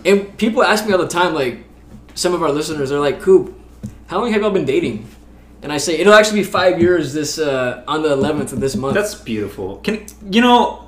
and 0.05 0.37
people 0.37 0.63
ask 0.63 0.87
me 0.87 0.93
all 0.93 0.99
the 0.99 1.09
time, 1.09 1.35
like, 1.35 1.65
some 2.15 2.35
of 2.35 2.43
our 2.43 2.51
listeners 2.51 2.93
are 2.93 3.01
like, 3.01 3.21
Coop, 3.23 3.59
how 4.07 4.21
long 4.21 4.31
have 4.33 4.43
y'all 4.43 4.51
been 4.51 4.67
dating? 4.67 5.09
And 5.63 5.73
I 5.73 5.79
say, 5.79 5.97
it'll 5.99 6.13
actually 6.13 6.41
be 6.41 6.45
five 6.45 6.79
years 6.79 7.15
this, 7.15 7.39
uh, 7.39 7.83
on 7.89 8.03
the 8.03 8.11
11th 8.11 8.53
of 8.53 8.61
this 8.61 8.77
month. 8.77 8.95
That's 8.95 9.15
beautiful. 9.15 9.79
Can 9.79 10.05
you 10.31 10.43
know? 10.43 10.84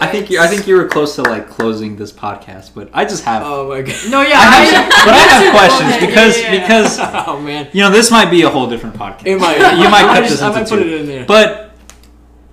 I 0.00 0.06
think 0.06 0.30
you. 0.30 0.38
I 0.40 0.46
think 0.46 0.66
you 0.66 0.76
were 0.76 0.86
close 0.86 1.16
to 1.16 1.22
like 1.22 1.48
closing 1.48 1.96
this 1.96 2.12
podcast, 2.12 2.72
but 2.74 2.90
I 2.92 3.04
just 3.04 3.24
have. 3.24 3.42
oh 3.44 3.68
my 3.68 3.82
god. 3.82 3.96
No, 4.10 4.20
yeah, 4.22 4.38
I 4.38 4.64
have, 4.64 4.84
I, 4.86 5.04
but 5.04 5.14
I 5.14 5.18
have 5.18 5.52
questions 5.80 5.90
yeah, 5.90 6.06
because 6.06 6.40
yeah, 6.40 6.52
yeah. 6.52 6.60
because 6.62 6.98
oh 7.28 7.40
man. 7.40 7.68
you 7.72 7.80
know 7.82 7.90
this 7.90 8.10
might 8.10 8.30
be 8.30 8.42
a 8.42 8.50
whole 8.50 8.68
different 8.68 8.94
podcast. 8.96 9.26
It 9.26 9.38
might. 9.40 9.56
You 9.82 9.88
might 9.90 10.04
I 10.04 10.14
cut 10.14 10.20
just- 10.28 10.30
this 10.34 10.42
I 10.42 10.46
into 10.48 10.58
might 10.60 10.68
put 10.68 10.76
two. 10.82 10.88
it 10.88 11.00
in 11.00 11.06
there. 11.06 11.24
But 11.26 11.72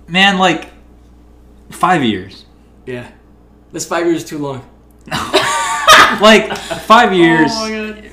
man, 0.08 0.38
like 0.38 0.68
five 1.70 2.02
years, 2.02 2.44
yeah. 2.86 3.08
This 3.72 3.86
five 3.86 4.06
years 4.06 4.24
is 4.24 4.28
too 4.28 4.38
long. 4.38 4.68
like 6.20 6.56
five 6.56 7.12
years. 7.12 7.50
Oh 7.54 7.68
my 7.70 7.92
god. 8.00 8.10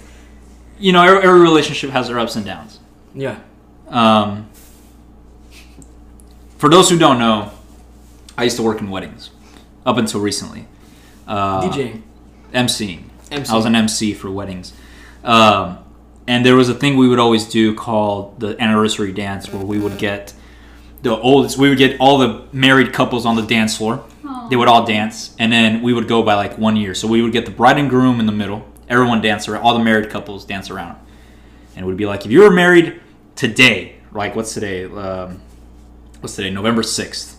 You 0.77 0.91
know, 0.91 1.01
every, 1.03 1.23
every 1.27 1.39
relationship 1.39 1.89
has 1.91 2.09
their 2.09 2.19
ups 2.19 2.35
and 2.35 2.45
downs. 2.45 2.79
Yeah. 3.13 3.39
Um, 3.87 4.49
for 6.57 6.69
those 6.69 6.89
who 6.89 6.97
don't 6.97 7.17
know, 7.19 7.51
I 8.37 8.43
used 8.43 8.57
to 8.57 8.63
work 8.63 8.81
in 8.81 8.89
weddings 8.89 9.29
up 9.85 9.97
until 9.97 10.19
recently. 10.19 10.67
Uh, 11.27 11.61
DJing. 11.61 12.01
MCing. 12.53 13.03
MC. 13.31 13.51
I 13.51 13.55
was 13.55 13.65
an 13.65 13.75
MC 13.75 14.13
for 14.13 14.29
weddings. 14.29 14.73
Um, 15.23 15.79
and 16.27 16.45
there 16.45 16.55
was 16.55 16.69
a 16.69 16.73
thing 16.73 16.97
we 16.97 17.07
would 17.07 17.19
always 17.19 17.45
do 17.47 17.73
called 17.75 18.39
the 18.39 18.59
anniversary 18.61 19.11
dance 19.11 19.51
where 19.51 19.63
we 19.63 19.79
would 19.79 19.97
get 19.97 20.33
the 21.01 21.15
oldest, 21.15 21.57
we 21.57 21.69
would 21.69 21.77
get 21.77 21.99
all 21.99 22.17
the 22.17 22.45
married 22.51 22.91
couples 22.93 23.25
on 23.25 23.35
the 23.35 23.43
dance 23.43 23.77
floor. 23.77 24.03
Aw. 24.25 24.49
They 24.49 24.55
would 24.55 24.67
all 24.67 24.85
dance, 24.85 25.35
and 25.37 25.51
then 25.51 25.83
we 25.83 25.93
would 25.93 26.07
go 26.07 26.23
by 26.23 26.33
like 26.33 26.57
one 26.57 26.75
year. 26.75 26.95
So 26.95 27.07
we 27.07 27.21
would 27.21 27.31
get 27.31 27.45
the 27.45 27.51
bride 27.51 27.77
and 27.77 27.89
groom 27.89 28.19
in 28.19 28.25
the 28.25 28.31
middle. 28.31 28.65
Everyone 28.89 29.21
dance 29.21 29.47
around. 29.47 29.61
All 29.63 29.77
the 29.77 29.83
married 29.83 30.09
couples 30.09 30.45
dance 30.45 30.69
around, 30.71 30.97
and 31.75 31.83
it 31.83 31.85
would 31.85 31.97
be 31.97 32.05
like 32.05 32.25
if 32.25 32.31
you 32.31 32.41
were 32.41 32.51
married 32.51 32.99
today, 33.35 33.97
like 34.13 34.35
what's 34.35 34.53
today? 34.53 34.85
Um, 34.85 35.41
what's 36.21 36.35
today? 36.35 36.49
November 36.49 36.81
sixth. 36.81 37.34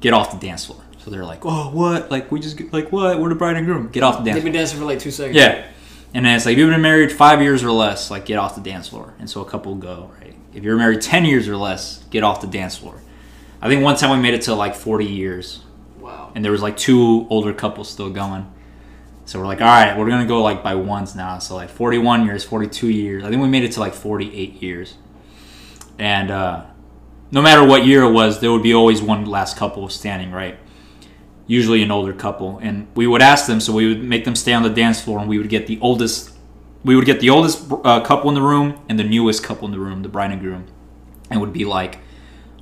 Get 0.00 0.12
off 0.14 0.32
the 0.38 0.44
dance 0.46 0.66
floor. 0.66 0.80
So 0.98 1.10
they're 1.10 1.24
like, 1.24 1.44
oh, 1.46 1.70
what? 1.70 2.10
Like 2.10 2.30
we 2.30 2.40
just 2.40 2.60
like 2.72 2.90
what? 2.92 3.18
We're 3.20 3.28
the 3.30 3.34
bride 3.34 3.56
and 3.56 3.66
groom. 3.66 3.88
Get 3.88 4.02
off 4.02 4.18
the 4.18 4.24
dance. 4.24 4.36
They've 4.36 4.44
been 4.44 4.52
dancing 4.52 4.78
for 4.78 4.84
like 4.84 4.98
two 4.98 5.10
seconds. 5.10 5.36
Yeah. 5.36 5.66
And 6.12 6.26
then 6.26 6.34
it's 6.36 6.44
like, 6.44 6.54
if 6.54 6.58
you've 6.58 6.70
been 6.70 6.82
married 6.82 7.12
five 7.12 7.40
years 7.40 7.62
or 7.62 7.70
less, 7.70 8.10
like, 8.10 8.24
get 8.24 8.36
off 8.36 8.56
the 8.56 8.60
dance 8.60 8.88
floor. 8.88 9.14
And 9.20 9.30
so 9.30 9.42
a 9.42 9.44
couple 9.44 9.74
go, 9.76 10.10
right? 10.20 10.34
If 10.52 10.64
you're 10.64 10.76
married 10.76 11.00
10 11.02 11.24
years 11.24 11.46
or 11.48 11.56
less, 11.56 12.02
get 12.10 12.24
off 12.24 12.40
the 12.40 12.48
dance 12.48 12.76
floor. 12.76 13.00
I 13.62 13.68
think 13.68 13.84
one 13.84 13.94
time 13.96 14.10
we 14.10 14.16
made 14.20 14.34
it 14.34 14.42
to 14.42 14.54
like 14.56 14.74
40 14.74 15.04
years, 15.04 15.62
Wow. 16.00 16.32
and 16.34 16.44
there 16.44 16.50
was 16.50 16.62
like 16.62 16.76
two 16.76 17.28
older 17.30 17.52
couples 17.54 17.88
still 17.88 18.10
going. 18.10 18.50
So 19.26 19.38
we're 19.38 19.46
like, 19.46 19.60
all 19.60 19.66
right, 19.68 19.96
we're 19.96 20.08
going 20.08 20.22
to 20.22 20.26
go 20.26 20.42
like 20.42 20.64
by 20.64 20.74
ones 20.74 21.14
now. 21.14 21.38
So 21.38 21.54
like 21.54 21.68
41 21.70 22.26
years, 22.26 22.42
42 22.42 22.88
years. 22.88 23.22
I 23.22 23.28
think 23.28 23.40
we 23.40 23.46
made 23.48 23.62
it 23.62 23.70
to 23.72 23.80
like 23.80 23.94
48 23.94 24.60
years. 24.60 24.94
And 25.98 26.32
uh, 26.32 26.64
no 27.30 27.42
matter 27.42 27.64
what 27.64 27.86
year 27.86 28.02
it 28.02 28.12
was, 28.12 28.40
there 28.40 28.50
would 28.52 28.62
be 28.62 28.74
always 28.74 29.00
one 29.00 29.24
last 29.24 29.56
couple 29.56 29.88
standing, 29.88 30.32
right? 30.32 30.58
usually 31.50 31.82
an 31.82 31.90
older 31.90 32.12
couple, 32.12 32.58
and 32.62 32.86
we 32.94 33.08
would 33.08 33.20
ask 33.20 33.48
them. 33.48 33.58
So 33.58 33.72
we 33.72 33.88
would 33.88 34.04
make 34.04 34.24
them 34.24 34.36
stay 34.36 34.52
on 34.52 34.62
the 34.62 34.70
dance 34.70 35.00
floor, 35.00 35.18
and 35.18 35.28
we 35.28 35.36
would 35.36 35.48
get 35.48 35.66
the 35.66 35.80
oldest. 35.80 36.30
We 36.84 36.94
would 36.94 37.06
get 37.06 37.18
the 37.18 37.28
oldest 37.28 37.70
uh, 37.84 38.00
couple 38.02 38.30
in 38.30 38.36
the 38.36 38.40
room 38.40 38.80
and 38.88 38.98
the 38.98 39.04
newest 39.04 39.42
couple 39.42 39.66
in 39.66 39.72
the 39.72 39.80
room, 39.80 40.02
the 40.02 40.08
bride 40.08 40.30
and 40.30 40.40
groom, 40.40 40.68
and 41.28 41.40
would 41.40 41.52
be 41.52 41.64
like, 41.64 41.98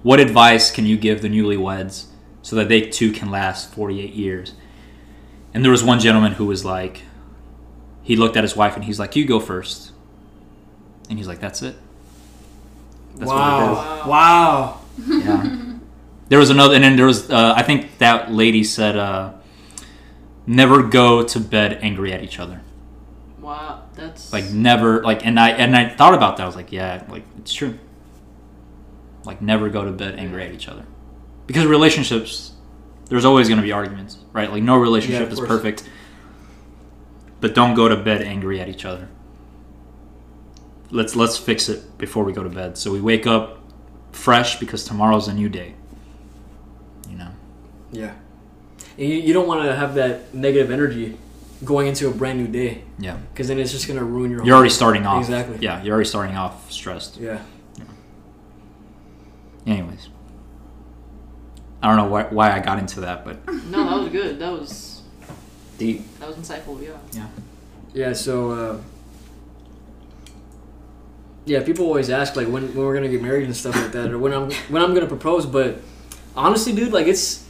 "What 0.02 0.20
advice 0.20 0.70
can 0.70 0.86
you 0.86 0.96
give 0.96 1.20
the 1.20 1.28
newlyweds 1.28 2.06
so 2.40 2.56
that 2.56 2.70
they 2.70 2.80
too 2.80 3.12
can 3.12 3.30
last 3.30 3.70
48 3.74 4.14
years?" 4.14 4.54
And 5.52 5.62
there 5.62 5.70
was 5.70 5.84
one 5.84 6.00
gentleman 6.00 6.32
who 6.32 6.46
was 6.46 6.64
like, 6.64 7.02
he 8.02 8.16
looked 8.16 8.36
at 8.36 8.44
his 8.44 8.56
wife 8.56 8.74
and 8.74 8.84
he's 8.84 8.98
like, 8.98 9.14
"You 9.14 9.26
go 9.26 9.38
first. 9.38 9.92
and 11.10 11.18
he's 11.18 11.28
like, 11.28 11.40
"That's 11.40 11.62
it." 11.62 11.76
That's 13.18 13.30
what 13.30 13.60
it 13.60 13.70
is. 13.70 13.76
wow. 13.76 14.08
Wow. 14.08 14.80
Yeah. 15.06 15.56
there 16.28 16.38
was 16.38 16.50
another, 16.50 16.74
and 16.74 16.84
then 16.84 16.96
there 16.96 17.06
was. 17.06 17.30
Uh, 17.30 17.54
I 17.56 17.62
think 17.62 17.98
that 17.98 18.30
lady 18.32 18.64
said, 18.64 18.96
uh, 18.96 19.32
"Never 20.46 20.82
go 20.82 21.22
to 21.24 21.40
bed 21.40 21.78
angry 21.82 22.12
at 22.12 22.22
each 22.22 22.38
other." 22.38 22.60
Wow. 23.40 23.84
That's 23.94 24.32
Like 24.32 24.50
never, 24.50 25.02
like, 25.02 25.26
and 25.26 25.40
I 25.40 25.50
and 25.50 25.74
I 25.76 25.88
thought 25.88 26.14
about 26.14 26.36
that. 26.36 26.44
I 26.44 26.46
was 26.46 26.54
like, 26.54 26.70
yeah, 26.70 27.02
like 27.08 27.24
it's 27.38 27.52
true. 27.52 27.78
Like 29.24 29.42
never 29.42 29.68
go 29.68 29.84
to 29.84 29.90
bed 29.90 30.14
angry 30.18 30.44
at 30.44 30.52
each 30.52 30.68
other, 30.68 30.84
because 31.46 31.66
relationships, 31.66 32.52
there's 33.06 33.24
always 33.24 33.48
going 33.48 33.58
to 33.58 33.62
be 33.64 33.72
arguments, 33.72 34.18
right? 34.32 34.50
Like 34.52 34.62
no 34.62 34.76
relationship 34.76 35.22
of 35.22 35.32
is 35.32 35.38
course. 35.38 35.48
perfect, 35.48 35.88
but 37.40 37.54
don't 37.54 37.74
go 37.74 37.88
to 37.88 37.96
bed 37.96 38.22
angry 38.22 38.60
at 38.60 38.68
each 38.68 38.84
other. 38.84 39.08
Let's 40.90 41.14
let's 41.16 41.36
fix 41.36 41.68
it 41.68 41.98
before 41.98 42.24
we 42.24 42.32
go 42.32 42.42
to 42.42 42.48
bed, 42.48 42.78
so 42.78 42.90
we 42.92 43.00
wake 43.00 43.26
up 43.26 43.58
fresh 44.12 44.58
because 44.58 44.84
tomorrow's 44.84 45.28
a 45.28 45.34
new 45.34 45.48
day. 45.48 45.74
You 47.10 47.16
know. 47.16 47.28
Yeah. 47.92 48.14
And 48.96 49.08
you, 49.08 49.14
you 49.16 49.32
don't 49.32 49.46
want 49.46 49.64
to 49.64 49.76
have 49.76 49.94
that 49.94 50.34
negative 50.34 50.70
energy 50.70 51.18
going 51.64 51.86
into 51.88 52.08
a 52.08 52.10
brand 52.12 52.38
new 52.38 52.46
day 52.48 52.84
Yeah. 52.98 53.16
because 53.32 53.48
then 53.48 53.58
it's 53.58 53.72
just 53.72 53.86
going 53.86 53.98
to 53.98 54.04
ruin 54.04 54.30
your 54.30 54.40
You're 54.40 54.46
whole 54.54 54.60
already 54.60 54.70
starting 54.70 55.06
off. 55.06 55.20
Exactly. 55.22 55.58
Yeah, 55.60 55.82
you're 55.82 55.94
already 55.94 56.08
starting 56.08 56.36
off 56.36 56.70
stressed. 56.70 57.16
Yeah. 57.18 57.40
Anyways, 59.66 60.08
I 61.82 61.88
don't 61.88 61.96
know 61.96 62.06
why, 62.10 62.22
why 62.24 62.52
I 62.52 62.60
got 62.60 62.78
into 62.78 63.00
that, 63.00 63.24
but 63.24 63.46
no, 63.66 63.84
that 63.84 64.00
was 64.02 64.08
good. 64.10 64.38
That 64.38 64.52
was 64.52 65.02
deep. 65.76 66.02
that 66.20 66.28
was 66.28 66.36
insightful. 66.36 66.80
Yeah. 66.82 66.96
Yeah. 67.12 67.26
Yeah, 67.92 68.12
so 68.12 68.50
uh, 68.50 68.80
yeah, 71.48 71.62
people 71.62 71.86
always 71.86 72.10
ask 72.10 72.36
like 72.36 72.46
when, 72.48 72.68
when 72.74 72.84
we're 72.86 72.94
gonna 72.94 73.08
get 73.08 73.22
married 73.22 73.44
and 73.44 73.56
stuff 73.56 73.74
like 73.74 73.92
that, 73.92 74.10
or 74.10 74.18
when 74.18 74.32
I'm 74.32 74.50
when 74.68 74.82
I'm 74.82 74.92
gonna 74.94 75.06
propose. 75.06 75.46
But 75.46 75.80
honestly, 76.36 76.72
dude, 76.74 76.92
like 76.92 77.06
it's 77.06 77.46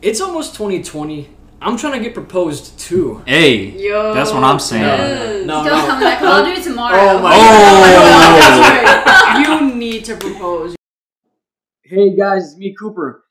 it's 0.00 0.20
almost 0.20 0.54
2020. 0.54 1.28
I'm 1.60 1.76
trying 1.76 1.92
to 1.92 2.00
get 2.00 2.12
proposed 2.14 2.76
to. 2.80 3.22
Hey, 3.24 3.66
Yo. 3.66 4.12
that's 4.14 4.32
what 4.32 4.42
I'm 4.42 4.58
saying. 4.58 4.82
yes. 4.82 5.46
No, 5.46 5.62
Don't 5.62 5.78
no. 5.78 5.86
come 5.86 6.00
back. 6.00 6.20
I'll 6.22 6.44
do 6.44 6.50
it 6.50 6.64
tomorrow. 6.64 6.96
Oh 6.98 7.22
my 7.22 7.32
Oh. 7.36 9.02
That's 9.04 9.22
right. 9.22 9.60
You 9.70 9.74
need 9.74 10.04
to 10.06 10.16
propose. 10.16 10.74
Hey 11.84 12.16
guys, 12.16 12.44
it's 12.46 12.56
me, 12.56 12.74
Cooper. 12.78 13.24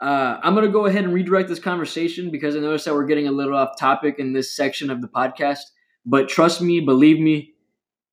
Uh, 0.00 0.38
I'm 0.42 0.54
gonna 0.54 0.68
go 0.68 0.86
ahead 0.86 1.04
and 1.04 1.12
redirect 1.12 1.48
this 1.48 1.58
conversation 1.58 2.30
because 2.30 2.56
I 2.56 2.60
noticed 2.60 2.84
that 2.84 2.94
we're 2.94 3.06
getting 3.06 3.26
a 3.26 3.32
little 3.32 3.56
off 3.56 3.78
topic 3.78 4.16
in 4.18 4.32
this 4.32 4.54
section 4.54 4.90
of 4.90 5.00
the 5.02 5.08
podcast. 5.08 5.60
But 6.06 6.28
trust 6.28 6.60
me, 6.62 6.80
believe 6.80 7.18
me, 7.20 7.53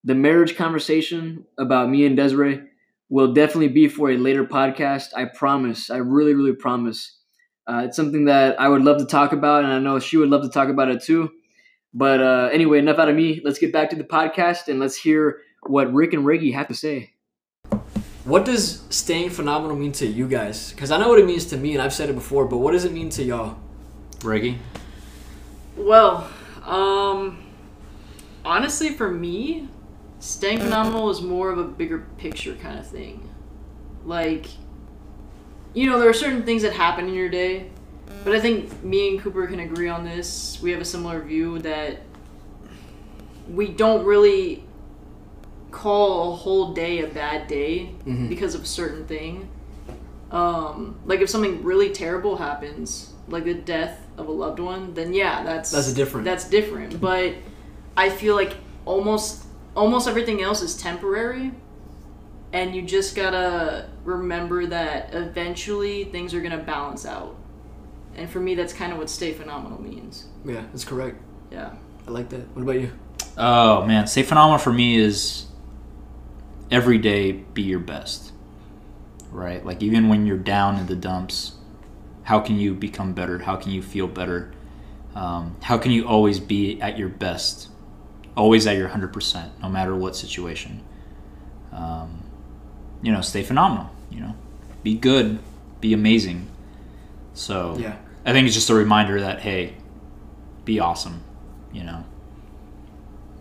the 0.04 0.14
marriage 0.14 0.56
conversation 0.56 1.44
about 1.58 1.88
me 1.88 2.06
and 2.06 2.16
Desiree 2.16 2.62
will 3.08 3.32
definitely 3.32 3.68
be 3.68 3.88
for 3.88 4.10
a 4.10 4.16
later 4.16 4.44
podcast. 4.44 5.08
I 5.14 5.26
promise. 5.26 5.90
I 5.90 5.98
really, 5.98 6.34
really 6.34 6.54
promise. 6.54 7.18
Uh, 7.66 7.82
it's 7.84 7.96
something 7.96 8.24
that 8.24 8.60
I 8.60 8.68
would 8.68 8.82
love 8.82 8.98
to 8.98 9.06
talk 9.06 9.32
about, 9.32 9.64
and 9.64 9.72
I 9.72 9.78
know 9.78 9.98
she 9.98 10.16
would 10.16 10.30
love 10.30 10.42
to 10.42 10.48
talk 10.48 10.68
about 10.68 10.88
it 10.88 11.02
too. 11.02 11.30
But 11.94 12.20
uh, 12.20 12.48
anyway, 12.52 12.78
enough 12.78 12.98
out 12.98 13.08
of 13.08 13.14
me. 13.14 13.40
Let's 13.44 13.58
get 13.58 13.72
back 13.72 13.90
to 13.90 13.96
the 13.96 14.04
podcast 14.04 14.68
and 14.68 14.80
let's 14.80 14.96
hear 14.96 15.40
what 15.64 15.92
Rick 15.92 16.14
and 16.14 16.24
Reggie 16.24 16.52
have 16.52 16.68
to 16.68 16.74
say. 16.74 17.12
What 18.24 18.44
does 18.44 18.84
staying 18.88 19.30
phenomenal 19.30 19.76
mean 19.76 19.92
to 19.92 20.06
you 20.06 20.26
guys? 20.26 20.72
Because 20.72 20.90
I 20.90 20.98
know 20.98 21.08
what 21.08 21.18
it 21.18 21.26
means 21.26 21.44
to 21.46 21.56
me, 21.56 21.74
and 21.74 21.82
I've 21.82 21.92
said 21.92 22.08
it 22.08 22.14
before, 22.14 22.46
but 22.46 22.58
what 22.58 22.72
does 22.72 22.84
it 22.84 22.92
mean 22.92 23.10
to 23.10 23.22
y'all? 23.22 23.58
Reggie. 24.22 24.58
Well, 25.76 26.30
um, 26.64 27.44
honestly, 28.44 28.90
for 28.90 29.10
me, 29.10 29.68
staying 30.22 30.60
phenomenal 30.60 31.10
is 31.10 31.20
more 31.20 31.50
of 31.50 31.58
a 31.58 31.64
bigger 31.64 32.06
picture 32.16 32.54
kind 32.54 32.78
of 32.78 32.86
thing. 32.86 33.28
Like, 34.04 34.46
you 35.74 35.90
know, 35.90 35.98
there 35.98 36.08
are 36.08 36.14
certain 36.14 36.44
things 36.44 36.62
that 36.62 36.72
happen 36.72 37.08
in 37.08 37.14
your 37.14 37.28
day, 37.28 37.70
but 38.22 38.32
I 38.32 38.38
think 38.38 38.84
me 38.84 39.08
and 39.08 39.20
Cooper 39.20 39.48
can 39.48 39.58
agree 39.58 39.88
on 39.88 40.04
this. 40.04 40.60
We 40.62 40.70
have 40.70 40.80
a 40.80 40.84
similar 40.84 41.20
view 41.22 41.58
that 41.60 42.02
we 43.52 43.66
don't 43.66 44.04
really 44.04 44.62
call 45.72 46.32
a 46.34 46.36
whole 46.36 46.72
day 46.72 47.00
a 47.00 47.08
bad 47.08 47.48
day 47.48 47.90
Mhm. 48.06 48.28
because 48.28 48.54
of 48.54 48.62
a 48.62 48.66
certain 48.66 49.04
thing. 49.06 49.48
Um, 50.30 50.94
like 51.04 51.20
if 51.20 51.30
something 51.30 51.64
really 51.64 51.90
terrible 51.90 52.36
happens, 52.36 53.12
like 53.28 53.44
the 53.44 53.54
death 53.54 54.06
of 54.16 54.28
a 54.28 54.32
loved 54.32 54.60
one, 54.60 54.94
then 54.94 55.12
yeah, 55.12 55.42
that's 55.42 55.72
That's 55.72 55.90
a 55.90 55.94
different. 55.94 56.24
That's 56.26 56.48
different. 56.48 57.00
But 57.00 57.32
I 57.96 58.08
feel 58.08 58.36
like 58.36 58.54
almost 58.84 59.41
almost 59.74 60.08
everything 60.08 60.42
else 60.42 60.62
is 60.62 60.76
temporary, 60.76 61.52
and 62.52 62.74
you 62.74 62.82
just 62.82 63.16
gotta 63.16 63.88
remember 64.04 64.66
that 64.66 65.14
eventually 65.14 66.04
things 66.04 66.34
are 66.34 66.40
gonna 66.40 66.62
balance 66.62 67.06
out. 67.06 67.36
And 68.14 68.28
for 68.28 68.40
me, 68.40 68.54
that's 68.54 68.72
kind 68.72 68.92
of 68.92 68.98
what 68.98 69.08
stay 69.08 69.32
phenomenal 69.32 69.80
means. 69.80 70.26
Yeah, 70.44 70.62
that's 70.72 70.84
correct. 70.84 71.16
Yeah. 71.50 71.74
I 72.06 72.10
like 72.10 72.28
that. 72.30 72.54
What 72.54 72.62
about 72.62 72.80
you? 72.80 72.92
Oh 73.38 73.86
man, 73.86 74.06
stay 74.06 74.22
phenomenal 74.22 74.58
for 74.58 74.72
me 74.72 74.96
is 74.96 75.46
every 76.70 76.98
day 76.98 77.32
be 77.32 77.62
your 77.62 77.78
best. 77.78 78.32
Right? 79.30 79.64
Like 79.64 79.82
even 79.82 80.08
when 80.08 80.26
you're 80.26 80.36
down 80.36 80.78
in 80.78 80.86
the 80.86 80.96
dumps, 80.96 81.52
how 82.24 82.40
can 82.40 82.58
you 82.58 82.74
become 82.74 83.14
better? 83.14 83.38
How 83.38 83.56
can 83.56 83.72
you 83.72 83.82
feel 83.82 84.06
better? 84.06 84.52
Um, 85.14 85.56
how 85.62 85.78
can 85.78 85.90
you 85.92 86.06
always 86.06 86.38
be 86.38 86.80
at 86.80 86.98
your 86.98 87.08
best? 87.08 87.68
Always 88.36 88.66
at 88.66 88.76
your 88.76 88.88
100%, 88.88 89.60
no 89.62 89.68
matter 89.68 89.94
what 89.94 90.16
situation. 90.16 90.82
Um, 91.72 92.22
you 93.02 93.12
know, 93.12 93.20
stay 93.20 93.42
phenomenal. 93.42 93.90
You 94.10 94.20
know, 94.20 94.34
be 94.82 94.94
good, 94.94 95.38
be 95.80 95.92
amazing. 95.92 96.48
So 97.34 97.76
Yeah. 97.78 97.96
I 98.24 98.32
think 98.32 98.46
it's 98.46 98.54
just 98.54 98.70
a 98.70 98.74
reminder 98.74 99.20
that 99.20 99.40
hey, 99.40 99.74
be 100.64 100.78
awesome. 100.80 101.22
You 101.72 101.84
know, 101.84 102.04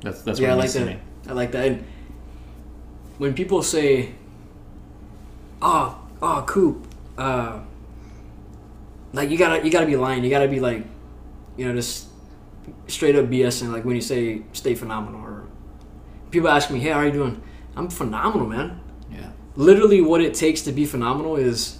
that's 0.01 0.21
that's 0.21 0.39
yeah, 0.39 0.53
I 0.53 0.55
what 0.55 0.65
it 0.65 0.75
like 0.75 0.87
that. 0.87 1.29
I 1.29 1.33
like 1.33 1.51
that. 1.51 1.67
And 1.67 1.83
when 3.17 3.33
people 3.33 3.61
say, 3.61 4.13
"Oh, 5.61 5.99
oh, 6.21 6.43
Coop," 6.47 6.87
uh, 7.17 7.59
like 9.13 9.29
you 9.29 9.37
gotta 9.37 9.63
you 9.63 9.69
gotta 9.71 9.85
be 9.85 9.97
lying. 9.97 10.23
You 10.23 10.29
gotta 10.29 10.47
be 10.47 10.59
like, 10.59 10.83
you 11.57 11.67
know, 11.67 11.75
just 11.75 12.07
straight 12.87 13.15
up 13.15 13.25
BSing. 13.25 13.71
Like 13.71 13.85
when 13.85 13.95
you 13.95 14.01
say 14.01 14.43
"stay 14.53 14.75
phenomenal," 14.75 15.21
or 15.21 15.47
people 16.29 16.49
ask 16.49 16.69
me, 16.69 16.79
"Hey, 16.79 16.89
how 16.89 16.99
are 16.99 17.05
you 17.05 17.11
doing?" 17.11 17.41
I'm 17.75 17.89
phenomenal, 17.89 18.47
man. 18.47 18.79
Yeah. 19.11 19.29
Literally, 19.55 20.01
what 20.01 20.21
it 20.21 20.33
takes 20.33 20.61
to 20.63 20.71
be 20.71 20.85
phenomenal 20.85 21.35
is 21.37 21.79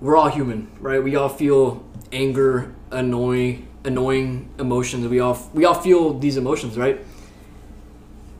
we're 0.00 0.16
all 0.16 0.28
human, 0.28 0.68
right? 0.80 1.02
We 1.02 1.14
all 1.16 1.28
feel 1.28 1.84
anger, 2.10 2.74
annoying, 2.90 3.68
annoying 3.84 4.50
emotions. 4.58 5.06
We 5.06 5.20
all 5.20 5.38
we 5.54 5.64
all 5.64 5.74
feel 5.74 6.18
these 6.18 6.36
emotions, 6.36 6.76
right? 6.76 7.00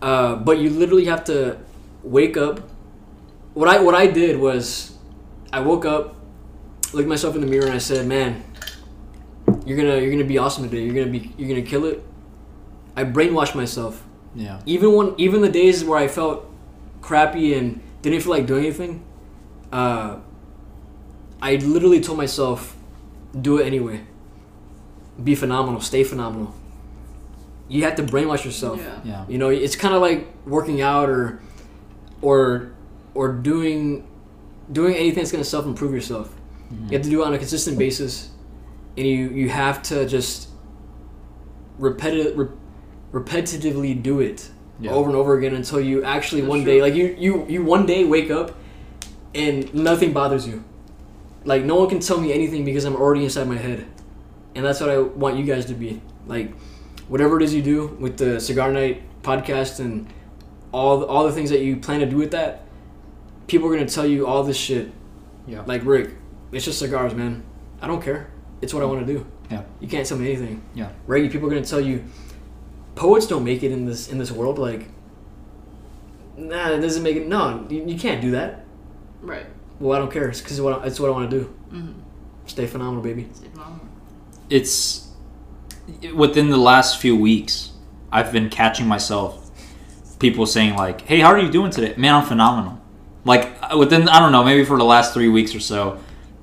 Uh, 0.00 0.34
but 0.36 0.58
you 0.58 0.70
literally 0.70 1.04
have 1.04 1.24
to 1.24 1.58
wake 2.02 2.36
up. 2.36 2.60
What 3.54 3.68
I 3.68 3.80
what 3.80 3.94
I 3.94 4.08
did 4.08 4.40
was, 4.40 4.96
I 5.52 5.60
woke 5.60 5.84
up, 5.84 6.16
looked 6.92 7.08
myself 7.08 7.36
in 7.36 7.40
the 7.40 7.46
mirror, 7.46 7.66
and 7.66 7.74
I 7.74 7.78
said, 7.78 8.06
"Man, 8.08 8.42
you're 9.66 9.76
gonna 9.76 9.98
you're 10.00 10.10
gonna 10.10 10.24
be 10.24 10.38
awesome 10.38 10.68
today. 10.68 10.84
You're 10.84 10.94
gonna 10.94 11.10
be 11.10 11.32
you're 11.36 11.48
gonna 11.48 11.62
kill 11.66 11.84
it." 11.84 12.02
I 12.96 13.04
brainwashed 13.04 13.54
myself. 13.54 14.04
Yeah. 14.34 14.60
Even 14.66 14.94
when 14.94 15.14
even 15.18 15.40
the 15.40 15.48
days 15.48 15.84
where 15.84 15.98
I 15.98 16.08
felt 16.08 16.46
crappy 17.00 17.54
and 17.54 17.80
didn't 18.02 18.20
feel 18.20 18.32
like 18.32 18.46
doing 18.46 18.64
anything, 18.64 19.04
uh, 19.72 20.18
I 21.40 21.56
literally 21.56 22.00
told 22.00 22.18
myself, 22.18 22.76
"Do 23.40 23.58
it 23.58 23.66
anyway. 23.66 24.02
Be 25.22 25.34
phenomenal. 25.34 25.80
Stay 25.80 26.04
phenomenal." 26.04 26.54
You 27.68 27.84
have 27.84 27.94
to 27.96 28.02
brainwash 28.02 28.44
yourself. 28.44 28.80
Yeah. 28.80 29.00
Yeah. 29.04 29.24
You 29.28 29.38
know, 29.38 29.48
it's 29.48 29.76
kind 29.76 29.94
of 29.94 30.02
like 30.02 30.26
working 30.46 30.82
out 30.82 31.08
or 31.08 31.40
or 32.20 32.72
or 33.14 33.32
doing 33.32 34.06
doing 34.70 34.94
anything 34.94 35.22
that's 35.22 35.32
going 35.32 35.42
to 35.42 35.48
self 35.48 35.66
improve 35.66 35.92
yourself. 35.92 36.34
You 36.70 36.96
have 36.96 37.02
to 37.02 37.10
do 37.10 37.22
it 37.22 37.26
on 37.26 37.34
a 37.34 37.38
consistent 37.38 37.78
basis, 37.78 38.30
and 38.96 39.06
you 39.06 39.28
you 39.30 39.48
have 39.48 39.82
to 39.84 40.06
just 40.06 40.48
repetitive 41.78 42.36
re- 42.36 42.48
repetitively 43.12 44.00
do 44.02 44.20
it 44.20 44.50
Yeah. 44.80 44.92
over 44.92 45.08
and 45.08 45.16
over 45.16 45.36
again 45.36 45.54
until 45.54 45.80
you 45.80 46.02
actually 46.04 46.40
That's 46.42 46.50
one 46.50 46.62
true. 46.62 46.72
day 46.72 46.82
like 46.82 46.94
you 46.94 47.14
you 47.18 47.46
you 47.48 47.64
one 47.64 47.86
day 47.86 48.04
wake 48.04 48.30
up 48.30 48.54
and 49.34 49.72
nothing 49.74 50.12
bothers 50.12 50.46
you. 50.46 50.64
Like 51.44 51.64
no 51.64 51.76
one 51.76 51.88
can 51.88 52.00
tell 52.00 52.20
me 52.20 52.32
anything 52.32 52.64
because 52.64 52.84
I'm 52.84 52.94
already 52.96 53.24
inside 53.24 53.48
my 53.48 53.56
head, 53.56 53.86
and 54.54 54.64
that's 54.64 54.80
what 54.80 54.90
I 54.90 54.98
want 54.98 55.36
you 55.36 55.44
guys 55.44 55.64
to 55.66 55.74
be. 55.74 56.00
Like 56.26 56.52
whatever 57.08 57.36
it 57.38 57.42
is 57.42 57.52
you 57.54 57.62
do 57.62 57.86
with 57.98 58.16
the 58.18 58.40
Cigar 58.40 58.70
Night 58.72 59.02
podcast 59.22 59.80
and 59.80 60.06
all 60.72 60.98
the, 61.00 61.06
all 61.06 61.24
the 61.24 61.32
things 61.32 61.50
that 61.50 61.60
you 61.60 61.76
plan 61.76 62.00
to 62.00 62.06
do 62.06 62.16
with 62.16 62.30
that, 62.30 62.64
people 63.46 63.68
are 63.68 63.72
gonna 63.74 63.88
tell 63.88 64.06
you 64.06 64.26
all 64.26 64.42
this 64.44 64.56
shit. 64.56 64.90
Yeah. 65.46 65.62
Like 65.66 65.84
Rick, 65.84 66.10
it's 66.52 66.64
just 66.64 66.78
cigars, 66.78 67.14
man. 67.14 67.42
I 67.80 67.86
don't 67.88 68.02
care. 68.02 68.30
It's 68.62 68.72
what 68.72 68.82
I 68.82 68.86
want 68.86 69.06
to 69.06 69.12
do. 69.12 69.26
Yeah. 69.50 69.64
You 69.80 69.88
can't 69.88 70.06
tell 70.06 70.16
me 70.16 70.28
anything. 70.28 70.62
Yeah. 70.74 70.90
Right? 71.06 71.30
People 71.30 71.48
are 71.48 71.50
gonna 71.50 71.66
tell 71.66 71.80
you 71.80 72.04
poets 72.94 73.26
don't 73.26 73.44
make 73.44 73.62
it 73.62 73.72
in 73.72 73.86
this 73.86 74.08
in 74.08 74.18
this 74.18 74.30
world. 74.30 74.58
Like, 74.58 74.88
nah, 76.36 76.70
it 76.70 76.80
doesn't 76.80 77.02
make 77.02 77.16
it. 77.16 77.26
No, 77.26 77.66
you, 77.68 77.84
you 77.84 77.98
can't 77.98 78.20
do 78.20 78.30
that. 78.32 78.64
Right. 79.20 79.46
Well, 79.80 79.96
I 79.96 79.98
don't 79.98 80.12
care. 80.12 80.28
It's 80.28 80.40
because 80.40 80.60
what 80.60 80.82
I, 80.82 80.86
it's 80.86 81.00
what 81.00 81.08
I 81.08 81.12
want 81.12 81.30
to 81.30 81.38
do. 81.40 81.54
Mm-hmm. 81.72 82.00
Stay 82.46 82.66
phenomenal, 82.66 83.02
baby. 83.02 83.28
Stay 83.34 83.48
phenomenal. 83.48 83.86
It's 84.48 85.08
within 86.14 86.50
the 86.50 86.56
last 86.56 87.00
few 87.00 87.16
weeks, 87.16 87.72
I've 88.10 88.32
been 88.32 88.48
catching 88.48 88.86
myself 88.86 89.50
people 90.18 90.46
saying 90.46 90.76
like, 90.76 91.02
"Hey, 91.02 91.20
how 91.20 91.28
are 91.28 91.38
you 91.38 91.50
doing 91.50 91.70
today?" 91.70 91.94
Man, 91.96 92.14
I'm 92.14 92.26
phenomenal. 92.26 92.80
Like 93.24 93.72
within 93.74 94.08
I 94.08 94.20
don't 94.20 94.32
know, 94.32 94.44
maybe 94.44 94.64
for 94.64 94.78
the 94.78 94.84
last 94.84 95.14
three 95.14 95.28
weeks 95.28 95.54
or 95.54 95.60
so. 95.60 95.98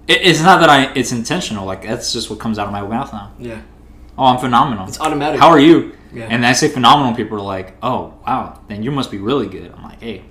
It, 0.09 0.19
it's 0.29 0.41
not 0.41 0.59
that 0.61 0.69
I 0.69 0.91
it's 0.99 1.11
intentional. 1.11 1.65
Like 1.65 1.83
that's 1.83 2.11
just 2.11 2.29
what 2.29 2.39
comes 2.39 2.57
out 2.59 2.65
of 2.67 2.73
my 2.73 2.81
mouth 2.81 3.11
now. 3.13 3.31
Yeah, 3.39 3.61
Oh, 4.17 4.25
I'm 4.25 4.39
phenomenal. 4.39 4.87
it's 4.87 4.99
automatic. 4.99 5.39
How 5.39 5.49
are 5.49 5.59
you? 5.59 5.95
Yeah. 6.11 6.27
And 6.33 6.45
I 6.45 6.53
say 6.53 6.67
phenomenal. 6.69 7.13
People 7.15 7.37
are 7.37 7.41
like, 7.57 7.77
"Oh, 7.83 8.15
wow, 8.25 8.59
then 8.67 8.81
you 8.83 8.91
must 8.91 9.11
be 9.11 9.19
really 9.19 9.47
good." 9.47 9.71
I'm 9.75 9.83
like, 9.83 10.01
"Hey." 10.01 10.23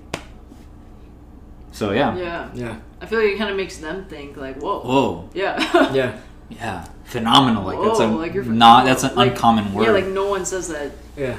So 1.73 1.93
yeah. 1.93 2.17
Yeah. 2.17 2.49
yeah, 2.55 2.77
I 3.01 3.07
feel 3.07 3.21
like 3.21 3.29
it 3.35 3.39
kind 3.39 3.51
of 3.51 3.57
makes 3.57 3.77
them 3.79 4.05
think 4.07 4.37
like, 4.37 4.57
whoa. 4.61 4.81
Whoa. 4.81 5.31
Yeah. 5.35 5.57
yeah, 5.95 6.19
Yeah. 6.49 6.85
Phenomenal. 7.05 7.65
Like 7.65 7.81
that's 7.81 8.01
a 8.01 8.07
like 8.09 8.35
you're 8.35 8.45
not 8.45 8.85
that's 8.85 9.05
an 9.05 9.15
like- 9.15 9.33
uncommon 9.33 9.73
word. 9.73 9.85
Yeah, 9.85 9.91
like 9.93 10.07
no 10.07 10.27
one 10.29 10.45
says 10.45 10.69
that. 10.69 10.93
yeah. 11.17 11.37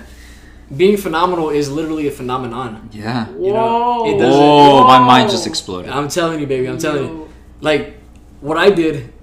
Being 0.75 0.97
phenomenal 0.97 1.49
is 1.49 1.69
literally 1.69 2.07
a 2.07 2.11
phenomenon. 2.11 2.89
yeah. 2.93 3.27
You 3.31 3.53
know, 3.53 4.03
Whoa. 4.05 4.15
it 4.15 4.19
doesn't- 4.19 4.39
Whoa, 4.39 4.83
my 4.85 4.99
mind 4.99 5.29
just 5.31 5.45
exploded. 5.47 5.91
I'm 5.91 6.07
telling 6.07 6.39
you, 6.39 6.47
baby. 6.47 6.67
I'm 6.67 6.77
telling 6.77 7.03
you. 7.05 7.29
Like 7.59 7.98
what 8.41 8.57
I 8.57 8.69
did, 8.69 9.13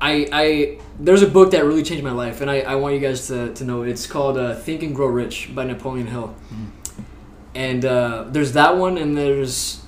I 0.00 0.28
I 0.32 0.78
there's 0.98 1.22
a 1.22 1.26
book 1.26 1.50
that 1.52 1.64
really 1.64 1.82
changed 1.82 2.04
my 2.04 2.12
life, 2.12 2.40
and 2.40 2.50
I, 2.50 2.60
I 2.60 2.74
want 2.76 2.94
you 2.94 3.00
guys 3.00 3.26
to, 3.28 3.52
to 3.54 3.64
know 3.64 3.82
it. 3.82 3.88
It's 3.88 4.06
called 4.06 4.38
uh, 4.38 4.54
Think 4.54 4.82
and 4.82 4.94
Grow 4.94 5.06
Rich 5.06 5.54
by 5.54 5.64
Napoleon 5.64 6.06
Hill. 6.06 6.34
And 7.54 7.84
uh, 7.84 8.24
there's 8.28 8.52
that 8.52 8.76
one, 8.76 8.98
and 8.98 9.16
there's 9.16 9.84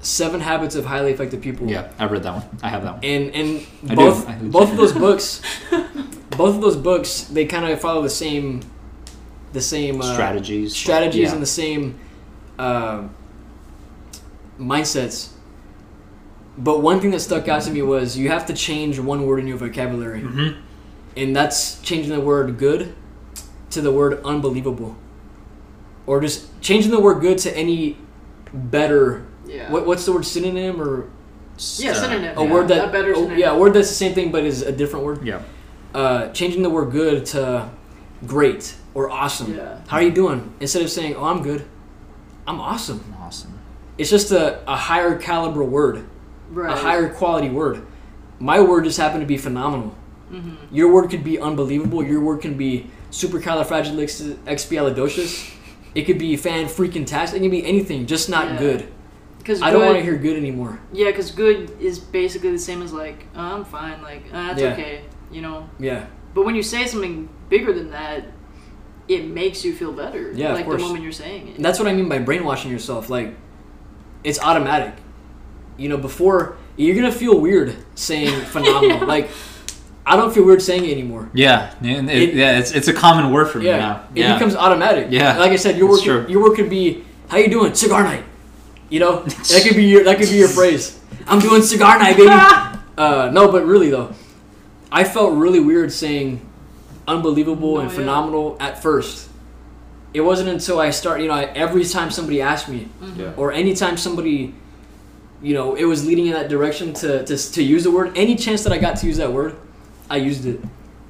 Seven 0.00 0.40
Habits 0.40 0.74
of 0.74 0.86
Highly 0.86 1.12
Effective 1.12 1.40
People. 1.40 1.68
Yeah, 1.68 1.90
I've 1.98 2.10
read 2.10 2.22
that 2.22 2.34
one. 2.34 2.58
I 2.62 2.68
have 2.68 2.82
that 2.84 2.94
one. 2.94 3.04
And 3.04 3.34
and 3.34 3.66
I 3.88 3.94
both 3.94 4.26
do. 4.26 4.48
both 4.48 4.70
of 4.70 4.76
those 4.76 4.92
books, 4.92 5.42
both 6.30 6.56
of 6.56 6.60
those 6.60 6.76
books, 6.76 7.22
they 7.24 7.44
kind 7.46 7.70
of 7.70 7.80
follow 7.80 8.02
the 8.02 8.10
same, 8.10 8.62
the 9.52 9.60
same 9.60 10.00
uh, 10.00 10.12
strategies. 10.12 10.74
strategies 10.74 11.28
yeah. 11.28 11.32
and 11.32 11.42
the 11.42 11.46
same 11.46 11.98
uh, 12.58 13.06
mindsets. 14.58 15.31
But 16.58 16.82
one 16.82 17.00
thing 17.00 17.10
that 17.12 17.20
stuck 17.20 17.48
out 17.48 17.62
to 17.62 17.70
me 17.70 17.82
was 17.82 18.16
you 18.18 18.28
have 18.28 18.46
to 18.46 18.52
change 18.54 18.98
one 18.98 19.26
word 19.26 19.40
in 19.40 19.46
your 19.46 19.56
vocabulary, 19.56 20.20
Mhm. 20.20 20.56
and 21.16 21.34
that's 21.34 21.80
changing 21.80 22.12
the 22.12 22.20
word 22.20 22.58
"good" 22.58 22.92
to 23.70 23.80
the 23.80 23.90
word 23.90 24.20
"unbelievable," 24.24 24.96
or 26.06 26.20
just 26.20 26.60
changing 26.60 26.90
the 26.90 27.00
word 27.00 27.20
"good" 27.22 27.38
to 27.38 27.56
any 27.56 27.96
better. 28.52 29.22
Yeah. 29.46 29.70
What, 29.72 29.86
what's 29.86 30.04
the 30.04 30.12
word 30.12 30.26
synonym 30.26 30.80
or 30.80 31.04
Yeah, 31.78 31.94
synonym. 31.94 32.36
a 32.36 32.44
Yeah, 32.44 32.52
word 32.52 32.68
that 32.68 32.88
a 32.88 32.92
better 32.92 33.14
oh, 33.16 33.30
yeah 33.30 33.50
a 33.52 33.58
word 33.58 33.72
that's 33.74 33.88
the 33.88 33.94
same 33.94 34.14
thing 34.14 34.30
but 34.30 34.44
is 34.44 34.60
a 34.62 34.72
different 34.72 35.04
word? 35.06 35.20
Yeah. 35.24 35.40
Uh, 35.94 36.28
changing 36.28 36.62
the 36.62 36.70
word 36.70 36.90
"good" 36.92 37.24
to 37.26 37.68
great 38.26 38.74
or 38.94 39.10
awesome. 39.10 39.54
Yeah. 39.54 39.78
How 39.88 39.96
are 39.98 40.02
you 40.02 40.10
doing? 40.10 40.52
Instead 40.60 40.82
of 40.82 40.90
saying, 40.90 41.14
"Oh, 41.16 41.24
I'm 41.24 41.42
good," 41.42 41.64
I'm 42.46 42.60
awesome. 42.60 43.00
Awesome. 43.22 43.52
It's 43.96 44.10
just 44.10 44.30
a, 44.32 44.58
a 44.70 44.76
higher 44.76 45.16
caliber 45.16 45.62
word, 45.64 46.04
Right. 46.52 46.72
a 46.72 46.76
higher 46.76 47.08
quality 47.08 47.48
word. 47.48 47.82
My 48.38 48.60
word 48.60 48.84
just 48.84 48.98
happened 48.98 49.22
to 49.22 49.26
be 49.26 49.38
phenomenal. 49.38 49.94
Mm-hmm. 50.30 50.74
Your 50.74 50.92
word 50.92 51.10
could 51.10 51.24
be 51.24 51.38
unbelievable. 51.38 52.02
Your 52.04 52.20
word 52.20 52.40
can 52.42 52.56
be 52.56 52.90
supercalifragilisticexpialidocious. 53.10 55.54
It 55.94 56.02
could 56.04 56.18
be 56.18 56.36
fan 56.36 56.66
freaking 56.66 57.06
tastic. 57.06 57.40
It 57.40 57.44
can 57.44 57.50
be 57.50 57.64
anything, 57.66 58.06
just 58.06 58.28
not 58.30 58.50
Yeah. 58.52 58.58
good. 58.58 58.88
Because 59.38 59.60
I 59.60 59.70
don't 59.70 59.84
want 59.84 59.96
to 59.98 60.02
hear 60.02 60.16
good 60.16 60.36
anymore. 60.36 60.78
Yeah, 60.92 61.06
because 61.06 61.30
good 61.32 61.70
is 61.80 61.98
basically 61.98 62.52
the 62.52 62.58
same 62.58 62.80
as 62.82 62.92
like 62.92 63.26
oh, 63.34 63.40
I'm 63.56 63.64
fine, 63.64 64.00
like 64.02 64.24
uh, 64.32 64.48
that's 64.48 64.60
Yeah. 64.60 64.72
okay, 64.72 65.00
you 65.32 65.42
know. 65.42 65.68
Yeah, 65.80 66.06
But 66.34 66.44
when 66.44 66.54
you 66.54 66.62
say 66.62 66.86
something 66.86 67.28
bigger 67.48 67.72
than 67.72 67.90
that, 67.90 68.24
it 69.08 69.26
makes 69.26 69.64
you 69.64 69.74
feel 69.74 69.92
better. 69.92 70.30
Yeah, 70.32 70.50
of 70.50 70.56
like 70.56 70.68
the 70.68 70.78
moment 70.78 71.02
you're 71.02 71.10
saying 71.12 71.48
it. 71.48 71.56
and 71.56 71.64
that's 71.64 71.78
what 71.80 71.88
I 71.88 71.92
mean 71.92 72.08
by 72.08 72.20
brainwashing 72.20 72.70
yourself. 72.70 73.10
Like, 73.10 73.34
it's 74.22 74.38
automatic. 74.40 74.94
You 75.76 75.88
know, 75.88 75.96
before 75.96 76.56
you're 76.76 76.94
gonna 76.96 77.12
feel 77.12 77.38
weird 77.40 77.76
saying 77.94 78.44
phenomenal. 78.46 79.06
Like, 79.06 79.30
I 80.04 80.16
don't 80.16 80.32
feel 80.34 80.44
weird 80.44 80.62
saying 80.62 80.84
it 80.84 80.92
anymore. 80.92 81.30
Yeah, 81.34 81.72
it, 81.82 82.08
It- 82.08 82.34
yeah, 82.34 82.58
it's 82.58 82.72
it's 82.72 82.88
a 82.88 82.92
common 82.92 83.32
word 83.32 83.46
for 83.50 83.58
me 83.58 83.66
Yeah, 83.66 83.78
now. 83.78 84.02
it 84.14 84.34
becomes 84.34 84.54
automatic. 84.56 85.08
Yeah, 85.10 85.38
like 85.38 85.52
I 85.52 85.56
said, 85.56 85.76
your 85.78 85.88
work 85.88 86.04
your 86.28 86.42
work 86.42 86.56
could 86.56 86.70
be 86.70 87.04
how 87.28 87.36
you 87.38 87.48
doing 87.48 87.74
cigar 87.74 88.02
night. 88.02 88.24
You 88.90 89.00
know 89.00 89.22
that 89.50 89.62
could 89.66 89.76
be 89.76 89.84
your 89.84 90.04
that 90.04 90.18
could 90.18 90.28
be 90.28 90.36
your 90.36 90.48
phrase. 90.48 90.98
I'm 91.26 91.38
doing 91.40 91.62
cigar 91.62 91.98
night, 91.98 92.16
baby. 92.16 92.28
uh, 92.98 93.30
no, 93.32 93.50
but 93.50 93.64
really 93.64 93.90
though, 93.90 94.12
I 94.90 95.04
felt 95.04 95.34
really 95.34 95.60
weird 95.60 95.92
saying 95.92 96.40
unbelievable 97.08 97.74
No, 97.76 97.80
and 97.80 97.90
yeah. 97.90 97.96
phenomenal 97.96 98.56
at 98.60 98.82
first. 98.82 99.28
It 100.14 100.20
wasn't 100.20 100.50
until 100.50 100.78
I 100.78 100.90
start, 100.90 101.22
you 101.22 101.28
know, 101.28 101.34
I, 101.34 101.44
every 101.44 101.84
time 101.84 102.10
somebody 102.10 102.42
asked 102.42 102.68
me, 102.68 102.88
Yeah. 103.16 103.32
or 103.36 103.50
anytime 103.50 103.96
somebody, 103.96 104.54
you 105.42 105.54
know, 105.54 105.74
it 105.74 105.84
was 105.84 106.06
leading 106.06 106.26
in 106.26 106.32
that 106.32 106.48
direction 106.48 106.92
to, 106.94 107.24
to, 107.24 107.36
to 107.36 107.62
use 107.62 107.84
the 107.84 107.90
word, 107.90 108.12
any 108.16 108.36
chance 108.36 108.62
that 108.64 108.72
I 108.72 108.78
got 108.78 108.96
to 108.98 109.06
use 109.06 109.16
that 109.16 109.32
word, 109.32 109.56
I 110.08 110.16
used 110.16 110.46
it. 110.46 110.60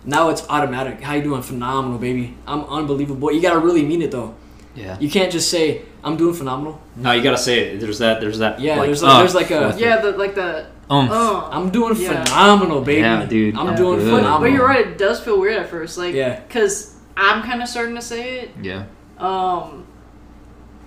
Now 0.04 0.30
it's 0.30 0.42
automatic. 0.48 1.00
How 1.00 1.14
you 1.14 1.22
doing? 1.22 1.42
Phenomenal, 1.42 1.98
baby. 1.98 2.36
I'm 2.46 2.64
unbelievable. 2.64 3.30
You 3.30 3.40
gotta 3.40 3.58
really 3.60 3.84
mean 3.84 4.02
it 4.02 4.10
though. 4.10 4.34
yeah. 4.74 4.98
You 4.98 5.08
can't 5.10 5.30
just 5.30 5.48
say 5.50 5.82
I'm 6.02 6.16
doing 6.16 6.34
phenomenal. 6.34 6.80
No, 6.96 7.12
you 7.12 7.22
gotta 7.22 7.38
say 7.38 7.60
it. 7.60 7.80
There's 7.80 7.98
that. 7.98 8.20
There's 8.20 8.38
that. 8.38 8.58
Yeah, 8.60 8.76
like, 8.76 8.86
there's 8.86 9.02
like- 9.02 9.12
uh, 9.14 9.18
there's 9.20 9.34
like 9.34 9.50
a- 9.52 9.76
Yeah, 9.78 10.00
the, 10.00 10.12
like 10.12 10.34
the. 10.34 10.66
Um, 10.90 11.08
Uh, 11.10 11.48
I'm 11.50 11.70
doing 11.70 11.94
Yeah. 11.96 12.24
phenomenal, 12.24 12.80
baby. 12.80 13.00
Yeah, 13.02 13.24
dude. 13.26 13.56
I'm 13.56 13.68
Yeah. 13.68 13.76
doing 13.76 13.98
Good. 14.00 14.06
phenomenal. 14.10 14.40
but 14.40 14.50
you're 14.50 14.66
right. 14.66 14.86
It 14.88 14.98
does 14.98 15.20
feel 15.20 15.38
weird 15.40 15.56
at 15.58 15.68
first, 15.70 15.96
like 15.98 16.14
Yeah. 16.14 16.40
because 16.40 16.96
I'm 17.16 17.42
kind 17.44 17.62
of 17.62 17.68
starting 17.68 17.94
to 17.94 18.02
say 18.02 18.40
it. 18.40 18.50
yeah. 18.60 18.84
Um, 19.18 19.84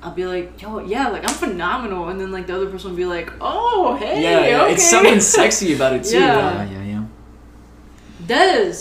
I'll 0.05 0.11
be 0.13 0.27
like, 0.27 0.61
yo, 0.61 0.79
yeah, 0.85 1.07
like 1.07 1.23
I'm 1.23 1.33
phenomenal, 1.35 2.09
and 2.09 2.21
then 2.21 2.31
like 2.31 2.45
the 2.45 2.55
other 2.55 2.69
person 2.69 2.91
will 2.91 2.97
be 2.97 3.05
like, 3.05 3.33
oh, 3.41 3.95
hey, 3.95 4.21
Yeah, 4.21 4.45
yeah, 4.47 4.61
okay. 4.63 4.73
it's 4.73 4.87
something 4.87 5.19
sexy 5.37 5.73
about 5.73 5.93
it 5.93 6.03
too. 6.03 6.19
Yeah. 6.19 6.63
Yeah, 6.63 6.71
yeah, 6.83 6.83
yeah. 6.83 7.05
Des, 8.27 8.73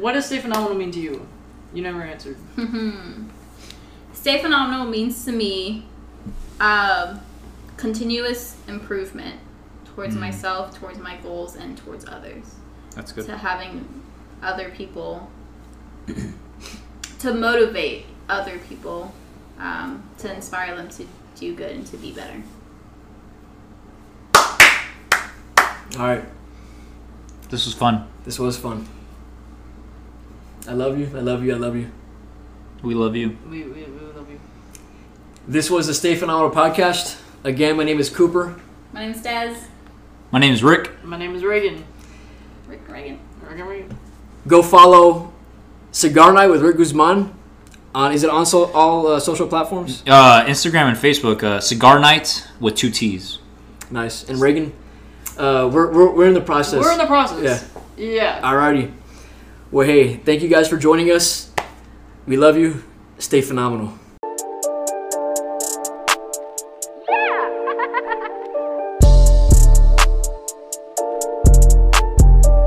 what 0.00 0.14
does 0.14 0.26
stay 0.26 0.40
phenomenal 0.40 0.76
mean 0.76 0.90
to 0.90 0.98
you? 1.00 1.28
You 1.72 1.82
never 1.82 2.02
answered. 2.02 2.36
Stay 4.12 4.42
phenomenal 4.42 4.86
means 4.86 5.24
to 5.24 5.32
me 5.32 5.86
um, 6.60 7.20
continuous 7.76 8.56
improvement 8.68 9.40
towards 9.84 10.14
myself, 10.16 10.78
towards 10.78 10.98
my 10.98 11.16
goals, 11.18 11.56
and 11.56 11.78
towards 11.78 12.06
others. 12.06 12.56
That's 12.94 13.12
good. 13.12 13.26
To 13.26 13.36
having 13.36 14.02
other 14.42 14.70
people, 14.70 15.30
to 17.20 17.34
motivate 17.34 18.06
other 18.28 18.58
people, 18.68 19.14
um, 19.62 20.02
to 20.18 20.34
inspire 20.34 20.76
them 20.76 20.88
to 20.90 21.06
do 21.36 21.54
good 21.54 21.70
and 21.76 21.86
to 21.86 21.96
be 21.96 22.12
better. 22.12 22.42
All 25.98 26.06
right, 26.08 26.24
This 27.50 27.66
was 27.66 27.74
fun. 27.74 28.06
this 28.24 28.38
was 28.38 28.56
fun. 28.56 28.88
I 30.66 30.72
love 30.72 30.98
you. 30.98 31.06
I 31.14 31.20
love 31.20 31.44
you. 31.44 31.54
I 31.54 31.58
love 31.58 31.76
you. 31.76 31.90
We 32.82 32.94
love 32.94 33.14
you. 33.14 33.36
We, 33.50 33.64
we, 33.64 33.82
we 33.82 34.00
love 34.14 34.30
you. 34.30 34.40
This 35.46 35.70
was 35.70 35.86
the 35.86 35.94
Stay 35.94 36.14
Phenomenal 36.14 36.50
podcast. 36.50 37.20
Again, 37.44 37.76
my 37.76 37.84
name 37.84 37.98
is 38.00 38.08
Cooper. 38.08 38.58
My 38.92 39.00
name 39.00 39.10
is 39.10 39.22
Daz. 39.22 39.56
My 40.30 40.38
name 40.38 40.52
is 40.54 40.62
Rick. 40.62 41.04
My 41.04 41.18
name 41.18 41.34
is 41.34 41.42
Raegen. 41.44 41.84
Rick 42.68 42.88
Raegen. 42.88 43.18
Raegen, 43.42 43.66
Raegen. 43.66 43.98
Go 44.46 44.62
follow 44.62 45.32
Cigar 45.90 46.32
Night 46.32 46.46
with 46.46 46.62
Rick 46.62 46.76
Guzman. 46.78 47.34
On 47.94 48.12
is 48.12 48.24
it 48.24 48.30
on 48.30 48.46
so, 48.46 48.72
all 48.72 49.06
uh, 49.06 49.20
social 49.20 49.46
platforms? 49.46 50.02
Uh, 50.06 50.44
Instagram 50.46 50.88
and 50.88 50.96
Facebook. 50.96 51.42
Uh, 51.42 51.60
Cigar 51.60 51.98
Night 51.98 52.46
with 52.58 52.74
two 52.74 52.90
T's. 52.90 53.38
Nice. 53.90 54.28
And 54.28 54.40
Raegen, 54.40 54.72
uh, 55.36 55.68
we're, 55.72 55.92
we're 55.92 56.10
we're 56.10 56.28
in 56.28 56.34
the 56.34 56.40
process. 56.40 56.80
We're 56.80 56.92
in 56.92 56.98
the 56.98 57.06
process. 57.06 57.68
Yeah. 57.96 58.04
Yeah. 58.04 58.40
Alrighty. 58.40 58.92
Well, 59.70 59.86
hey, 59.86 60.16
thank 60.16 60.42
you 60.42 60.48
guys 60.48 60.68
for 60.68 60.76
joining 60.76 61.10
us. 61.10 61.50
We 62.26 62.36
love 62.36 62.56
you. 62.56 62.84
Stay 63.18 63.40
phenomenal. 63.42 63.98